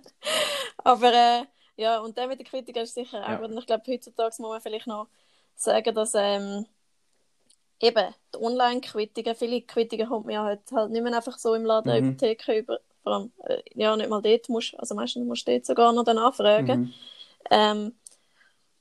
Aber 0.84 1.12
äh, 1.12 1.44
ja, 1.76 1.98
und 2.00 2.16
der 2.16 2.28
mit 2.28 2.38
der 2.38 2.46
Kritik 2.46 2.76
ist 2.76 2.94
sicher 2.94 3.22
auch 3.24 3.28
Ja. 3.30 3.36
gut. 3.38 3.50
Und 3.50 3.58
ich 3.58 3.66
glaube, 3.66 3.82
heutzutage 3.88 4.34
muss 4.38 4.48
man 4.50 4.60
vielleicht 4.60 4.86
noch 4.86 5.08
sagen, 5.56 5.92
dass 5.94 6.12
ähm, 6.14 6.64
eben 7.80 8.14
die 8.34 8.38
Online-Quittungen, 8.40 9.34
viele 9.34 9.62
Quittungen 9.62 10.08
kommt 10.08 10.26
man 10.26 10.34
ja 10.34 10.44
heute 10.44 10.62
halt 10.74 10.90
nicht 10.92 11.02
mehr 11.02 11.16
einfach 11.16 11.36
so 11.38 11.54
im 11.54 11.64
Laden 11.64 11.90
Mhm. 11.92 11.98
über 11.98 12.08
die 12.12 12.16
Theke 12.16 12.58
über. 12.58 12.78
Vor 13.02 13.12
allem, 13.12 13.32
äh, 13.44 13.60
ja, 13.74 13.96
nicht 13.96 14.08
mal 14.08 14.22
dort 14.22 14.48
musst, 14.48 14.78
also 14.78 14.94
meistens 14.94 15.26
musst 15.26 15.46
du 15.46 15.52
dort 15.52 15.66
sogar 15.66 15.92
noch 15.92 16.04
dann 16.04 16.18
anfragen. 16.18 16.80
Mhm. 16.80 16.94
Ähm, 17.50 17.92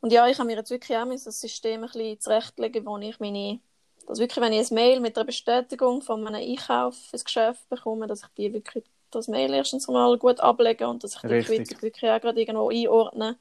und 0.04 0.12
ja, 0.12 0.28
ich 0.28 0.38
habe 0.38 0.48
mir 0.48 0.58
jetzt 0.58 0.70
wirklich 0.70 0.98
auch 0.98 1.06
mein 1.06 1.18
System 1.18 1.82
ein 1.82 1.89
bisschen 1.89 2.20
zurechtlegen, 2.20 2.86
wo 2.86 2.98
ich 2.98 3.22
meine, 3.22 3.62
dass 4.06 4.20
wirklich, 4.20 4.44
wenn 4.44 4.52
ich 4.52 4.70
ein 4.70 4.76
Mail 4.76 5.00
mit 5.00 5.18
einer 5.18 5.24
Bestätigung 5.24 6.02
von 6.02 6.28
einem 6.28 6.42
Einkauf 6.42 6.98
ins 7.13 7.24
Geschäft 7.24 7.70
bekomme, 7.70 8.06
dass 8.06 8.24
ich 8.24 8.28
die 8.38 8.54
wirklich, 8.54 8.84
das 9.12 9.30
Mail 9.30 9.54
erstens 9.54 9.88
mal 9.88 10.17
gut 10.17 10.42
ablege 10.42 10.90
und 10.90 11.06
dass 11.06 11.15
ich 11.15 11.21
die. 11.21 11.40
Quittung 11.40 11.82
wirklich 11.82 12.12
auch 12.12 12.19
gerade 12.19 12.38
irgendwo 12.38 12.69
einordne. 12.69 13.38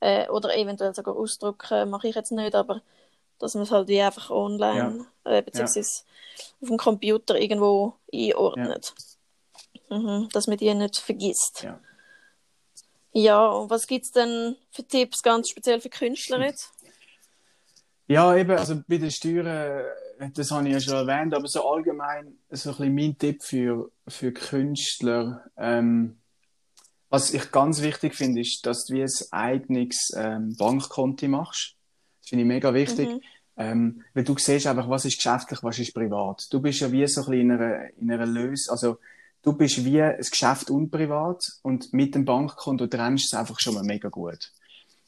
Äh, 0.00 0.28
oder 0.28 0.54
eventuell 0.54 0.94
sogar 0.94 1.16
ausdrucken, 1.16 1.88
mache 1.88 2.08
ich 2.08 2.14
jetzt 2.14 2.32
nicht, 2.32 2.54
aber 2.54 2.82
dass 3.38 3.54
man 3.54 3.62
es 3.62 3.70
halt 3.70 3.88
wie 3.88 4.02
einfach 4.02 4.28
online, 4.28 5.06
äh, 5.24 5.40
beziehungsweise 5.40 6.02
auf 6.60 6.68
dem 6.68 6.76
Computer 6.76 7.40
irgendwo 7.40 7.94
einordnet. 8.12 8.92
Mhm, 9.88 10.28
dass 10.34 10.48
man 10.48 10.58
die 10.58 10.74
nicht 10.74 10.98
vergisst. 10.98 11.62
Ja. 11.62 11.80
Ja, 13.14 13.46
und 13.46 13.70
was 13.70 13.86
gibt 13.86 14.04
es 14.04 14.10
denn 14.10 14.56
für 14.72 14.82
Tipps 14.82 15.22
ganz 15.22 15.48
speziell 15.48 15.80
für 15.80 15.88
Künstler 15.88 16.44
jetzt? 16.44 16.72
Ja, 18.08 18.36
eben, 18.36 18.50
also 18.50 18.82
bei 18.86 18.98
den 18.98 19.10
Steuern, 19.10 19.46
äh, 19.46 20.30
das 20.34 20.50
habe 20.50 20.66
ich 20.66 20.74
ja 20.74 20.80
schon 20.80 21.08
erwähnt, 21.08 21.32
aber 21.32 21.46
so 21.46 21.66
allgemein 21.66 22.36
so 22.50 22.70
ein 22.70 22.76
bisschen 22.76 22.94
mein 22.94 23.16
Tipp 23.16 23.42
für, 23.42 23.90
für 24.08 24.32
Künstler, 24.32 25.44
ähm, 25.56 26.18
was 27.08 27.32
ich 27.32 27.52
ganz 27.52 27.80
wichtig 27.82 28.16
finde, 28.16 28.40
ist, 28.40 28.66
dass 28.66 28.86
du 28.86 28.94
wie 28.94 29.02
ein 29.04 29.10
eigenes 29.30 30.12
ähm, 30.16 30.56
Bankkonto 30.58 31.28
machst. 31.28 31.76
Das 32.20 32.30
finde 32.30 32.42
ich 32.42 32.48
mega 32.48 32.74
wichtig. 32.74 33.08
Mhm. 33.08 33.20
Ähm, 33.56 34.04
weil 34.14 34.24
du 34.24 34.36
siehst 34.36 34.66
einfach, 34.66 34.90
was 34.90 35.04
ist 35.04 35.18
geschäftlich, 35.18 35.62
was 35.62 35.78
ist 35.78 35.94
privat. 35.94 36.48
Du 36.50 36.60
bist 36.60 36.80
ja 36.80 36.90
wie 36.90 37.06
so 37.06 37.20
ein 37.20 37.30
bisschen 37.30 37.40
in 37.40 37.52
einer, 37.52 37.96
in 37.96 38.10
einer 38.10 38.26
Lösung, 38.26 38.72
also 38.72 38.98
du 39.44 39.52
bist 39.52 39.84
wie 39.84 40.02
ein 40.02 40.16
Geschäft 40.16 40.70
unprivat 40.70 41.44
und 41.62 41.92
mit 41.92 42.14
dem 42.14 42.24
Bankkonto 42.24 42.86
trennst 42.86 43.32
du 43.32 43.36
es 43.36 43.40
einfach 43.40 43.60
schon 43.60 43.74
mal 43.74 43.84
mega 43.84 44.08
gut. 44.08 44.50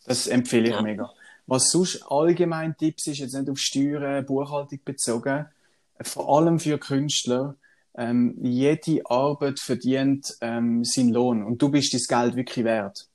Das 0.05 0.27
empfehle 0.27 0.69
ich 0.69 0.75
ja. 0.75 0.83
mega. 0.83 1.11
Was 1.47 1.71
sonst 1.71 2.03
allgemein 2.11 2.77
Tipps 2.77 3.07
ist, 3.07 3.19
jetzt 3.19 3.35
nicht 3.35 3.49
auf 3.49 3.59
Steuern, 3.59 4.25
Buchhaltung 4.27 4.81
bezogen, 4.85 5.47
vor 6.01 6.37
allem 6.37 6.59
für 6.59 6.79
Künstler, 6.79 7.57
ähm, 7.97 8.37
jede 8.43 9.01
Arbeit 9.07 9.59
verdient 9.59 10.37
ähm, 10.41 10.85
seinen 10.85 11.11
Lohn 11.11 11.43
und 11.43 11.63
du 11.63 11.71
bist 11.71 11.95
das 11.95 12.07
Geld 12.07 12.37
wirklich 12.37 12.65
wert. 12.65 13.09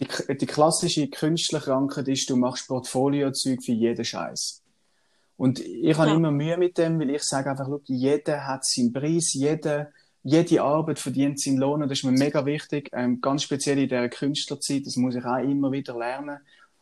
Die, 0.00 0.36
die 0.36 0.46
klassische 0.46 1.06
Künstlerkrankheit 1.06 2.08
ist, 2.08 2.28
du 2.28 2.36
machst 2.36 2.66
Portfoliozeug 2.66 3.62
für 3.64 3.72
jeden 3.72 4.04
Scheiß. 4.04 4.60
Und 5.36 5.60
ich 5.60 5.96
habe 5.96 6.08
ja. 6.08 6.16
immer 6.16 6.32
Mühe 6.32 6.56
mit 6.56 6.78
dem, 6.78 6.98
weil 6.98 7.10
ich 7.10 7.22
sage 7.22 7.48
einfach, 7.48 7.68
look, 7.68 7.82
jeder 7.86 8.44
hat 8.44 8.66
seinen 8.66 8.92
Preis, 8.92 9.34
jeder, 9.34 9.92
jede 10.22 10.62
Arbeit 10.62 10.98
verdient 10.98 11.40
seinen 11.40 11.58
Lohn 11.58 11.82
und 11.82 11.88
das 11.88 11.98
ist 11.98 12.04
mir 12.04 12.12
mega 12.12 12.44
wichtig, 12.44 12.90
ähm, 12.92 13.20
ganz 13.20 13.42
speziell 13.42 13.78
in 13.78 13.88
dieser 13.88 14.08
Künstlerzeit, 14.08 14.86
das 14.86 14.96
muss 14.96 15.14
ich 15.14 15.24
auch 15.24 15.38
immer 15.38 15.72
wieder 15.72 15.96
lernen, 15.96 16.38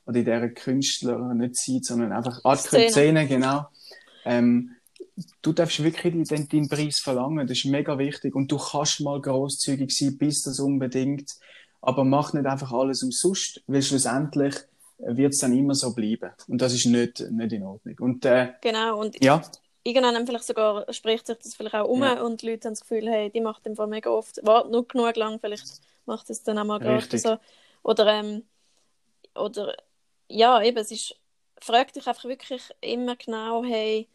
oder 0.06 0.18
in 0.18 0.24
dieser 0.24 0.48
Künstler, 0.48 1.34
nicht 1.34 1.56
Zeit, 1.56 1.84
sondern 1.84 2.12
einfach 2.12 2.44
Art 2.44 2.60
Szene, 2.60 2.90
Szene 2.90 3.26
genau. 3.26 3.66
Ähm, 4.24 4.72
du 5.42 5.52
darfst 5.52 5.82
wirklich 5.82 6.28
deinen, 6.28 6.48
deinen 6.48 6.68
Preis 6.68 6.98
verlangen, 6.98 7.46
das 7.46 7.58
ist 7.58 7.66
mega 7.66 7.98
wichtig 7.98 8.34
und 8.34 8.50
du 8.50 8.58
kannst 8.58 9.00
mal 9.00 9.20
großzügig 9.20 9.96
sein, 9.96 10.16
bis 10.16 10.42
das 10.42 10.60
unbedingt, 10.60 11.32
aber 11.80 12.04
mach 12.04 12.32
nicht 12.32 12.46
einfach 12.46 12.72
alles 12.72 13.02
umsonst, 13.02 13.62
weil 13.66 13.82
schlussendlich 13.82 14.54
wird 14.98 15.34
es 15.34 15.40
dann 15.40 15.56
immer 15.56 15.74
so 15.74 15.94
bleiben 15.94 16.30
und 16.48 16.60
das 16.60 16.72
ist 16.72 16.86
nicht, 16.86 17.20
nicht 17.30 17.52
in 17.52 17.62
Ordnung. 17.64 17.96
Und, 18.00 18.24
äh, 18.24 18.52
genau, 18.62 19.00
und 19.00 19.22
ja. 19.22 19.42
Irgendwann 19.86 20.26
vielleicht 20.26 20.44
sogar 20.44 20.92
spricht 20.92 21.26
sich 21.26 21.38
das 21.38 21.54
vielleicht 21.54 21.74
auch 21.74 21.88
um 21.88 22.02
ja. 22.02 22.20
und 22.20 22.42
die 22.42 22.50
Leute 22.50 22.66
haben 22.66 22.72
das 22.74 22.80
Gefühl, 22.80 23.08
hey, 23.08 23.30
die 23.30 23.40
macht 23.40 23.66
im 23.66 23.76
Fall 23.76 23.86
mega 23.86 24.10
oft, 24.10 24.40
warte 24.42 24.70
nur 24.70 24.86
genug 24.86 25.16
lang, 25.16 25.38
vielleicht 25.38 25.80
macht 26.06 26.28
es 26.28 26.42
dann 26.42 26.58
auch 26.58 26.64
mal 26.64 26.80
gerade 26.80 27.18
so. 27.18 27.38
Oder, 27.82 28.06
ähm, 28.08 28.42
oder 29.34 29.76
ja, 30.28 30.60
eben, 30.62 30.78
es 30.78 30.90
ist, 30.90 31.14
frag 31.58 31.92
dich 31.92 32.06
einfach 32.06 32.24
wirklich 32.24 32.62
immer 32.80 33.14
genau, 33.14 33.62
hey, 33.62 34.08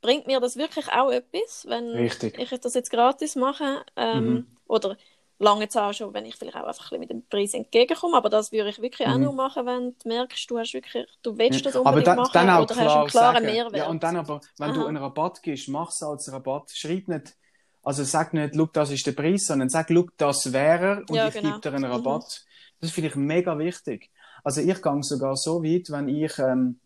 bringt 0.00 0.26
mir 0.26 0.40
das 0.40 0.56
wirklich 0.56 0.88
auch 0.92 1.10
etwas, 1.10 1.66
wenn 1.68 1.90
Richtig. 1.90 2.38
ich 2.38 2.60
das 2.60 2.74
jetzt 2.74 2.90
gratis 2.90 3.36
mache? 3.36 3.84
Ähm, 3.96 4.24
mhm. 4.24 4.46
Oder 4.66 4.96
lange 5.38 5.68
Zeit 5.68 5.96
schon, 5.96 6.14
wenn 6.14 6.26
ich 6.26 6.36
vielleicht 6.36 6.56
auch 6.56 6.66
einfach 6.66 6.92
ein 6.92 7.00
mit 7.00 7.10
dem 7.10 7.26
Preis 7.26 7.54
entgegenkomme, 7.54 8.16
aber 8.16 8.28
das 8.28 8.52
würde 8.52 8.70
ich 8.70 8.80
wirklich 8.80 9.06
mhm. 9.06 9.14
auch 9.14 9.18
nur 9.18 9.32
machen, 9.32 9.66
wenn 9.66 9.94
du 10.02 10.08
merkst, 10.08 10.50
du 10.50 10.58
hast 10.58 10.74
wirklich, 10.74 11.06
du 11.22 11.36
willst 11.36 11.66
das 11.66 11.76
unbedingt 11.76 12.08
aber 12.08 12.16
da, 12.16 12.22
machen 12.22 12.30
dann 12.32 12.50
auch 12.50 12.62
oder 12.62 12.74
klar 12.74 12.86
hast 12.86 12.96
einen 12.96 13.08
klaren 13.08 13.34
sagen. 13.34 13.46
Mehrwert. 13.46 13.76
Ja, 13.76 13.88
und 13.88 14.02
dann 14.02 14.16
aber, 14.16 14.40
wenn 14.58 14.70
Aha. 14.70 14.80
du 14.80 14.86
einen 14.86 14.96
Rabatt 14.96 15.42
gibst, 15.42 15.68
mach 15.68 15.88
es 15.88 16.02
als 16.02 16.32
Rabatt, 16.32 16.70
schreib 16.72 17.08
nicht, 17.08 17.36
also 17.82 18.04
sag 18.04 18.32
nicht, 18.32 18.54
look, 18.54 18.72
das 18.72 18.90
ist 18.90 19.06
der 19.06 19.12
Preis, 19.12 19.44
sondern 19.46 19.68
sag, 19.68 19.90
look, 19.90 20.16
das 20.16 20.52
wäre 20.52 21.04
und 21.08 21.16
ja, 21.16 21.28
ich 21.28 21.34
genau. 21.34 21.50
gebe 21.50 21.60
dir 21.60 21.74
einen 21.74 21.90
mhm. 21.90 21.96
Rabatt. 21.96 22.22
Mhm. 22.22 22.80
Das 22.80 22.90
finde 22.90 23.08
ich 23.08 23.16
mega 23.16 23.58
wichtig. 23.58 24.10
Also 24.42 24.60
ich 24.60 24.82
gehe 24.82 25.02
sogar 25.02 25.36
so 25.36 25.62
weit, 25.62 25.90
wenn 25.90 26.08
ich, 26.08 26.38
ähm, 26.38 26.80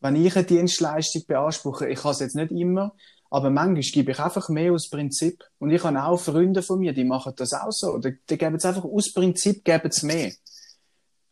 wenn 0.00 0.16
ich 0.16 0.34
eine 0.36 0.44
Dienstleistung 0.44 1.22
beanspruche, 1.26 1.88
ich 1.88 2.00
kann 2.00 2.10
es 2.10 2.20
jetzt 2.20 2.34
nicht 2.34 2.50
immer, 2.50 2.94
aber 3.34 3.50
manchmal 3.50 3.82
gebe 3.82 4.12
ich 4.12 4.20
einfach 4.20 4.48
mehr 4.48 4.72
aus 4.72 4.88
Prinzip. 4.88 5.42
Und 5.58 5.72
ich 5.72 5.82
habe 5.82 6.00
auch 6.00 6.20
Freunde 6.20 6.62
von 6.62 6.78
mir, 6.78 6.92
die 6.92 7.02
machen 7.02 7.32
das 7.34 7.52
auch 7.52 7.72
so. 7.72 7.98
Die, 7.98 8.16
die 8.30 8.38
geben 8.38 8.54
es 8.54 8.64
einfach 8.64 8.84
aus 8.84 9.12
Prinzip, 9.12 9.64
geben 9.64 9.88
es 9.88 10.04
mehr. 10.04 10.30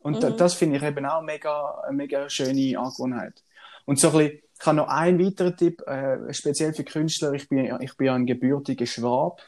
Und 0.01 0.17
mhm. 0.17 0.21
da, 0.21 0.31
das 0.31 0.55
finde 0.55 0.79
ich 0.79 0.83
eben 0.83 1.07
auch 1.07 1.23
mega, 1.23 1.81
eine 1.87 1.97
mega 1.97 2.29
schöne 2.29 2.77
Angewohnheit. 2.77 3.45
Und 3.85 4.01
so 4.01 4.09
ein 4.09 4.15
bisschen, 4.15 4.39
ich 4.59 4.67
habe 4.67 4.77
noch 4.79 4.89
einen 4.89 5.25
weiteren 5.25 5.57
Tipp, 5.57 5.81
äh, 5.83 6.35
speziell 6.35 6.75
für 6.75 6.83
Künstler. 6.83 7.35
Ich 7.35 7.49
bin, 7.49 7.73
ich 7.81 7.97
bin 7.97 8.09
ja 8.09 8.15
ein 8.17 8.27
gebürtiger 8.27 8.87
Schwab. 8.87 9.41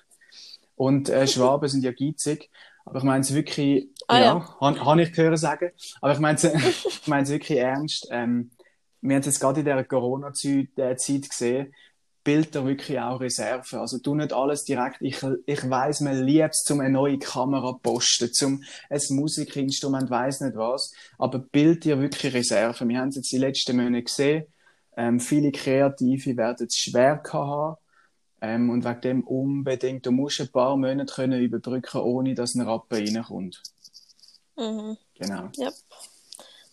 Und 0.77 1.09
äh, 1.09 1.27
Schwaben 1.27 1.69
sind 1.69 1.83
ja 1.83 1.91
geizig. 1.91 2.51
Aber 2.85 2.99
ich 2.99 3.05
meine 3.05 3.23
es 3.23 3.35
wirklich, 3.35 3.89
ah, 4.07 4.17
ja, 4.17 4.25
ja. 4.27 4.57
habe 4.61 4.85
hab 4.85 4.99
ich 4.99 5.13
gehört 5.13 5.41
sagen. 5.41 5.73
Aber 6.01 6.13
ich 6.13 6.21
meine 6.21 6.37
es 6.37 6.45
ich 6.85 7.07
wirklich 7.09 7.59
ernst. 7.59 8.07
Ähm, 8.13 8.53
wir 9.01 9.17
haben 9.17 9.21
es 9.21 9.27
jetzt 9.27 9.41
gerade 9.41 9.59
in 9.59 9.67
dieser 9.67 9.83
Corona-Zeit 9.83 10.69
gesehen, 11.29 11.75
Bilder 12.25 12.65
wirklich 12.65 12.99
auch 12.99 13.21
Reserve. 13.21 13.79
Also 13.79 13.99
du 13.99 14.15
nicht 14.15 14.33
alles 14.33 14.65
direkt. 14.65 14.97
Ich, 15.01 15.19
ich 15.47 15.71
weiss, 15.71 16.01
man 16.01 16.25
liebt 16.25 16.55
es, 16.55 16.71
um 16.71 16.81
eine 16.81 16.91
neue 16.91 17.19
Kamera 17.19 17.73
zu 17.73 17.79
posten, 17.79 18.33
zum 18.33 18.65
ein 18.89 19.01
Musikinstrument, 19.11 20.11
weiss 20.11 20.41
nicht 20.41 20.57
was. 20.57 20.93
Aber 21.19 21.39
bild 21.39 21.85
dir 21.85 22.01
wirklich 22.01 22.33
Reserve. 22.33 22.89
Wir 22.89 22.99
haben 22.99 23.09
es 23.09 23.17
jetzt 23.17 23.33
die 23.33 23.39
letzten 23.39 23.77
Monate 23.77 24.03
gesehen. 24.03 24.47
Ähm, 24.97 25.21
viele 25.21 25.53
Kreative 25.53 26.37
werden 26.37 26.67
es 26.67 26.77
schwer 26.77 27.23
haben. 27.33 27.77
Ähm, 28.41 28.71
und 28.71 28.85
wegen 28.85 29.01
dem 29.01 29.25
unbedingt, 29.25 30.05
du 30.05 30.11
musst 30.11 30.41
ein 30.41 30.49
paar 30.49 30.77
Monate 30.77 31.15
können 31.15 31.41
überbrücken, 31.41 32.01
ohne 32.01 32.35
dass 32.35 32.55
ein 32.55 32.63
Rappen 32.63 32.99
reinkommt. 32.99 33.63
Mhm. 34.57 34.97
Genau. 35.15 35.51
Ja. 35.57 35.73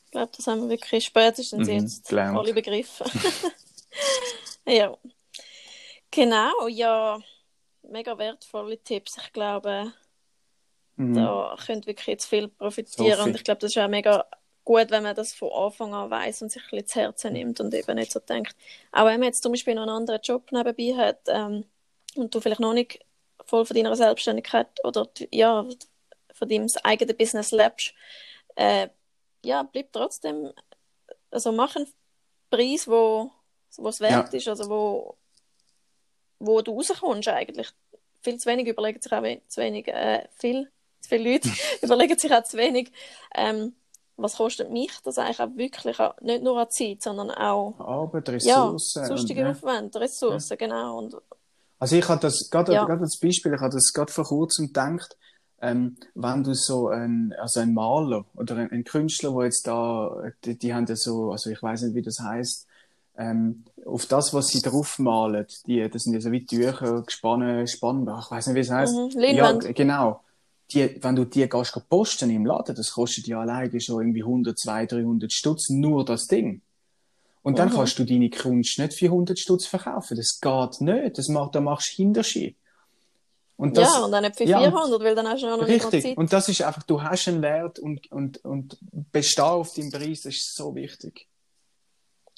Ich 0.05 0.11
glaube, 0.11 0.31
das 0.35 0.47
haben 0.47 0.61
wir 0.63 0.69
wirklich 0.69 1.05
spätestens 1.05 1.67
mhm, 1.67 1.73
jetzt 1.73 2.13
alle 2.13 2.53
begriffen. 2.53 3.07
ja. 4.67 4.97
Genau, 6.11 6.67
ja. 6.67 7.19
Mega 7.83 8.17
wertvolle 8.17 8.77
Tipps. 8.77 9.17
Ich 9.17 9.33
glaube, 9.33 9.91
mhm. 10.95 11.15
da 11.15 11.55
könnt 11.65 11.87
wirklich 11.87 12.07
jetzt 12.07 12.25
viel 12.25 12.47
profitieren. 12.47 13.17
So 13.17 13.23
und 13.23 13.35
ich 13.35 13.43
glaube, 13.43 13.59
das 13.59 13.71
ist 13.71 13.81
auch 13.81 13.87
mega 13.87 14.25
gut, 14.63 14.91
wenn 14.91 15.03
man 15.03 15.15
das 15.15 15.33
von 15.33 15.51
Anfang 15.51 15.93
an 15.93 16.09
weiß 16.09 16.43
und 16.43 16.51
sich 16.51 16.61
ein 16.63 16.69
bisschen 16.69 16.87
zu 16.87 16.99
Herzen 16.99 17.33
nimmt 17.33 17.59
und 17.59 17.73
eben 17.73 17.95
nicht 17.95 18.11
so 18.11 18.19
denkt. 18.19 18.55
Auch 18.91 19.05
wenn 19.05 19.19
man 19.19 19.27
jetzt 19.27 19.43
zum 19.43 19.51
Beispiel 19.51 19.75
noch 19.75 19.83
einen 19.83 19.91
anderen 19.91 20.21
Job 20.21 20.51
nebenbei 20.51 20.95
hat 20.95 21.21
ähm, 21.27 21.65
und 22.15 22.33
du 22.33 22.39
vielleicht 22.39 22.59
noch 22.59 22.73
nicht 22.73 23.03
voll 23.45 23.65
von 23.65 23.75
deiner 23.75 23.95
Selbstständigkeit 23.95 24.67
oder 24.83 25.09
ja, 25.31 25.65
von 26.33 26.47
deinem 26.47 26.67
eigenen 26.83 27.17
Business 27.17 27.51
lebst, 27.51 27.93
äh, 28.55 28.89
ja, 29.43 29.63
bleib 29.63 29.91
trotzdem, 29.91 30.51
also 31.31 31.51
mach 31.51 31.75
einen 31.75 31.87
Preis, 32.49 32.87
wo 32.87 33.31
es 33.69 33.99
wert 33.99 34.33
ja. 34.33 34.37
ist, 34.37 34.47
also 34.47 34.69
wo, 34.69 35.17
wo 36.41 36.61
du 36.61 36.73
rauskommst 36.73 37.29
eigentlich. 37.29 37.69
Viel 38.21 38.37
zu 38.37 38.49
wenig 38.49 38.67
überlegen 38.67 39.01
sich 39.01 39.11
auch 39.11 39.23
zu 39.47 39.61
wenig, 39.61 39.87
äh, 39.87 40.27
viel, 40.37 40.69
zu 40.99 41.09
viele 41.09 41.31
Leute 41.31 41.49
überlegen 41.81 42.17
sich 42.17 42.33
auch 42.33 42.43
zu 42.43 42.57
wenig, 42.57 42.91
ähm, 43.35 43.73
was 44.17 44.35
kostet 44.35 44.69
mich 44.69 44.91
das 45.03 45.17
eigentlich 45.17 45.39
auch 45.39 45.55
wirklich, 45.55 45.99
auch, 45.99 46.19
nicht 46.21 46.43
nur 46.43 46.59
an 46.59 46.69
Zeit, 46.69 47.01
sondern 47.01 47.31
auch 47.31 47.79
Arbeit, 47.79 48.29
Ressourcen. 48.29 49.01
Ja, 49.01 49.07
sonstige 49.07 49.41
und, 49.41 49.51
Aufwände, 49.51 49.99
Ressourcen, 49.99 50.57
ja. 50.59 50.67
genau. 50.67 50.97
Und, 50.99 51.15
also 51.79 51.95
ich 51.95 52.07
habe 52.07 52.21
das, 52.21 52.49
gerade, 52.51 52.73
ja. 52.73 52.85
gerade 52.85 53.01
als 53.01 53.19
Beispiel, 53.19 53.53
ich 53.53 53.61
habe 53.61 53.73
das 53.73 53.91
gerade 53.93 54.11
vor 54.11 54.25
kurzem 54.25 54.67
gedacht, 54.67 55.17
ähm, 55.61 55.97
wenn 56.15 56.43
du 56.43 56.53
so 56.53 56.89
ein, 56.89 57.33
also 57.39 57.59
ein 57.59 57.73
Maler 57.73 58.25
oder 58.35 58.57
ein, 58.57 58.71
ein 58.71 58.83
Künstler, 58.83 59.33
wo 59.33 59.43
jetzt 59.43 59.65
da, 59.67 60.31
die, 60.43 60.57
die 60.57 60.73
haben 60.73 60.85
ja 60.85 60.95
so, 60.95 61.31
also 61.31 61.49
ich 61.49 61.61
weiß 61.61 61.83
nicht, 61.83 61.95
wie 61.95 62.01
das 62.01 62.19
heißt, 62.19 62.67
ähm, 63.17 63.65
auf 63.85 64.05
das, 64.05 64.33
was 64.33 64.47
sie 64.47 64.61
draufmalen, 64.61 65.45
die, 65.65 65.87
das 65.89 66.03
sind 66.03 66.13
ja 66.13 66.21
so 66.21 66.31
wie 66.31 66.45
Tücher, 66.45 67.01
gespannt, 67.03 67.69
spannbar, 67.69 68.23
ich 68.23 68.31
weiß 68.31 68.47
nicht, 68.47 68.55
wie 68.55 68.59
es 68.59 68.71
heißt. 68.71 68.95
Mhm, 68.95 69.19
ja, 69.19 69.51
genau. 69.51 70.21
Die, 70.71 70.97
wenn 71.03 71.15
du 71.15 71.25
die 71.25 71.49
gehst 71.49 71.89
posten 71.89 72.29
im 72.29 72.45
Laden, 72.45 72.75
das 72.75 72.91
kostet 72.91 73.27
ja 73.27 73.41
alleine 73.41 73.81
schon 73.81 74.01
irgendwie 74.01 74.23
100, 74.23 74.57
200, 74.57 74.91
300 74.93 75.31
Stutz, 75.31 75.69
nur 75.69 76.05
das 76.05 76.27
Ding. 76.27 76.61
Und 77.43 77.59
dann 77.59 77.69
mhm. 77.69 77.73
kannst 77.73 77.99
du 77.99 78.05
deine 78.05 78.29
Kunst 78.29 78.79
nicht 78.79 78.93
für 78.93 79.07
100 79.07 79.37
Stutz 79.37 79.65
verkaufen. 79.65 80.15
Das 80.15 80.39
geht 80.39 80.81
nicht. 80.81 81.17
Das 81.17 81.27
macht, 81.27 81.55
da 81.55 81.59
machst 81.59 81.91
du 81.91 81.95
Hinterschied. 82.03 82.55
Und 83.57 83.75
das, 83.75 83.93
ja, 83.93 84.05
und 84.05 84.11
dann 84.11 84.23
nicht 84.23 84.37
für 84.37 84.45
400, 84.45 84.73
ja, 84.73 85.05
weil 85.05 85.15
dann 85.15 85.27
hast 85.27 85.43
du 85.43 85.47
noch 85.47 85.67
richtig. 85.67 85.91
nicht 85.91 86.03
Zeit. 86.03 86.17
Und 86.17 86.31
das 86.31 86.47
ist 86.47 86.61
einfach, 86.61 86.83
du 86.83 87.01
hast 87.03 87.27
einen 87.27 87.41
Wert 87.41 87.77
und, 87.79 88.09
und, 88.11 88.37
und 88.45 88.77
bestehen 89.11 89.43
auf 89.43 89.73
deinem 89.73 89.91
Preis, 89.91 90.21
das 90.21 90.35
ist 90.35 90.55
so 90.55 90.73
wichtig. 90.73 91.27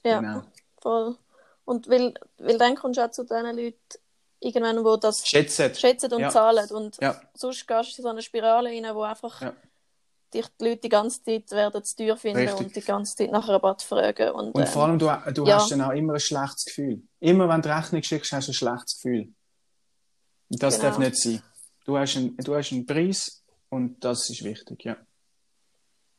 Ja. 0.03 0.19
Genau 0.19 0.41
voll. 0.83 1.17
Und 1.65 1.89
weil, 1.89 2.13
weil 2.37 2.57
dann 2.57 2.75
kommst 2.75 2.99
du 2.99 3.05
auch 3.05 3.11
zu 3.11 3.23
den 3.23 3.45
Leuten 3.55 3.77
irgendwann, 4.39 4.83
die 4.83 4.99
das 4.99 5.27
schätzen, 5.27 5.73
schätzen 5.73 6.13
und 6.13 6.21
ja. 6.21 6.29
zahlen. 6.29 6.69
Und 6.69 6.97
ja. 7.01 7.19
sonst 7.33 7.67
gehst 7.67 7.97
du 7.97 8.01
in 8.01 8.03
so 8.03 8.09
eine 8.09 8.21
Spirale 8.21 8.69
rein, 8.69 8.93
wo 8.93 9.01
einfach 9.01 9.41
ja. 9.41 9.55
dich 10.33 10.45
die 10.59 10.65
Leute 10.65 10.81
die 10.81 10.89
ganze 10.89 11.23
Zeit 11.23 11.49
werden 11.51 11.83
zu 11.83 11.95
teuer 11.95 12.17
finden 12.17 12.39
Richtig. 12.39 12.59
und 12.59 12.75
die 12.75 12.81
ganze 12.81 13.15
Zeit 13.15 13.31
nach 13.31 13.47
Rabatt 13.47 13.81
fragen. 13.81 14.31
Und, 14.31 14.51
und 14.51 14.61
ähm, 14.61 14.67
vor 14.67 14.83
allem, 14.83 14.99
du, 14.99 15.09
du 15.33 15.47
hast 15.47 15.71
dann 15.71 15.81
auch 15.81 15.91
immer 15.91 16.13
ein 16.13 16.19
schlechtes 16.19 16.65
Gefühl. 16.65 17.01
Immer 17.19 17.47
wenn 17.47 17.61
du 17.61 17.75
Rechnung 17.75 18.03
schickst, 18.03 18.33
hast 18.33 18.47
du 18.47 18.51
ein 18.51 18.55
schlechtes 18.55 18.95
Gefühl. 18.97 19.33
Das 20.49 20.75
genau. 20.75 20.89
darf 20.89 20.99
nicht 20.99 21.17
sein. 21.17 21.41
Du 21.85 21.97
hast, 21.97 22.15
einen, 22.15 22.37
du 22.37 22.55
hast 22.55 22.71
einen 22.71 22.85
Preis 22.85 23.43
und 23.69 24.03
das 24.03 24.29
ist 24.29 24.43
wichtig, 24.43 24.85
ja. 24.85 24.97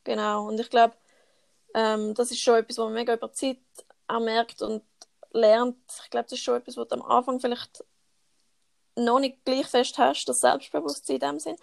Genau, 0.03 0.47
und 0.47 0.59
ich 0.59 0.69
glaube, 0.69 0.93
ähm, 1.73 2.13
das 2.13 2.29
ist 2.29 2.41
schon 2.41 2.55
etwas, 2.55 2.77
was 2.77 2.85
man 2.85 2.93
mega 2.93 3.13
über 3.13 3.31
Zeit 3.33 3.57
auch 4.07 4.19
merkt 4.19 4.61
und 4.61 4.83
lernt. 5.31 5.77
Ich 6.03 6.09
glaube, 6.09 6.25
das 6.25 6.33
ist 6.33 6.43
schon 6.43 6.57
etwas, 6.57 6.77
was 6.77 6.87
du 6.87 6.95
am 6.95 7.01
Anfang 7.01 7.39
vielleicht 7.39 7.83
noch 8.95 9.19
nicht 9.19 9.43
gleich 9.43 9.67
fest 9.67 9.97
hast, 9.97 10.25
das 10.25 10.39
Selbstbewusstsein 10.39 11.15
in 11.15 11.19
dem 11.19 11.39
Sinn. 11.39 11.57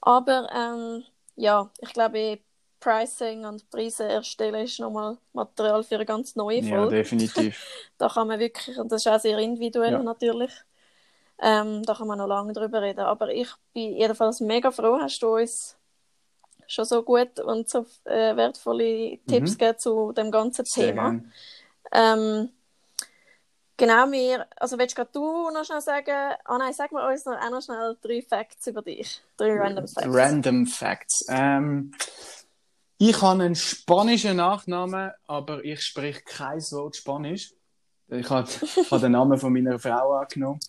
Aber 0.00 0.48
ähm, 0.54 1.04
ja, 1.36 1.70
ich 1.80 1.92
glaube, 1.92 2.38
Pricing 2.80 3.44
und 3.44 3.68
Preise 3.70 4.04
erstellen 4.04 4.64
ist 4.64 4.80
nochmal 4.80 5.16
Material 5.32 5.82
für 5.84 5.94
eine 5.96 6.04
ganz 6.04 6.34
neue 6.34 6.62
Folge. 6.62 6.96
Ja, 6.96 7.02
definitiv. 7.02 7.64
da 7.98 8.08
kann 8.08 8.26
man 8.28 8.40
wirklich, 8.40 8.76
und 8.78 8.90
das 8.90 9.04
ist 9.06 9.12
auch 9.12 9.20
sehr 9.20 9.38
individuell 9.38 9.92
ja. 9.92 10.02
natürlich, 10.02 10.50
ähm, 11.40 11.82
da 11.84 11.94
kann 11.94 12.08
man 12.08 12.18
noch 12.18 12.26
lange 12.26 12.52
drüber 12.52 12.82
reden. 12.82 13.00
Aber 13.00 13.32
ich 13.32 13.48
bin 13.72 13.96
jedenfalls 13.96 14.40
mega 14.40 14.70
froh, 14.70 14.98
hast 15.00 15.20
du 15.20 15.36
uns 15.36 15.76
schon 16.66 16.84
so 16.84 17.02
gut 17.02 17.38
und 17.40 17.68
so 17.68 17.86
äh, 18.04 18.34
wertvolle 18.36 19.18
Tipps 19.26 19.52
mhm. 19.52 19.58
gegeben 19.58 19.78
zu 19.78 20.12
dem 20.12 20.30
ganzen 20.30 20.64
sehr 20.64 20.88
Thema. 20.88 21.20
Ähm, 21.92 22.50
genau, 23.76 24.06
mir, 24.06 24.46
also 24.56 24.78
willst 24.78 24.98
du 25.12 25.50
noch 25.50 25.64
schnell 25.64 25.80
sagen, 25.80 26.10
ah 26.44 26.54
oh 26.54 26.58
nein, 26.58 26.72
sag 26.72 26.92
mal 26.92 27.10
uns 27.10 27.24
noch, 27.24 27.34
auch 27.34 27.50
noch 27.50 27.62
schnell 27.62 27.96
drei 28.00 28.22
Facts 28.22 28.66
über 28.66 28.82
dich. 28.82 29.20
Drei 29.36 29.58
Random 29.58 29.86
Facts. 29.86 30.08
Random 30.08 30.66
Facts. 30.66 31.26
Ähm, 31.28 31.92
ich 32.98 33.20
habe 33.20 33.42
einen 33.42 33.54
spanischen 33.54 34.36
Nachnamen, 34.36 35.10
aber 35.26 35.64
ich 35.64 35.82
spreche 35.82 36.22
kein 36.22 36.60
Wort 36.60 36.96
Spanisch. 36.96 37.52
Ich 38.08 38.30
habe, 38.30 38.48
habe 38.90 39.00
den 39.00 39.12
Namen 39.12 39.38
von 39.38 39.52
meiner 39.52 39.78
Frau 39.78 40.12
angenommen. 40.12 40.60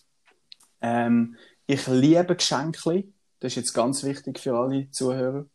Ähm, 0.82 1.38
ich 1.67 1.86
liebe 1.88 2.36
Geschenke. 2.36 3.03
Das 3.39 3.51
ist 3.51 3.57
jetzt 3.57 3.74
ganz 3.74 4.03
wichtig 4.03 4.39
für 4.39 4.57
alle 4.57 4.89
Zuhörer. 4.89 5.45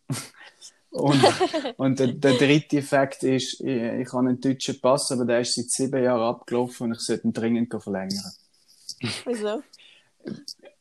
Und, 0.90 1.22
und 1.76 1.98
der, 1.98 2.08
der, 2.08 2.34
dritte 2.34 2.82
Fakt 2.82 3.22
ist, 3.22 3.60
ich, 3.60 3.66
ich 3.66 4.12
habe 4.12 4.28
einen 4.28 4.40
deutschen 4.40 4.80
Pass, 4.80 5.12
aber 5.12 5.24
der 5.24 5.40
ist 5.40 5.54
seit 5.54 5.70
sieben 5.70 6.02
Jahren 6.02 6.22
abgelaufen 6.22 6.88
und 6.88 6.92
ich 6.96 7.00
sollte 7.00 7.26
ihn 7.26 7.32
dringend 7.32 7.74
verlängern. 7.82 8.32
Wieso? 9.24 9.62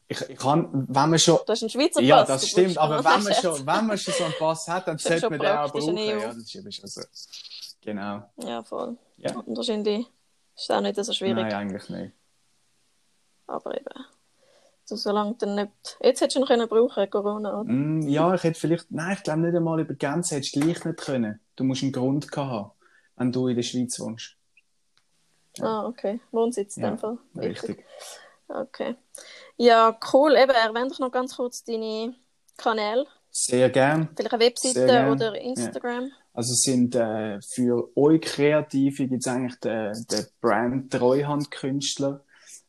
Ich, 0.08 0.22
ich 0.22 0.38
kann, 0.38 0.88
wenn 0.88 1.10
man 1.10 1.20
schon. 1.20 1.40
Das 1.46 1.62
ist 1.62 1.64
ein 1.64 1.70
Schweizer 1.70 2.00
Pass. 2.00 2.08
Ja, 2.08 2.24
das 2.24 2.48
stimmt, 2.48 2.78
aber 2.78 3.04
wenn 3.04 3.24
man, 3.24 3.34
schon, 3.34 3.68
wenn 3.68 3.88
man 3.88 3.98
schon 3.98 4.14
so 4.14 4.24
einen 4.24 4.34
Pass 4.40 4.68
hat, 4.68 4.88
dann 4.88 4.98
sollte 4.98 5.30
man 5.30 5.40
den 5.40 5.50
auch 5.50 5.72
brauchen. 5.72 5.98
Ja, 5.98 6.34
das 6.34 6.56
ist 6.56 6.82
also, 6.84 7.02
genau. 7.82 8.24
Ja, 8.38 8.64
voll. 8.64 8.98
Ja. 9.18 9.38
Und 9.40 9.58
wahrscheinlich 9.58 10.08
ist 10.56 10.72
auch 10.72 10.82
nicht 10.82 10.96
so 10.96 11.12
schwierig. 11.12 11.36
Nein, 11.36 11.54
eigentlich 11.54 11.90
nicht. 11.90 12.14
Aber 13.48 13.76
eben. 13.76 14.06
So, 14.88 14.96
solange 14.96 15.36
dann 15.36 15.56
nicht. 15.56 15.98
Jetzt 16.02 16.22
hättest 16.22 16.38
du 16.38 16.40
noch 16.40 16.48
können 16.48 16.70
brauchen, 16.70 17.10
Corona, 17.10 17.60
oder? 17.60 17.70
Mm, 17.70 18.08
ja, 18.08 18.34
ich 18.34 18.44
hätte 18.44 18.58
vielleicht. 18.58 18.90
Nein, 18.90 19.18
ich 19.18 19.24
glaube 19.24 19.42
nicht 19.42 19.54
einmal 19.54 19.82
über 19.82 19.94
Grenzen 19.94 20.36
hättest 20.36 20.56
du 20.56 20.62
gleich 20.62 20.86
nicht 20.86 21.00
können. 21.00 21.42
Du 21.58 21.66
musst 21.66 21.84
einen 21.84 21.92
Grund 21.92 22.30
haben, 22.38 22.72
wenn 23.18 23.34
du 23.34 23.50
in 23.50 23.58
der 23.58 23.64
Schweiz 23.64 24.00
wohnst. 24.00 24.38
Ja. 25.58 25.66
Ah, 25.66 25.88
okay. 25.88 26.22
Wohnsitz 26.32 26.78
in 26.78 26.84
ja, 26.84 26.92
dem 26.92 27.00
Fall. 27.00 27.18
Richtig. 27.36 27.84
Okay. 28.48 28.96
Ja, 29.58 30.00
cool. 30.14 30.38
Eben, 30.38 30.52
erwähne 30.52 30.88
doch 30.88 31.00
noch 31.00 31.12
ganz 31.12 31.36
kurz 31.36 31.66
deine 31.66 32.16
Kanäle. 32.56 33.06
Sehr 33.30 33.70
gern. 33.70 34.08
Vielleicht 34.16 34.34
eine 34.34 34.44
Webseite 34.46 35.12
oder 35.12 35.36
Instagram. 35.36 36.06
Ja. 36.06 36.12
Also 36.32 36.54
sind 36.54 36.96
äh, 36.96 37.42
für 37.42 37.90
euch 37.98 38.22
Kreative 38.22 39.08
gibt 39.08 39.22
es 39.22 39.28
eigentlich 39.28 39.60
den, 39.60 39.92
den 40.10 40.26
Brand 40.40 40.94
Treuhandkünstler. 40.94 42.24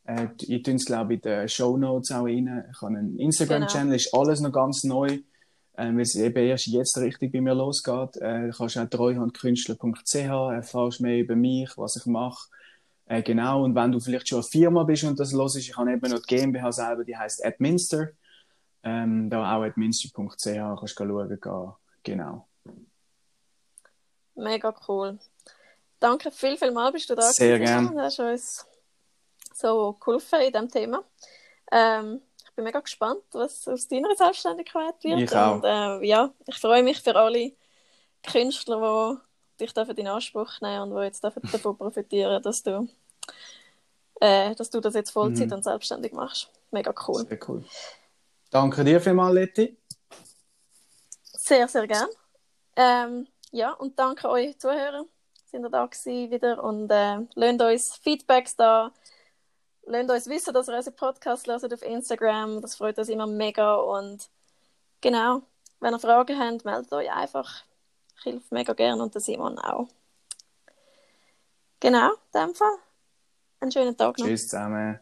Äh, 0.09 0.29
ich 0.41 0.63
tue 0.63 0.73
es, 0.73 0.85
glaube 0.85 1.13
ich, 1.13 1.23
in 1.23 1.31
den 1.31 1.49
Show 1.49 1.77
Notes 1.77 2.11
auch 2.11 2.25
rein. 2.25 2.65
Ich 2.71 2.81
habe 2.81 2.97
einen 2.97 3.19
Instagram-Channel, 3.19 3.85
genau. 3.85 3.95
ist 3.95 4.13
alles 4.13 4.39
noch 4.39 4.51
ganz 4.51 4.83
neu. 4.83 5.19
Äh, 5.73 5.93
weil 5.93 6.01
es 6.01 6.15
eben 6.15 6.43
erst 6.45 6.67
jetzt 6.67 6.97
richtig 6.97 7.31
bei 7.31 7.41
mir 7.41 7.53
losgeht. 7.53 8.17
Äh, 8.17 8.47
du 8.47 8.51
kannst 8.51 8.77
auch 8.77 8.89
treuhandkünstler.ch 8.89 10.15
erfahrst 10.15 11.01
mehr 11.01 11.19
über 11.19 11.35
mich, 11.35 11.77
was 11.77 11.95
ich 11.95 12.05
mache. 12.05 12.49
Äh, 13.05 13.21
genau, 13.21 13.63
und 13.63 13.75
wenn 13.75 13.91
du 13.91 13.99
vielleicht 13.99 14.27
schon 14.27 14.39
eine 14.39 14.47
Firma 14.47 14.83
bist 14.83 15.03
und 15.03 15.19
das 15.19 15.31
los 15.31 15.55
ist, 15.55 15.69
ich 15.69 15.77
habe 15.77 15.91
eben 15.91 16.11
noch 16.11 16.21
die 16.21 16.35
GmbH 16.35 16.71
selber, 16.71 17.03
die 17.03 17.15
heißt 17.15 17.45
Adminster. 17.45 18.09
Ähm, 18.81 19.29
da 19.29 19.55
auch 19.55 19.63
adminster.ch 19.63 20.15
kannst 20.15 20.45
du 20.45 20.87
schauen 20.87 21.39
gehen. 21.39 21.73
Genau. 22.03 22.47
Mega 24.35 24.73
cool. 24.87 25.19
Danke 25.99 26.31
viel, 26.31 26.55
viel 26.57 26.71
mal 26.71 26.91
bist 26.91 27.09
du 27.09 27.15
da 27.15 27.23
Sehr 27.23 27.59
gerne. 27.59 27.89
Du 27.89 27.99
hast 27.99 28.19
uns 28.19 28.65
so 29.59 29.93
geholfen 29.93 30.41
in 30.41 30.53
diesem 30.53 30.69
Thema. 30.69 31.03
Ähm, 31.71 32.21
ich 32.43 32.51
bin 32.55 32.63
mega 32.63 32.79
gespannt, 32.79 33.23
was 33.31 33.67
aus 33.67 33.87
deiner 33.87 34.15
Selbstständigkeit 34.15 34.95
wird. 35.03 35.19
Ich 35.19 35.35
auch. 35.35 35.55
Und, 35.55 35.63
äh, 35.63 36.05
ja, 36.05 36.33
ich 36.45 36.57
freue 36.57 36.83
mich 36.83 37.01
für 37.01 37.15
alle 37.15 37.53
Künstler, 38.23 39.21
die 39.57 39.65
dich 39.65 39.73
dürfen 39.73 39.97
in 39.97 40.07
Anspruch 40.07 40.59
nehmen 40.61 40.91
und 40.91 40.99
die 40.99 41.05
jetzt 41.05 41.23
davon 41.23 41.77
profitieren, 41.77 42.41
dass 42.41 42.63
du, 42.63 42.87
äh, 44.19 44.55
dass 44.55 44.69
du 44.69 44.79
das 44.79 44.95
jetzt 44.95 45.11
Vollzeit 45.11 45.47
mhm. 45.47 45.53
und 45.53 45.63
selbstständig 45.63 46.13
machst. 46.13 46.49
Mega 46.71 46.93
cool. 47.07 47.25
Sehr 47.25 47.39
cool. 47.47 47.63
Danke 48.49 48.83
dir 48.83 48.99
vielmals, 48.99 49.33
Letty. 49.33 49.77
Sehr, 51.23 51.67
sehr 51.67 51.87
gern. 51.87 52.07
Ähm, 52.75 53.27
ja, 53.51 53.73
und 53.73 53.97
danke 53.97 54.29
euch 54.29 54.57
Zuhörer. 54.59 55.05
Sind 55.45 55.63
ihr 55.63 55.69
da 55.69 55.85
gewesen 55.85 56.31
wieder 56.31 56.63
und 56.63 56.89
äh, 56.91 57.19
lasst 57.35 57.61
uns 57.61 57.95
Feedbacks 57.97 58.55
da. 58.55 58.91
Lasst 59.91 60.09
uns 60.11 60.27
wissen, 60.27 60.53
dass 60.53 60.69
ihr 60.69 60.75
unseren 60.75 60.95
Podcast 60.95 61.47
hört 61.47 61.73
auf 61.73 61.81
Instagram. 61.81 62.61
Das 62.61 62.75
freut 62.75 62.99
uns 62.99 63.09
immer 63.09 63.25
mega. 63.25 63.73
Und 63.75 64.29
genau, 65.01 65.41
wenn 65.79 65.95
ihr 65.95 65.99
Fragen 65.99 66.39
habt, 66.39 66.63
meldet 66.63 66.93
euch 66.93 67.11
einfach. 67.11 67.63
Ich 68.19 68.25
helfe 68.25 68.53
mega 68.53 68.73
gerne 68.73 69.01
und 69.01 69.15
der 69.15 69.21
Simon 69.21 69.57
auch. 69.57 69.87
Genau, 71.79 72.11
in 72.11 72.39
dem 72.39 72.53
Fall. 72.53 72.77
Einen 73.61 73.71
schönen 73.71 73.97
Tag 73.97 74.19
noch. 74.19 74.27
Tschüss 74.27 74.47
zusammen. 74.47 74.99